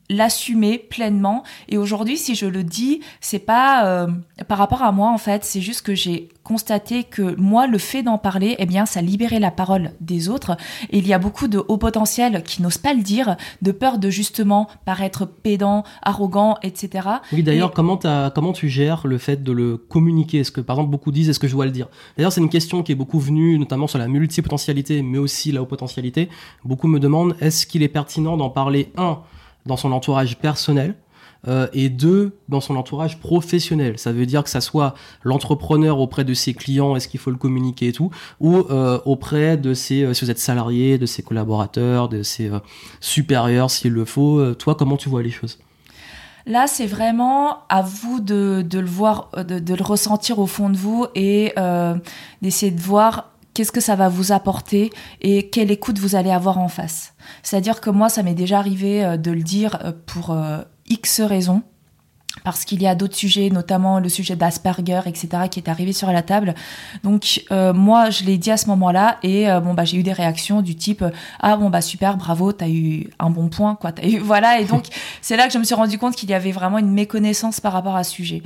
l'assumer 0.09 0.79
pleinement. 0.79 1.43
Et 1.69 1.79
aujourd'hui, 1.79 2.17
si 2.17 2.35
je 2.35 2.47
le 2.47 2.65
dis, 2.65 3.01
c'est 3.21 3.39
pas 3.39 3.87
euh, 3.87 4.07
par 4.49 4.59
rapport 4.59 4.83
à 4.83 4.93
moi 4.93 5.11
en 5.11 5.19
fait, 5.19 5.45
c'est 5.45 5.61
juste 5.61 5.83
que 5.83 5.95
j'ai 5.95 6.29
constaté 6.43 7.05
que 7.05 7.37
moi, 7.37 7.67
le 7.67 7.79
fait 7.79 8.03
d'en 8.03 8.19
parler, 8.19 8.57
eh 8.59 8.67
bien, 8.67 8.87
ça 8.87 9.01
libérait 9.01 9.41
la 9.41 9.51
parole 9.51 9.93
des 10.01 10.29
autres. 10.29 10.57
Et 10.91 10.99
il 10.99 11.07
y 11.07 11.13
a 11.13 11.19
beaucoup 11.19 11.49
de 11.49 11.59
hauts 11.69 11.79
potentiels 11.79 12.43
qui 12.43 12.63
n'osent 12.63 12.79
pas 12.79 12.95
le 12.95 13.03
dire, 13.03 13.37
de 13.63 13.73
peur 13.73 13.99
de 13.99 14.11
justement 14.11 14.69
paraître 14.85 15.25
pédant, 15.25 15.85
arrogant, 16.03 16.57
etc. 16.63 17.09
Oui, 17.33 17.43
d'ailleurs, 17.43 17.73
comment, 17.73 17.99
comment 18.35 18.53
tu 18.53 18.69
gères 18.69 19.07
le 19.07 19.19
fait 19.19 19.43
de 19.43 19.53
le 19.53 19.77
communiquer? 19.77 20.41
Est-ce 20.41 20.53
que, 20.53 20.61
par 20.61 20.77
exemple, 20.77 20.91
beaucoup 20.91 21.13
disent, 21.13 21.29
est-ce 21.29 21.41
que 21.41 21.49
je 21.49 21.53
dois 21.53 21.67
le 21.67 21.71
dire? 21.71 21.89
D'ailleurs, 22.17 22.33
c'est 22.33 22.41
une 22.41 22.51
question 22.51 22.83
qui 22.83 22.93
est 22.93 22.97
beaucoup 22.97 23.21
venue, 23.21 23.59
notamment 23.59 23.87
sur 23.87 23.99
la 23.99 24.09
multipotentialité, 24.09 25.03
mais 25.03 25.19
aussi 25.19 25.53
la 25.53 25.63
haute 25.63 25.69
potentialité. 25.69 26.29
Beaucoup 26.65 26.89
me 26.89 26.99
demandent, 26.99 27.37
est-ce 27.41 27.67
qu'il 27.67 27.83
est 27.83 27.89
pertinent 27.89 28.37
d'en 28.37 28.51
parler, 28.51 28.93
un, 28.97 29.21
dans 29.67 29.77
son 29.77 29.93
entourage 29.93 30.39
personnel 30.39 30.95
euh, 31.49 31.67
et 31.73 31.89
deux, 31.89 32.39
dans 32.49 32.61
son 32.61 32.77
entourage 32.77 33.19
professionnel. 33.19 33.99
Ça 33.99 34.13
veut 34.13 34.27
dire 34.27 34.45
que 34.45 34.51
ça 34.51 34.61
soit 34.61 34.95
l'entrepreneur 35.25 35.99
auprès 35.99 36.23
de 36.23 36.35
ses 36.35 36.55
clients, 36.55 36.95
est-ce 36.95 37.09
qu'il 37.09 37.19
faut 37.19 37.33
le 37.33 37.37
communiquer 37.37 37.89
et 37.89 37.93
tout, 37.93 38.11
ou 38.39 38.59
euh, 38.59 39.01
auprès 39.07 39.57
de 39.57 39.75
ses, 39.75 40.05
euh, 40.05 40.15
si 40.15 40.25
vous 40.25 40.31
êtes 40.31 40.39
salarié, 40.39 40.99
de 40.99 41.07
ses 41.07 41.25
collaborateurs, 41.25 42.09
de 42.09 42.23
ses 42.23 42.49
supérieurs 43.01 43.73
s'il 43.73 43.93
le 43.93 44.05
faut. 44.05 44.55
toi, 44.55 44.77
comment 44.77 44.97
tu 44.97 45.09
vois 45.09 45.23
les 45.23 45.33
choses? 45.33 45.59
Là, 46.47 46.69
c'est 46.69 46.87
vraiment 46.87 47.59
à 47.69 47.83
vous 47.83 48.21
de, 48.21 48.65
de 48.65 48.79
le 48.79 48.87
voir, 48.87 49.31
de, 49.37 49.75
le 49.75 49.83
ressentir 49.83 50.39
au 50.39 50.47
fond 50.47 50.71
de 50.71 50.77
vous 50.77 51.07
et 51.17 51.55
d'essayer 52.41 52.71
de 52.71 52.81
voir 52.81 53.32
qu'est-ce 53.55 53.73
que 53.73 53.81
ça 53.81 53.97
va 53.97 54.09
vous 54.09 54.33
apporter 54.33 54.91
et 55.21 55.49
quelle 55.49 55.71
écoute 55.71 55.99
vous 55.99 56.15
allez 56.15 56.31
avoir 56.31 56.59
en 56.59 56.69
face. 56.69 57.15
C'est-à-dire 57.43 57.81
que 57.81 57.91
moi, 57.91 58.09
ça 58.09 58.23
m'est 58.23 58.35
déjà 58.35 58.59
arrivé 58.59 59.05
euh, 59.05 59.17
de 59.17 59.31
le 59.31 59.43
dire 59.43 59.79
euh, 59.85 59.93
pour 60.07 60.31
euh, 60.31 60.59
X 60.89 61.21
raisons. 61.21 61.63
Parce 62.45 62.65
qu'il 62.65 62.83
y 62.83 62.87
a 62.87 62.95
d'autres 62.95 63.15
sujets, 63.15 63.51
notamment 63.51 64.01
le 64.01 64.09
sujet 64.09 64.37
d'Asperger, 64.37 65.03
etc., 65.05 65.29
qui 65.51 65.61
est 65.61 65.69
arrivé 65.69 65.93
sur 65.93 66.11
la 66.11 66.23
table. 66.23 66.55
Donc 67.05 67.45
moi, 67.51 68.09
je 68.09 68.25
l'ai 68.25 68.39
dit 68.39 68.51
à 68.51 68.57
ce 68.57 68.69
moment-là, 68.69 69.19
et 69.23 69.49
bon 69.63 69.75
bah 69.75 69.85
j'ai 69.85 69.99
eu 69.99 70.03
des 70.03 70.15
réactions 70.15 70.63
du 70.63 70.75
type 70.75 71.05
ah 71.41 71.57
bon 71.59 71.69
bah 71.69 71.83
super, 71.83 72.17
bravo, 72.17 72.53
t'as 72.53 72.71
eu 72.71 73.11
un 73.19 73.29
bon 73.29 73.51
point, 73.51 73.75
quoi. 73.75 73.93
Eu 74.03 74.19
voilà. 74.25 74.61
Et 74.61 74.65
donc 74.65 74.87
c'est 75.21 75.37
là 75.37 75.47
que 75.47 75.53
je 75.53 75.59
me 75.59 75.65
suis 75.65 75.75
rendu 75.75 75.99
compte 75.99 76.17
qu'il 76.17 76.31
y 76.31 76.35
avait 76.35 76.53
vraiment 76.53 76.79
une 76.79 76.93
méconnaissance 76.93 77.61
par 77.61 77.75
rapport 77.75 77.97
à 77.97 78.03
ce 78.03 78.13
sujet. 78.13 78.43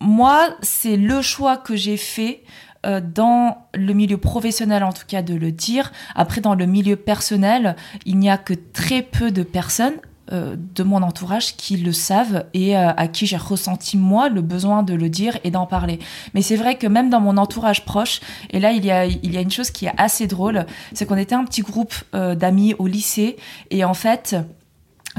moi, 0.00 0.54
c'est 0.62 0.96
le 0.96 1.20
choix 1.20 1.56
que 1.56 1.74
j'ai 1.74 1.96
fait 1.96 2.44
euh, 2.84 3.00
dans 3.00 3.68
le 3.74 3.92
milieu 3.92 4.16
professionnel 4.16 4.82
en 4.82 4.92
tout 4.92 5.06
cas 5.06 5.22
de 5.22 5.34
le 5.34 5.52
dire. 5.52 5.92
Après 6.16 6.40
dans 6.40 6.54
le 6.54 6.66
milieu 6.66 6.96
personnel, 6.96 7.76
il 8.06 8.18
n'y 8.18 8.28
a 8.28 8.36
que 8.36 8.54
très 8.54 9.02
peu 9.02 9.30
de 9.30 9.44
personnes 9.44 9.94
euh, 10.32 10.56
de 10.56 10.82
mon 10.82 11.02
entourage 11.02 11.56
qui 11.56 11.76
le 11.76 11.92
savent 11.92 12.44
et 12.54 12.76
euh, 12.76 12.90
à 12.96 13.06
qui 13.06 13.26
j'ai 13.26 13.36
ressenti 13.36 13.96
moi 13.96 14.28
le 14.28 14.40
besoin 14.40 14.82
de 14.82 14.94
le 14.94 15.08
dire 15.08 15.38
et 15.44 15.52
d'en 15.52 15.66
parler. 15.66 16.00
Mais 16.34 16.42
c'est 16.42 16.56
vrai 16.56 16.76
que 16.76 16.88
même 16.88 17.08
dans 17.08 17.20
mon 17.20 17.36
entourage 17.36 17.84
proche, 17.84 18.20
et 18.50 18.58
là 18.58 18.72
il 18.72 18.84
y 18.84 18.90
a, 18.90 19.04
il 19.04 19.32
y 19.32 19.36
a 19.36 19.40
une 19.40 19.50
chose 19.50 19.70
qui 19.70 19.86
est 19.86 19.94
assez 19.96 20.26
drôle, 20.26 20.66
c'est 20.92 21.06
qu'on 21.06 21.16
était 21.16 21.36
un 21.36 21.44
petit 21.44 21.62
groupe 21.62 21.94
d'amis 22.12 22.74
au 22.80 22.88
lycée 22.88 23.36
et 23.70 23.84
en 23.84 23.94
fait 23.94 24.36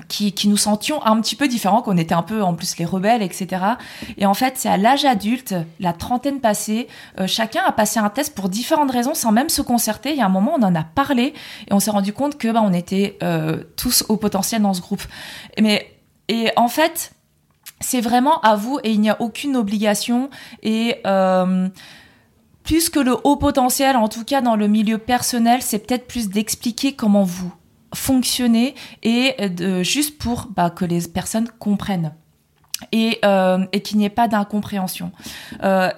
qui, 0.07 0.47
nous 0.47 0.57
sentions 0.57 1.03
un 1.05 1.19
petit 1.21 1.35
peu 1.35 1.47
différents, 1.47 1.81
qu'on 1.81 1.97
était 1.97 2.15
un 2.15 2.23
peu 2.23 2.41
en 2.41 2.53
plus 2.53 2.77
les 2.77 2.85
rebelles, 2.85 3.21
etc. 3.21 3.63
Et 4.17 4.25
en 4.25 4.33
fait, 4.33 4.53
c'est 4.57 4.69
à 4.69 4.77
l'âge 4.77 5.05
adulte, 5.05 5.55
la 5.79 5.93
trentaine 5.93 6.39
passée, 6.39 6.87
euh, 7.19 7.27
chacun 7.27 7.61
a 7.65 7.71
passé 7.71 7.99
un 7.99 8.09
test 8.09 8.35
pour 8.35 8.49
différentes 8.49 8.91
raisons 8.91 9.13
sans 9.13 9.31
même 9.31 9.49
se 9.49 9.61
concerter. 9.61 10.11
Il 10.11 10.17
y 10.17 10.21
a 10.21 10.25
un 10.25 10.29
moment, 10.29 10.53
on 10.57 10.63
en 10.63 10.75
a 10.75 10.83
parlé 10.83 11.33
et 11.67 11.73
on 11.73 11.79
s'est 11.79 11.91
rendu 11.91 12.13
compte 12.13 12.37
que 12.37 12.51
bah, 12.51 12.61
on 12.63 12.73
était 12.73 13.17
euh, 13.23 13.63
tous 13.77 14.03
au 14.09 14.17
potentiel 14.17 14.61
dans 14.61 14.73
ce 14.73 14.81
groupe. 14.81 15.03
Mais 15.59 15.91
et 16.27 16.49
en 16.55 16.67
fait, 16.67 17.11
c'est 17.79 18.01
vraiment 18.01 18.39
à 18.41 18.55
vous 18.55 18.79
et 18.83 18.91
il 18.91 19.01
n'y 19.01 19.09
a 19.09 19.21
aucune 19.21 19.55
obligation 19.55 20.29
et 20.63 20.97
euh, 21.05 21.67
plus 22.63 22.89
que 22.89 22.99
le 22.99 23.17
haut 23.23 23.35
potentiel, 23.35 23.95
en 23.95 24.07
tout 24.07 24.23
cas 24.23 24.41
dans 24.41 24.55
le 24.55 24.67
milieu 24.67 24.97
personnel, 24.97 25.61
c'est 25.61 25.79
peut-être 25.79 26.07
plus 26.07 26.29
d'expliquer 26.29 26.93
comment 26.93 27.23
vous 27.23 27.53
fonctionner 27.93 28.75
et 29.01 29.49
de, 29.49 29.83
juste 29.83 30.17
pour 30.17 30.47
bah, 30.47 30.69
que 30.69 30.85
les 30.85 31.07
personnes 31.07 31.47
comprennent 31.59 32.13
et, 32.91 33.19
euh, 33.23 33.65
et 33.71 33.81
qu'il 33.81 33.97
n'y 33.97 34.05
ait 34.05 34.09
pas 34.09 34.27
d'incompréhension. 34.27 35.11
Euh, 35.63 35.89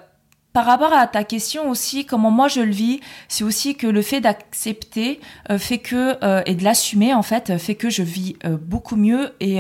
par 0.56 0.64
rapport 0.64 0.94
à 0.94 1.06
ta 1.06 1.26
question 1.26 1.70
aussi, 1.70 2.06
comment 2.06 2.32
moi 2.32 2.48
je 2.48 2.62
le 2.62 2.72
vis, 2.72 3.02
c'est 3.28 3.44
aussi 3.44 3.76
que 3.76 3.88
le 3.88 4.02
fait 4.02 4.22
d'accepter 4.22 5.20
euh, 5.52 5.60
fait 5.60 5.80
que 5.80 6.16
euh, 6.24 6.44
et 6.46 6.56
de 6.56 6.64
l'assumer 6.64 7.14
en 7.14 7.24
fait 7.24 7.58
fait 7.58 7.76
que 7.76 7.90
je 7.90 8.04
vis 8.04 8.38
euh, 8.46 8.56
beaucoup 8.56 8.96
mieux 8.96 9.34
et 9.42 9.60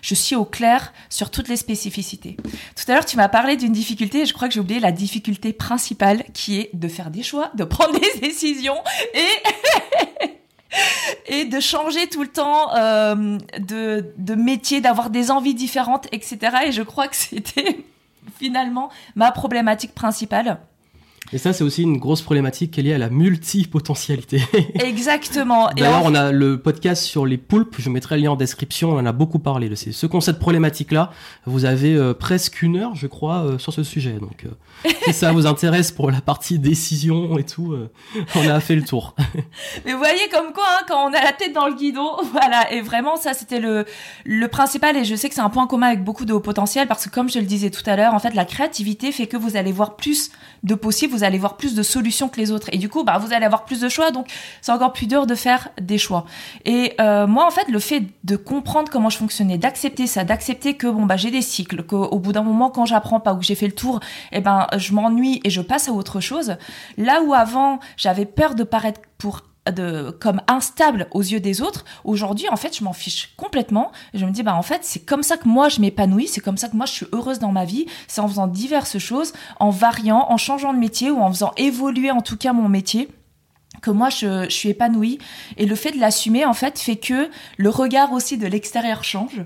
je 0.00 0.14
suis 0.14 0.36
au 0.36 0.44
clair 0.44 0.92
sur 1.08 1.32
toutes 1.32 1.48
les 1.48 1.56
spécificités. 1.56 2.36
Tout 2.76 2.84
à 2.86 2.94
l'heure, 2.94 3.04
tu 3.04 3.16
m'as 3.16 3.28
parlé 3.28 3.56
d'une 3.56 3.72
difficulté, 3.72 4.20
et 4.20 4.26
je 4.26 4.32
crois 4.32 4.46
que 4.46 4.54
j'ai 4.54 4.60
oublié 4.60 4.78
la 4.78 4.92
difficulté 4.92 5.52
principale 5.52 6.22
qui 6.32 6.60
est 6.60 6.70
de 6.72 6.86
faire 6.86 7.10
des 7.10 7.24
choix, 7.24 7.50
de 7.56 7.64
prendre 7.64 7.98
des 7.98 8.20
décisions 8.28 8.78
et 9.14 10.28
et 11.26 11.44
de 11.44 11.60
changer 11.60 12.08
tout 12.08 12.22
le 12.22 12.28
temps 12.28 12.72
de, 12.74 14.12
de 14.16 14.34
métier, 14.34 14.80
d'avoir 14.80 15.10
des 15.10 15.30
envies 15.30 15.54
différentes, 15.54 16.06
etc. 16.12 16.38
Et 16.66 16.72
je 16.72 16.82
crois 16.82 17.08
que 17.08 17.16
c'était 17.16 17.84
finalement 18.38 18.90
ma 19.14 19.30
problématique 19.32 19.94
principale. 19.94 20.58
Et 21.32 21.38
ça, 21.38 21.52
c'est 21.52 21.62
aussi 21.62 21.82
une 21.82 21.98
grosse 21.98 22.22
problématique 22.22 22.70
qui 22.70 22.80
est 22.80 22.82
liée 22.82 22.94
à 22.94 22.98
la 22.98 23.10
multipotentialité. 23.10 24.42
Exactement. 24.74 25.68
D'ailleurs, 25.76 26.02
on 26.04 26.14
a 26.14 26.32
le 26.32 26.58
podcast 26.58 27.02
sur 27.02 27.26
les 27.26 27.36
poulpes, 27.36 27.76
je 27.78 27.90
mettrai 27.90 28.16
le 28.16 28.22
lien 28.22 28.30
en 28.30 28.36
description, 28.36 28.92
on 28.92 28.98
en 28.98 29.06
a 29.06 29.12
beaucoup 29.12 29.38
parlé 29.38 29.68
de 29.68 29.74
ce 29.74 30.06
qu'on 30.06 30.22
cette 30.22 30.38
problématique-là. 30.38 31.10
Vous 31.44 31.66
avez 31.66 31.94
euh, 31.94 32.14
presque 32.14 32.62
une 32.62 32.76
heure, 32.76 32.94
je 32.94 33.06
crois, 33.06 33.44
euh, 33.44 33.58
sur 33.58 33.72
ce 33.74 33.82
sujet. 33.82 34.12
Donc, 34.12 34.46
euh, 34.46 34.90
si 35.04 35.12
ça 35.12 35.32
vous 35.32 35.46
intéresse 35.46 35.92
pour 35.92 36.10
la 36.10 36.22
partie 36.22 36.58
décision 36.58 37.36
et 37.36 37.44
tout, 37.44 37.76
on 38.34 38.48
a 38.48 38.60
fait 38.60 38.76
le 38.76 38.82
tour. 38.82 39.14
Mais 39.84 39.92
vous 39.92 39.98
voyez 39.98 40.28
comme 40.32 40.52
quoi, 40.54 40.64
hein, 40.66 40.84
quand 40.88 41.10
on 41.10 41.12
a 41.12 41.22
la 41.22 41.32
tête 41.32 41.52
dans 41.52 41.66
le 41.66 41.74
guidon, 41.74 42.10
voilà. 42.32 42.72
Et 42.72 42.80
vraiment, 42.80 43.16
ça, 43.16 43.34
c'était 43.34 43.60
le, 43.60 43.84
le 44.24 44.48
principal. 44.48 44.96
Et 44.96 45.04
je 45.04 45.14
sais 45.14 45.28
que 45.28 45.34
c'est 45.34 45.42
un 45.42 45.50
point 45.50 45.66
commun 45.66 45.88
avec 45.88 46.04
beaucoup 46.04 46.24
de 46.24 46.32
haut 46.32 46.40
potentiel 46.40 46.88
parce 46.88 47.06
que, 47.06 47.10
comme 47.10 47.28
je 47.28 47.38
le 47.38 47.44
disais 47.44 47.70
tout 47.70 47.82
à 47.84 47.96
l'heure, 47.96 48.14
en 48.14 48.18
fait, 48.18 48.34
la 48.34 48.46
créativité 48.46 49.12
fait 49.12 49.26
que 49.26 49.36
vous 49.36 49.56
allez 49.56 49.72
voir 49.72 49.96
plus 49.96 50.30
de 50.62 50.74
possibles 50.74 51.17
vous 51.18 51.24
allez 51.24 51.38
voir 51.38 51.56
plus 51.56 51.74
de 51.74 51.82
solutions 51.82 52.28
que 52.28 52.40
les 52.40 52.52
autres. 52.52 52.68
Et 52.72 52.78
du 52.78 52.88
coup, 52.88 53.04
bah, 53.04 53.18
vous 53.18 53.32
allez 53.32 53.44
avoir 53.44 53.64
plus 53.64 53.80
de 53.80 53.88
choix, 53.88 54.10
donc 54.10 54.28
c'est 54.62 54.72
encore 54.72 54.92
plus 54.92 55.06
dur 55.06 55.26
de 55.26 55.34
faire 55.34 55.68
des 55.80 55.98
choix. 55.98 56.24
Et 56.64 56.94
euh, 57.00 57.26
moi, 57.26 57.46
en 57.46 57.50
fait, 57.50 57.68
le 57.68 57.78
fait 57.78 58.04
de 58.24 58.36
comprendre 58.36 58.90
comment 58.90 59.10
je 59.10 59.18
fonctionnais, 59.18 59.58
d'accepter 59.58 60.06
ça, 60.06 60.24
d'accepter 60.24 60.74
que 60.74 60.86
bon 60.86 61.06
bah 61.06 61.16
j'ai 61.16 61.30
des 61.30 61.42
cycles, 61.42 61.82
qu'au 61.82 62.18
bout 62.18 62.32
d'un 62.32 62.42
moment, 62.42 62.70
quand 62.70 62.86
j'apprends 62.86 63.20
pas 63.20 63.34
ou 63.34 63.38
que 63.38 63.44
j'ai 63.44 63.54
fait 63.54 63.66
le 63.66 63.74
tour, 63.74 64.00
eh 64.32 64.40
ben 64.40 64.66
je 64.76 64.92
m'ennuie 64.92 65.40
et 65.44 65.50
je 65.50 65.60
passe 65.60 65.88
à 65.88 65.92
autre 65.92 66.20
chose. 66.20 66.56
Là 66.96 67.22
où 67.22 67.34
avant 67.34 67.80
j'avais 67.96 68.26
peur 68.26 68.54
de 68.54 68.64
paraître 68.64 69.00
pour 69.18 69.42
de, 69.72 70.10
comme 70.20 70.40
instable 70.46 71.08
aux 71.12 71.22
yeux 71.22 71.40
des 71.40 71.62
autres, 71.62 71.84
aujourd'hui, 72.04 72.48
en 72.50 72.56
fait, 72.56 72.76
je 72.76 72.84
m'en 72.84 72.92
fiche 72.92 73.34
complètement. 73.36 73.92
Je 74.14 74.24
me 74.24 74.30
dis, 74.30 74.42
bah, 74.42 74.54
en 74.54 74.62
fait, 74.62 74.80
c'est 74.82 75.00
comme 75.00 75.22
ça 75.22 75.36
que 75.36 75.48
moi, 75.48 75.68
je 75.68 75.80
m'épanouis, 75.80 76.28
c'est 76.28 76.40
comme 76.40 76.56
ça 76.56 76.68
que 76.68 76.76
moi, 76.76 76.86
je 76.86 76.92
suis 76.92 77.06
heureuse 77.12 77.38
dans 77.38 77.52
ma 77.52 77.64
vie. 77.64 77.86
C'est 78.06 78.20
en 78.20 78.28
faisant 78.28 78.46
diverses 78.46 78.98
choses, 78.98 79.32
en 79.60 79.70
variant, 79.70 80.26
en 80.30 80.36
changeant 80.36 80.72
de 80.72 80.78
métier 80.78 81.10
ou 81.10 81.20
en 81.20 81.30
faisant 81.30 81.52
évoluer, 81.56 82.10
en 82.10 82.22
tout 82.22 82.36
cas, 82.36 82.52
mon 82.52 82.68
métier 82.68 83.08
que 83.82 83.90
moi 83.90 84.08
je, 84.10 84.44
je 84.44 84.54
suis 84.54 84.70
épanouie 84.70 85.18
et 85.56 85.66
le 85.66 85.76
fait 85.76 85.92
de 85.92 86.00
l'assumer 86.00 86.44
en 86.44 86.54
fait 86.54 86.78
fait 86.80 86.96
que 86.96 87.30
le 87.58 87.68
regard 87.68 88.12
aussi 88.12 88.36
de 88.36 88.46
l'extérieur 88.46 89.04
change 89.04 89.44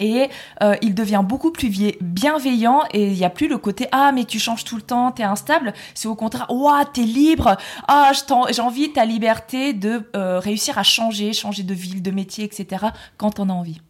et 0.00 0.28
euh, 0.62 0.74
il 0.82 0.94
devient 0.94 1.22
beaucoup 1.24 1.50
plus 1.50 1.70
bienveillant 2.00 2.82
et 2.92 3.06
il 3.08 3.14
n'y 3.14 3.24
a 3.24 3.30
plus 3.30 3.48
le 3.48 3.58
côté 3.58 3.88
ah 3.92 4.12
mais 4.12 4.24
tu 4.24 4.38
changes 4.38 4.64
tout 4.64 4.76
le 4.76 4.82
temps 4.82 5.12
t'es 5.12 5.22
instable 5.22 5.72
c'est 5.94 6.08
au 6.08 6.14
contraire 6.14 6.46
ouah 6.50 6.84
t'es 6.84 7.02
libre. 7.02 7.56
Ah 7.86 8.12
j'ai 8.50 8.62
envie 8.62 8.92
ta 8.92 9.04
liberté 9.04 9.72
de 9.72 10.02
euh, 10.16 10.38
réussir 10.38 10.78
à 10.78 10.82
changer 10.82 11.32
changer 11.32 11.62
de 11.62 11.74
ville 11.74 12.02
de 12.02 12.10
métier 12.10 12.44
etc 12.44 12.86
quand 13.16 13.40
on 13.40 13.48
a 13.48 13.52
envie 13.52 13.80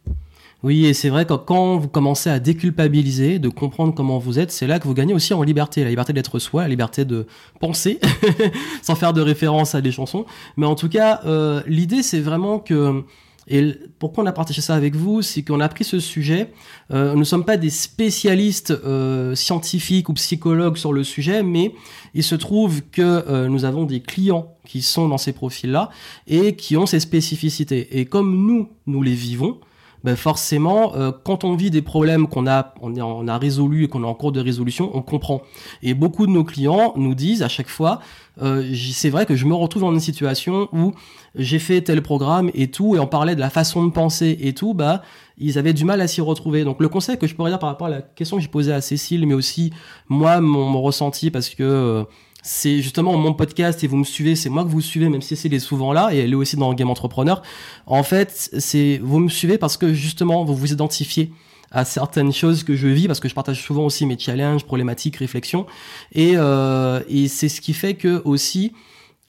oui, 0.65 0.87
et 0.87 0.95
c'est 0.95 1.09
vrai 1.09 1.25
que 1.25 1.35
quand 1.35 1.77
vous 1.77 1.87
commencez 1.87 2.29
à 2.31 2.41
déculpabiliser, 2.41 3.39
de 3.39 3.49
comprendre 3.49 3.95
comment 3.95 4.19
vous 4.19 4.41
êtes, 4.41 4.51
c'est 4.51 4.67
là 4.67 4.81
que 4.81 4.89
vous 4.89 4.95
gagnez 4.95 5.15
aussi 5.15 5.33
en 5.33 5.45
liberté, 5.45 5.85
la 5.85 5.91
liberté 5.91 6.13
d'être 6.13 6.41
soi, 6.41 6.63
la 6.63 6.69
liberté 6.69 7.05
de 7.05 7.29
penser, 7.61 8.01
sans 8.83 8.97
faire 8.97 9.13
de 9.13 9.21
référence 9.21 9.77
à 9.77 9.81
des 9.81 9.93
chansons. 9.93 10.27
Mais 10.57 10.67
en 10.67 10.75
tout 10.75 10.89
cas, 10.89 11.21
euh, 11.27 11.63
l'idée 11.69 12.03
c'est 12.03 12.19
vraiment 12.19 12.59
que 12.59 13.05
et 13.49 13.75
pourquoi 13.99 14.25
on 14.25 14.27
a 14.27 14.33
partagé 14.33 14.61
ça 14.61 14.75
avec 14.75 14.95
vous, 14.95 15.23
c'est 15.23 15.43
qu'on 15.43 15.61
a 15.61 15.69
pris 15.69 15.85
ce 15.85 16.01
sujet. 16.01 16.53
Euh, 16.93 17.15
nous 17.15 17.21
ne 17.21 17.25
sommes 17.25 17.45
pas 17.45 17.57
des 17.57 17.71
spécialistes 17.71 18.71
euh, 18.71 19.35
scientifiques 19.35 20.11
ou 20.11 20.13
psychologues 20.15 20.77
sur 20.77 20.93
le 20.93 21.03
sujet, 21.03 21.43
mais 21.43 21.75
il 22.13 22.23
se 22.23 22.35
trouve 22.35 22.83
que 22.93 23.01
euh, 23.03 23.49
nous 23.49 23.65
avons 23.65 23.85
des 23.85 24.01
clients 24.01 24.53
qui 24.67 24.83
sont 24.83 25.09
dans 25.09 25.17
ces 25.17 25.33
profils-là 25.33 25.89
et 26.27 26.57
qui 26.57 26.77
ont 26.77 26.85
ces 26.85 27.01
spécificités. 27.01 27.99
Et 27.99 28.05
comme 28.05 28.47
nous, 28.47 28.69
nous 28.87 29.03
les 29.03 29.15
vivons, 29.15 29.59
ben 30.05 30.15
forcément, 30.15 30.93
quand 31.25 31.43
on 31.43 31.57
vit 31.57 31.73
des 31.73 31.83
problèmes 31.83 32.29
qu'on 32.29 32.47
a, 32.47 32.73
on, 32.83 33.27
a 33.27 33.37
résolu 33.39 33.85
et 33.85 33.89
qu'on 33.89 34.05
est 34.05 34.07
en 34.07 34.15
cours 34.15 34.31
de 34.31 34.41
résolution, 34.41 34.93
on 34.95 35.03
comprend. 35.03 35.43
Et 35.83 35.93
beaucoup 35.93 36.29
de 36.29 36.31
nos 36.31 36.45
clients 36.45 36.93
nous 36.97 37.17
disent 37.17 37.43
à 37.43 37.49
chaque 37.49 37.69
fois, 37.69 37.99
euh, 38.41 38.75
c'est 38.93 39.11
vrai 39.11 39.27
que 39.27 39.35
je 39.35 39.45
me 39.47 39.55
retrouve 39.55 39.83
dans 39.83 39.93
une 39.93 40.01
situation 40.01 40.69
où 40.73 40.93
j'ai 41.35 41.59
fait 41.59 41.81
tel 41.81 42.03
programme 42.03 42.51
et 42.55 42.69
tout, 42.69 42.97
et 42.97 42.99
on 42.99 43.07
parlait 43.07 43.35
de 43.35 43.41
la 43.41 43.51
façon 43.51 43.85
de 43.85 43.91
penser 43.91 44.37
et 44.41 44.53
tout, 44.55 44.75
bah 44.75 45.03
ils 45.39 45.59
avaient 45.59 45.73
du 45.73 45.85
mal 45.85 46.01
à 46.01 46.09
s'y 46.09 46.21
retrouver. 46.21 46.65
Donc 46.65 46.81
le 46.81 46.89
conseil 46.89 47.19
que 47.19 47.27
je 47.27 47.35
pourrais 47.35 47.51
dire 47.51 47.59
par 47.59 47.69
rapport 47.69 47.87
à 47.87 47.91
la 47.91 48.03
question 48.03 48.37
que 48.37 48.43
j'ai 48.43 48.49
posée 48.49 48.73
à 48.73 48.81
Cécile, 48.81 49.27
mais 49.27 49.35
aussi 49.35 49.73
moi 50.09 50.41
mon, 50.41 50.81
ressenti 50.81 51.31
parce 51.31 51.51
que 51.51 51.63
euh, 51.63 52.05
c'est 52.43 52.81
justement 52.81 53.17
mon 53.17 53.35
podcast 53.35 53.83
et 53.83 53.87
vous 53.87 53.97
me 53.97 54.05
suivez, 54.05 54.37
c'est 54.37 54.49
moi 54.49 54.65
que 54.65 54.69
vous 54.69 54.81
suivez, 54.81 55.09
même 55.09 55.23
si 55.23 55.37
c'est 55.37 55.53
est 55.53 55.59
souvent 55.59 55.93
là 55.93 56.11
et 56.13 56.19
elle 56.19 56.33
est 56.33 56.37
aussi 56.37 56.57
dans 56.57 56.73
Game 56.75 56.91
Entrepreneur. 56.91 57.43
En 57.87 58.03
fait, 58.03 58.51
c'est 58.59 59.01
vous 59.03 59.19
me 59.19 59.29
suivez 59.29 59.59
parce 59.59 59.77
que 59.77 59.93
justement 59.93 60.45
vous 60.45 60.55
vous 60.55 60.73
identifiez 60.73 61.33
à 61.71 61.85
certaines 61.85 62.33
choses 62.33 62.65
que 62.65 62.77
je 62.77 62.89
vis 62.89 63.07
parce 63.07 63.21
que 63.21 63.29
je 63.29 63.35
partage 63.35 63.63
souvent 63.63 63.85
aussi 63.85 64.07
mes 64.07 64.19
challenges, 64.19 64.65
problématiques, 64.65 65.17
réflexions 65.17 65.67
et, 66.13 66.33
euh, 66.37 67.01
et 67.09 67.29
c'est 67.29 67.49
ce 67.49 67.61
qui 67.61 67.75
fait 67.75 67.95
que 67.95 68.23
aussi 68.25 68.73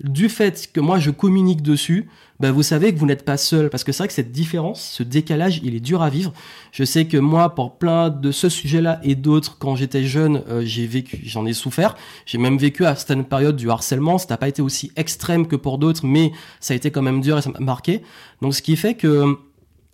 du 0.04 0.30
fait 0.30 0.70
que 0.72 0.80
moi 0.80 1.00
je 1.00 1.12
communique 1.12 1.62
dessus, 1.62 2.08
ben 2.40 2.52
vous 2.52 2.64
savez 2.64 2.94
que 2.94 3.00
vous 3.00 3.06
n'êtes 3.06 3.26
pas 3.26 3.36
seul 3.36 3.70
parce 3.70 3.84
que 3.84 3.92
c'est 3.92 4.04
vrai 4.04 4.08
que 4.08 4.14
cette 4.14 4.32
différence, 4.32 4.82
ce 4.82 5.04
décalage, 5.04 5.60
il 5.64 5.76
est 5.76 5.82
dur 5.82 6.02
à 6.02 6.10
vivre. 6.10 6.32
Je 6.72 6.86
sais 6.86 7.06
que 7.06 7.18
moi, 7.18 7.54
pour 7.54 7.78
plein 7.78 8.10
de 8.10 8.32
ce 8.32 8.48
sujet-là 8.48 9.02
et 9.04 9.16
d'autres, 9.16 9.58
quand 9.58 9.76
j'étais 9.76 10.06
jeune, 10.06 10.44
euh, 10.48 10.62
j'ai 10.64 10.88
vécu, 10.88 11.20
j'en 11.26 11.46
ai 11.46 11.52
souffert. 11.52 11.98
J'ai 12.26 12.38
même 12.38 12.58
vécu 12.58 12.86
à 12.86 12.96
certaines 12.96 13.26
périodes 13.26 13.58
du 13.58 13.70
harcèlement. 13.70 14.18
Ça 14.18 14.28
n'a 14.30 14.38
pas 14.38 14.48
été 14.48 14.62
aussi 14.62 14.90
extrême 14.96 15.48
que 15.48 15.58
pour 15.58 15.78
d'autres, 15.78 16.06
mais 16.06 16.32
ça 16.62 16.74
a 16.74 16.78
été 16.78 16.92
quand 16.92 17.02
même 17.02 17.20
dur 17.20 17.38
et 17.38 17.42
ça 17.42 17.50
m'a 17.50 17.60
marqué. 17.60 18.02
Donc 18.42 18.56
ce 18.56 18.62
qui 18.62 18.78
fait 18.78 18.94
que 18.94 19.38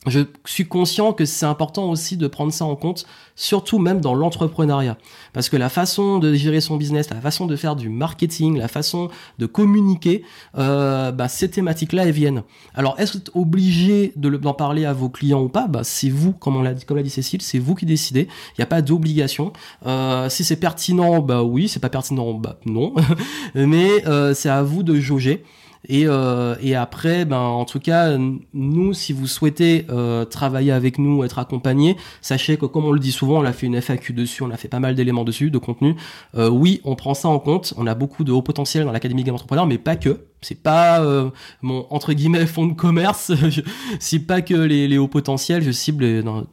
je 0.08 0.22
suis 0.46 0.68
conscient 0.68 1.14
que 1.14 1.26
c'est 1.26 1.46
important 1.46 1.90
aussi 1.90 2.18
de 2.18 2.28
prendre 2.28 2.54
ça 2.54 2.66
en 2.66 2.76
compte, 2.76 3.06
surtout 3.36 3.80
même 3.80 4.02
dans 4.02 4.14
l'entrepreneuriat. 4.14 4.98
Parce 5.34 5.50
que 5.50 5.58
la 5.58 5.70
façon 5.70 6.20
de 6.20 6.34
gérer 6.34 6.62
son 6.62 6.78
business, 6.78 7.10
la 7.10 7.22
façon 7.22 7.46
de 7.46 7.56
faire 7.56 7.76
du 7.76 7.90
marketing, 7.90 8.58
la 8.58 8.68
façon 8.68 9.10
de 9.40 9.46
communiquer, 9.46 10.24
euh, 10.58 11.12
bah, 11.12 11.28
ces 11.28 11.50
thématiques-là, 11.50 12.06
elles 12.06 12.12
viennent. 12.12 12.44
Alors, 12.74 13.00
est-ce 13.00 13.18
que 13.18 13.32
obligé 13.34 14.14
d'en 14.16 14.54
parler 14.54 14.86
à 14.86 14.94
vos 14.94 15.10
clients 15.10 15.42
ou 15.42 15.50
pas? 15.50 15.68
Bah, 15.68 15.82
C'est 15.84 16.10
vous, 16.10 16.34
comme 16.34 16.64
l'a 16.64 16.74
dit, 16.74 16.86
comme 16.86 16.98
l'a 16.98 17.04
dit 17.04 17.10
Cécile, 17.10 17.42
c'est 17.42 17.60
vous 17.60 17.76
qui 17.76 17.86
décidez. 17.86 18.28
Il 18.52 18.60
n'y 18.60 18.64
a 18.64 18.68
pas 18.68 18.82
d'obligation. 18.82 19.54
Euh, 19.86 20.30
si 20.30 20.44
c'est 20.44 20.56
pertinent, 20.56 21.20
bah 21.20 21.44
oui. 21.44 21.68
C'est 21.68 21.80
pas 21.80 21.90
pertinent, 21.90 22.34
bah 22.34 22.58
non. 22.66 22.94
Mais 23.56 24.06
euh, 24.08 24.34
c'est 24.34 24.50
à 24.50 24.62
vous 24.64 24.84
de 24.84 24.96
jauger. 24.96 25.44
Et, 25.88 26.06
euh, 26.08 26.56
et 26.62 26.76
après, 26.76 27.26
ben, 27.26 27.38
en 27.38 27.66
tout 27.66 27.80
cas, 27.80 28.18
nous, 28.54 28.94
si 28.94 29.14
vous 29.14 29.28
souhaitez 29.28 29.86
euh, 29.90 30.26
travailler 30.26 30.72
avec 30.72 30.98
nous, 30.98 31.24
être 31.24 31.40
accompagné, 31.40 31.98
sachez 32.22 32.58
que 32.58 32.66
comme 32.66 32.86
on 32.86 32.92
le 32.92 33.00
dit 33.00 33.12
souvent, 33.12 33.40
on 33.40 33.46
a 33.46 33.54
fait 33.54 33.68
une 33.68 33.80
FAQ 33.82 34.14
dessus, 34.14 34.44
on 34.44 34.52
a 34.52 34.58
fait 34.58 34.68
pas 34.68 34.80
mal 34.80 34.96
d'éléments 34.96 35.24
dessus, 35.24 35.52
de 35.52 35.58
contenu. 35.58 35.96
Euh, 36.36 36.50
oui, 36.50 36.82
on 36.84 36.96
prend 36.96 37.14
ça 37.14 37.28
en 37.28 37.40
compte. 37.40 37.74
On 37.78 37.88
a 37.88 37.96
beaucoup 37.96 38.24
de 38.24 38.32
haut 38.32 38.42
potentiel 38.42 38.86
dans 38.86 38.92
l'académie 38.92 39.24
Game 39.24 39.36
Entrepreneur, 39.36 39.66
mais 39.66 39.78
pas 39.78 39.96
que. 39.96 40.26
C'est 40.42 40.62
pas 40.62 41.02
euh, 41.02 41.30
mon 41.62 41.88
entre 41.90 42.14
guillemets 42.14 42.46
fond 42.46 42.68
de 42.68 42.74
commerce. 42.74 43.32
c'est 44.00 44.20
pas 44.20 44.42
que 44.42 44.54
les, 44.54 44.88
les 44.88 44.98
hauts 44.98 45.08
potentiels. 45.08 45.64
Je 45.64 45.72
cible 45.72 46.24
dans 46.24 46.46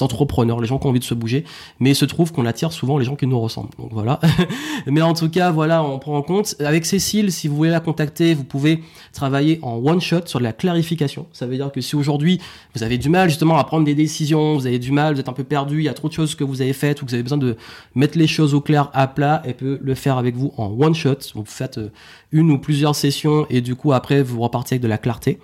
entrepreneurs, 0.00 0.60
les 0.60 0.68
gens 0.68 0.78
qui 0.78 0.86
ont 0.86 0.90
envie 0.90 1.00
de 1.00 1.04
se 1.04 1.14
bouger, 1.14 1.44
mais 1.80 1.90
il 1.90 1.96
se 1.96 2.04
trouve 2.04 2.32
qu'on 2.32 2.46
attire 2.46 2.72
souvent 2.72 2.96
les 2.98 3.04
gens 3.04 3.16
qui 3.16 3.26
nous 3.26 3.40
ressemblent. 3.40 3.70
Donc 3.78 3.90
voilà. 3.92 4.20
mais 4.86 5.02
en 5.02 5.14
tout 5.14 5.28
cas, 5.28 5.50
voilà, 5.50 5.82
on 5.82 5.98
prend 5.98 6.16
en 6.16 6.22
compte. 6.22 6.54
Avec 6.60 6.86
Cécile, 6.86 7.32
si 7.32 7.48
vous 7.48 7.56
voulez 7.56 7.70
la 7.70 7.80
contacter, 7.80 8.34
vous 8.34 8.44
pouvez 8.44 8.82
travailler 9.12 9.58
en 9.62 9.76
one 9.76 10.00
shot 10.00 10.26
sur 10.26 10.38
la 10.38 10.52
clarification. 10.52 11.26
Ça 11.32 11.46
veut 11.46 11.56
dire 11.56 11.72
que 11.72 11.80
si 11.80 11.96
aujourd'hui 11.96 12.40
vous 12.74 12.84
avez 12.84 12.98
du 12.98 13.08
mal 13.08 13.28
justement 13.28 13.58
à 13.58 13.64
prendre 13.64 13.84
des 13.84 13.96
décisions, 13.96 14.54
vous 14.54 14.66
avez 14.66 14.78
du 14.78 14.92
mal, 14.92 15.14
vous 15.14 15.20
êtes 15.20 15.28
un 15.28 15.32
peu 15.32 15.44
perdu, 15.44 15.78
il 15.78 15.84
y 15.84 15.88
a 15.88 15.94
trop 15.94 16.08
de 16.08 16.12
choses 16.12 16.36
que 16.36 16.44
vous 16.44 16.62
avez 16.62 16.72
faites 16.72 17.02
ou 17.02 17.04
que 17.04 17.10
vous 17.10 17.14
avez 17.14 17.24
besoin 17.24 17.38
de 17.38 17.56
mettre 17.96 18.16
les 18.16 18.28
choses 18.28 18.54
au 18.54 18.60
clair, 18.60 18.90
à 18.92 19.08
plat, 19.08 19.42
elle 19.44 19.56
peut 19.56 19.78
le 19.82 19.94
faire 19.94 20.18
avec 20.18 20.36
vous 20.36 20.52
en 20.56 20.66
one 20.66 20.94
shot. 20.94 21.16
Vous 21.34 21.44
faites 21.44 21.78
euh, 21.78 21.90
une 22.30 22.50
ou 22.52 22.58
plusieurs 22.58 22.94
sessions 22.94 23.46
et 23.50 23.60
du 23.60 23.74
coup 23.74 23.92
après 23.92 24.22
vous 24.22 24.40
repartez 24.40 24.74
avec 24.74 24.82
de 24.82 24.88
la 24.88 24.98
clarté. 24.98 25.40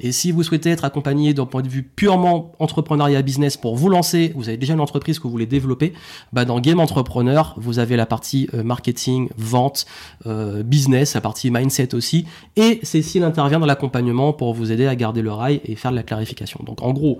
Et 0.00 0.12
si 0.12 0.32
vous 0.32 0.42
souhaitez 0.42 0.70
être 0.70 0.84
accompagné 0.84 1.34
d'un 1.34 1.46
point 1.46 1.62
de 1.62 1.68
vue 1.68 1.82
purement 1.82 2.52
entrepreneuriat 2.58 3.22
business 3.22 3.56
pour 3.56 3.76
vous 3.76 3.89
lancer, 3.90 4.32
vous 4.36 4.48
avez 4.48 4.56
déjà 4.56 4.74
une 4.74 4.80
entreprise 4.80 5.18
que 5.18 5.24
vous 5.24 5.30
voulez 5.30 5.46
développer, 5.46 5.92
bah 6.32 6.44
dans 6.44 6.60
Game 6.60 6.80
Entrepreneur, 6.80 7.54
vous 7.56 7.78
avez 7.78 7.96
la 7.96 8.06
partie 8.06 8.48
euh, 8.54 8.62
marketing, 8.62 9.28
vente, 9.36 9.86
euh, 10.26 10.62
business, 10.62 11.14
la 11.14 11.20
partie 11.20 11.50
mindset 11.50 11.94
aussi. 11.94 12.26
Et 12.56 12.80
Cécile 12.82 13.24
intervient 13.24 13.60
dans 13.60 13.66
l'accompagnement 13.66 14.32
pour 14.32 14.54
vous 14.54 14.72
aider 14.72 14.86
à 14.86 14.94
garder 14.96 15.22
le 15.22 15.32
rail 15.32 15.60
et 15.64 15.76
faire 15.76 15.90
de 15.90 15.96
la 15.96 16.02
clarification. 16.02 16.60
Donc 16.64 16.82
en 16.82 16.92
gros, 16.92 17.18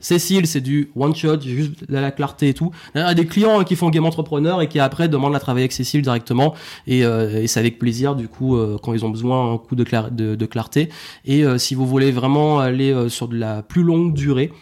Cécile, 0.00 0.46
c'est 0.46 0.60
du 0.60 0.90
one 0.96 1.14
shot, 1.14 1.40
juste 1.40 1.88
de 1.88 1.94
la 1.94 2.10
clarté 2.10 2.50
et 2.50 2.54
tout. 2.54 2.70
Il 2.94 2.98
y 2.98 3.00
a 3.00 3.14
des 3.14 3.24
clients 3.24 3.60
hein, 3.60 3.64
qui 3.64 3.74
font 3.74 3.88
game 3.88 4.04
entrepreneur 4.04 4.60
et 4.60 4.68
qui 4.68 4.78
après 4.78 5.08
demandent 5.08 5.34
à 5.34 5.40
travailler 5.40 5.64
avec 5.64 5.72
Cécile 5.72 6.02
directement 6.02 6.54
et, 6.86 7.06
euh, 7.06 7.46
c'est 7.46 7.58
avec 7.58 7.78
plaisir 7.78 8.14
du 8.14 8.28
coup 8.28 8.56
euh, 8.56 8.76
quand 8.82 8.92
ils 8.92 9.06
ont 9.06 9.08
besoin 9.08 9.54
un 9.54 9.56
coup 9.56 9.76
de, 9.76 10.46
clarté. 10.46 10.90
Et 11.24 11.44
si 11.58 11.74
vous 11.74 11.86
voulez 11.86 12.12
vraiment 12.12 12.58
aller 12.58 13.08
sur 13.08 13.28
de 13.28 13.36
la 13.36 13.62
plus 13.62 13.82
longue 13.82 14.12
durée, 14.12 14.52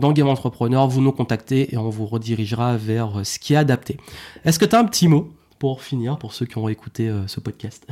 dans 0.00 0.12
Game 0.12 0.28
Entrepreneur, 0.28 0.88
vous 0.88 1.00
nous 1.00 1.12
contactez 1.12 1.72
et 1.72 1.76
on 1.76 1.90
vous 1.90 2.06
redirigera 2.06 2.76
vers 2.76 3.24
ce 3.24 3.38
qui 3.38 3.54
est 3.54 3.56
adapté. 3.56 3.98
Est-ce 4.44 4.58
que 4.58 4.64
tu 4.64 4.74
as 4.74 4.80
un 4.80 4.84
petit 4.84 5.08
mot 5.08 5.32
pour 5.58 5.82
finir, 5.82 6.18
pour 6.18 6.32
ceux 6.32 6.46
qui 6.46 6.58
ont 6.58 6.68
écouté 6.68 7.12
ce 7.26 7.40
podcast? 7.40 7.86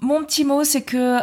Mon 0.00 0.24
petit 0.24 0.44
mot, 0.44 0.64
c'est 0.64 0.82
que 0.82 1.18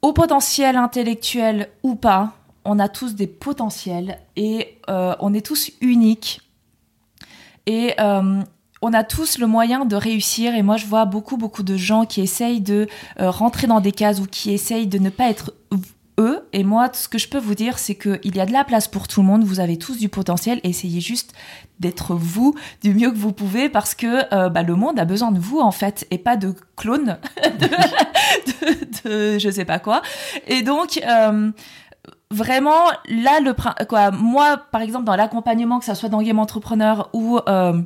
au 0.00 0.12
potentiel 0.12 0.76
intellectuel 0.76 1.68
ou 1.82 1.96
pas, 1.96 2.34
on 2.64 2.78
a 2.78 2.88
tous 2.88 3.14
des 3.14 3.26
potentiels 3.26 4.18
et 4.36 4.78
euh, 4.88 5.14
on 5.20 5.34
est 5.34 5.44
tous 5.44 5.70
uniques. 5.80 6.40
Et 7.66 7.94
euh, 7.98 8.42
on 8.82 8.92
a 8.92 9.04
tous 9.04 9.38
le 9.38 9.46
moyen 9.46 9.84
de 9.84 9.96
réussir. 9.96 10.54
Et 10.54 10.62
moi, 10.62 10.76
je 10.76 10.86
vois 10.86 11.04
beaucoup, 11.04 11.36
beaucoup 11.36 11.62
de 11.62 11.76
gens 11.76 12.04
qui 12.04 12.20
essayent 12.20 12.60
de 12.60 12.86
euh, 13.20 13.30
rentrer 13.30 13.66
dans 13.66 13.80
des 13.80 13.92
cases 13.92 14.20
ou 14.20 14.26
qui 14.26 14.52
essayent 14.52 14.86
de 14.86 14.98
ne 14.98 15.10
pas 15.10 15.28
être 15.28 15.54
eux. 16.18 16.46
Et 16.52 16.64
moi, 16.64 16.90
ce 16.92 17.08
que 17.08 17.18
je 17.18 17.28
peux 17.28 17.38
vous 17.38 17.54
dire, 17.54 17.78
c'est 17.78 17.94
qu'il 17.94 18.36
y 18.36 18.40
a 18.40 18.46
de 18.46 18.52
la 18.52 18.64
place 18.64 18.88
pour 18.88 19.08
tout 19.08 19.20
le 19.20 19.26
monde. 19.26 19.44
Vous 19.44 19.60
avez 19.60 19.78
tous 19.78 19.98
du 19.98 20.08
potentiel. 20.08 20.60
Essayez 20.64 21.00
juste 21.00 21.32
d'être 21.80 22.14
vous 22.14 22.54
du 22.82 22.94
mieux 22.94 23.10
que 23.10 23.16
vous 23.16 23.32
pouvez 23.32 23.68
parce 23.68 23.94
que 23.94 24.34
euh, 24.34 24.48
bah, 24.48 24.62
le 24.62 24.74
monde 24.74 24.98
a 24.98 25.04
besoin 25.04 25.30
de 25.30 25.38
vous 25.38 25.60
en 25.60 25.70
fait 25.70 26.06
et 26.10 26.18
pas 26.18 26.36
de 26.36 26.54
clones 26.76 27.18
de, 27.58 29.34
de, 29.34 29.38
je 29.38 29.50
sais 29.50 29.64
pas 29.64 29.78
quoi. 29.78 30.02
Et 30.46 30.62
donc 30.62 31.00
euh, 31.06 31.50
vraiment 32.30 32.90
là 33.08 33.40
le 33.40 33.54
quoi 33.86 34.10
moi 34.10 34.60
par 34.72 34.82
exemple 34.82 35.04
dans 35.04 35.16
l'accompagnement 35.16 35.78
que 35.78 35.84
ça 35.84 35.94
soit 35.94 36.08
dans 36.08 36.20
Game 36.20 36.38
Entrepreneur 36.38 37.08
ou 37.12 37.38
euh, 37.48 37.80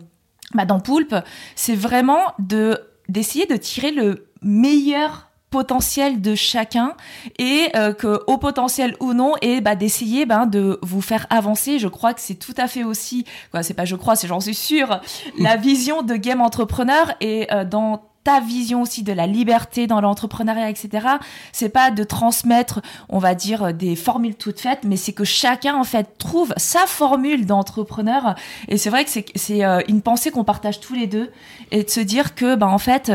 bah, 0.55 0.65
dans 0.65 0.81
Poulpe, 0.81 1.15
c'est 1.55 1.77
vraiment 1.77 2.33
de 2.39 2.81
d'essayer 3.09 3.47
de 3.47 3.57
tirer 3.57 3.91
le 3.91 4.29
meilleur 4.43 5.29
potentiel 5.53 6.21
de 6.21 6.35
chacun 6.35 6.95
et 7.39 7.69
euh, 7.77 7.93
que 7.93 8.21
au 8.27 8.39
potentiel 8.39 8.97
ou 9.01 9.13
non 9.13 9.35
et 9.43 9.61
bah 9.61 9.77
d'essayer 9.77 10.27
ben 10.27 10.47
de 10.47 10.81
vous 10.83 11.03
faire 11.03 11.27
avancer 11.31 11.79
je 11.79 11.89
crois 11.89 12.15
que 12.15 12.21
c'est 12.21 12.35
tout 12.35 12.55
à 12.57 12.67
fait 12.67 12.83
aussi 12.83 13.27
quoi 13.53 13.63
c'est 13.63 13.75
pas 13.75 13.85
je 13.85 13.95
crois 13.95 14.17
c'est 14.17 14.27
j'en 14.27 14.41
suis 14.41 14.55
sûre 14.55 15.01
la 15.39 15.57
vision 15.57 16.03
de 16.03 16.17
game 16.17 16.41
entrepreneur 16.41 17.13
et 17.21 17.53
euh, 17.53 17.65
dans 17.65 18.03
ta 18.25 18.41
vision 18.41 18.83
aussi 18.83 19.03
de 19.03 19.13
la 19.13 19.27
liberté 19.27 19.87
dans 19.87 20.01
l'entrepreneuriat, 20.01 20.71
etc. 20.71 21.09
C'est 21.51 21.69
pas 21.69 21.91
de 21.91 22.05
transmettre, 22.05 22.81
on 23.09 23.19
va 23.19 23.35
dire, 23.35 23.75
des 23.75 23.97
formules 23.97 24.37
toutes 24.37 24.61
faites, 24.61 24.85
mais 24.85 24.97
c'est 24.97 25.13
que 25.13 25.25
chacun 25.25 25.75
en 25.75 25.85
fait 25.85 26.19
trouve 26.19 26.55
sa 26.57 26.87
formule 26.87 27.47
d'entrepreneur. 27.47 28.37
Et 28.69 28.79
c'est 28.79 28.91
vrai 28.91 29.05
que 29.05 29.11
c'est 29.11 29.27
c'est 29.35 29.65
euh, 29.65 29.81
une 29.89 30.03
pensée 30.03 30.31
qu'on 30.31 30.45
partage 30.45 30.81
tous 30.81 30.95
les 30.95 31.07
deux 31.07 31.33
et 31.71 31.83
de 31.83 31.91
se 31.91 32.01
dire 32.01 32.35
que 32.35 32.55
ben 32.55 32.69
en 32.69 32.79
fait 32.79 33.13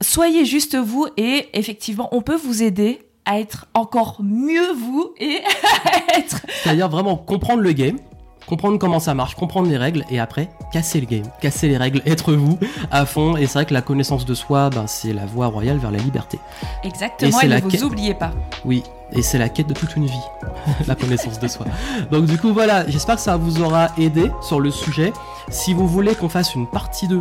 soyez 0.00 0.44
juste 0.44 0.76
vous 0.76 1.06
et 1.16 1.48
effectivement, 1.52 2.08
on 2.12 2.22
peut 2.22 2.36
vous 2.36 2.62
aider 2.62 3.00
à 3.24 3.38
être 3.38 3.66
encore 3.74 4.20
mieux 4.22 4.72
vous 4.72 5.12
et 5.18 5.40
être. 6.16 6.40
C'est-à-dire 6.62 6.88
vraiment 6.88 7.16
comprendre 7.16 7.62
le 7.62 7.72
game, 7.72 7.98
comprendre 8.46 8.78
comment 8.78 9.00
ça 9.00 9.12
marche, 9.12 9.34
comprendre 9.34 9.68
les 9.68 9.76
règles 9.76 10.04
et 10.10 10.18
après 10.18 10.48
casser 10.72 11.00
le 11.00 11.06
game, 11.06 11.24
casser 11.40 11.68
les 11.68 11.76
règles, 11.76 12.00
être 12.06 12.32
vous 12.32 12.58
à 12.90 13.04
fond. 13.04 13.36
Et 13.36 13.46
c'est 13.46 13.54
vrai 13.54 13.66
que 13.66 13.74
la 13.74 13.82
connaissance 13.82 14.24
de 14.24 14.34
soi, 14.34 14.70
ben, 14.70 14.86
c'est 14.86 15.12
la 15.12 15.26
voie 15.26 15.48
royale 15.48 15.76
vers 15.76 15.90
la 15.90 15.98
liberté. 15.98 16.38
Exactement, 16.84 17.40
et, 17.40 17.48
ne 17.48 17.60
vous 17.60 17.84
oubliez 17.84 18.14
pas. 18.14 18.32
Oui, 18.64 18.82
et 19.12 19.20
c'est 19.20 19.38
la 19.38 19.50
quête 19.50 19.66
de 19.66 19.74
toute 19.74 19.94
une 19.96 20.06
vie, 20.06 20.24
la 20.86 20.94
connaissance 20.94 21.38
de 21.38 21.48
soi. 21.48 21.66
Donc 22.10 22.24
du 22.24 22.38
coup 22.38 22.54
voilà, 22.54 22.88
j'espère 22.88 23.16
que 23.16 23.22
ça 23.22 23.36
vous 23.36 23.60
aura 23.60 23.88
aidé 23.98 24.30
sur 24.40 24.60
le 24.60 24.70
sujet. 24.70 25.12
Si 25.50 25.74
vous 25.74 25.86
voulez 25.86 26.14
qu'on 26.14 26.30
fasse 26.30 26.54
une 26.54 26.66
partie 26.66 27.08
2 27.08 27.20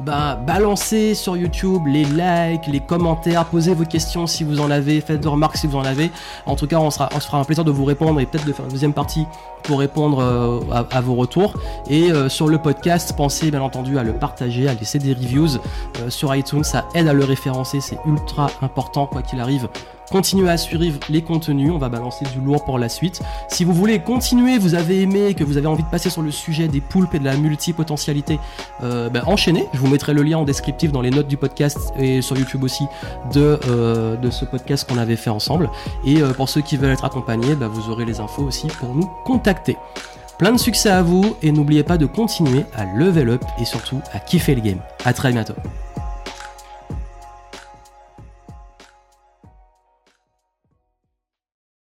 bah, 0.00 0.36
balancez 0.36 1.14
sur 1.14 1.36
YouTube 1.36 1.86
les 1.86 2.04
likes, 2.04 2.66
les 2.66 2.80
commentaires, 2.80 3.44
posez 3.46 3.74
vos 3.74 3.84
questions 3.84 4.26
si 4.26 4.44
vous 4.44 4.60
en 4.60 4.70
avez, 4.70 5.00
faites 5.00 5.20
des 5.20 5.28
remarques 5.28 5.56
si 5.56 5.66
vous 5.66 5.78
en 5.78 5.84
avez. 5.84 6.10
En 6.44 6.56
tout 6.56 6.66
cas, 6.66 6.78
on 6.78 6.90
se 6.90 6.98
fera 6.98 7.38
un 7.38 7.44
plaisir 7.44 7.64
de 7.64 7.70
vous 7.70 7.84
répondre 7.84 8.20
et 8.20 8.26
peut-être 8.26 8.46
de 8.46 8.52
faire 8.52 8.66
une 8.66 8.72
deuxième 8.72 8.92
partie 8.92 9.26
pour 9.62 9.78
répondre 9.78 10.18
euh, 10.20 10.60
à, 10.90 11.00
vos 11.00 11.14
retours. 11.14 11.54
Et 11.88 12.12
euh, 12.12 12.28
sur 12.28 12.48
le 12.48 12.58
podcast, 12.58 13.14
pensez 13.16 13.50
bien 13.50 13.62
entendu 13.62 13.98
à 13.98 14.02
le 14.02 14.12
partager, 14.12 14.68
à 14.68 14.74
laisser 14.74 14.98
des 14.98 15.12
reviews 15.12 15.56
euh, 16.00 16.10
sur 16.10 16.34
iTunes, 16.34 16.64
ça 16.64 16.86
aide 16.94 17.08
à 17.08 17.12
le 17.12 17.24
référencer, 17.24 17.80
c'est 17.80 17.98
ultra 18.06 18.48
important 18.62 19.06
quoi 19.06 19.22
qu'il 19.22 19.40
arrive 19.40 19.68
continuez 20.10 20.50
à 20.50 20.56
suivre 20.56 20.98
les 21.08 21.22
contenus, 21.22 21.70
on 21.72 21.78
va 21.78 21.88
balancer 21.88 22.24
du 22.26 22.40
lourd 22.40 22.64
pour 22.64 22.78
la 22.78 22.88
suite. 22.88 23.20
Si 23.48 23.64
vous 23.64 23.72
voulez 23.72 24.00
continuer, 24.00 24.58
vous 24.58 24.74
avez 24.74 25.02
aimé, 25.02 25.34
que 25.34 25.44
vous 25.44 25.56
avez 25.56 25.66
envie 25.66 25.82
de 25.82 25.88
passer 25.88 26.10
sur 26.10 26.22
le 26.22 26.30
sujet 26.30 26.68
des 26.68 26.80
poulpes 26.80 27.14
et 27.14 27.18
de 27.18 27.24
la 27.24 27.36
multipotentialité, 27.36 28.38
euh, 28.82 29.08
ben, 29.08 29.22
enchaînez. 29.26 29.66
Je 29.72 29.78
vous 29.78 29.88
mettrai 29.88 30.14
le 30.14 30.22
lien 30.22 30.38
en 30.38 30.44
descriptif 30.44 30.92
dans 30.92 31.00
les 31.00 31.10
notes 31.10 31.28
du 31.28 31.36
podcast 31.36 31.92
et 31.98 32.22
sur 32.22 32.36
YouTube 32.36 32.64
aussi 32.64 32.84
de, 33.32 33.58
euh, 33.68 34.30
ce 34.30 34.44
podcast 34.44 34.88
qu'on 34.88 34.98
avait 34.98 35.16
fait 35.16 35.30
ensemble. 35.30 35.70
Et 36.04 36.20
euh, 36.20 36.32
pour 36.32 36.48
ceux 36.48 36.60
qui 36.60 36.76
veulent 36.76 36.92
être 36.92 37.04
accompagnés, 37.04 37.54
ben, 37.54 37.68
vous 37.68 37.90
aurez 37.90 38.04
les 38.04 38.20
infos 38.20 38.42
aussi 38.42 38.66
pour 38.66 38.94
nous 38.94 39.08
contacter. 39.24 39.76
Plein 40.38 40.52
de 40.52 40.58
succès 40.58 40.90
à 40.90 41.02
vous 41.02 41.36
et 41.42 41.50
n'oubliez 41.50 41.82
pas 41.82 41.96
de 41.96 42.04
continuer 42.04 42.64
à 42.74 42.84
level 42.84 43.30
up 43.30 43.44
et 43.58 43.64
surtout 43.64 44.00
à 44.12 44.18
kiffer 44.18 44.54
le 44.54 44.60
game. 44.60 44.80
À 45.04 45.14
très 45.14 45.32
bientôt. 45.32 45.54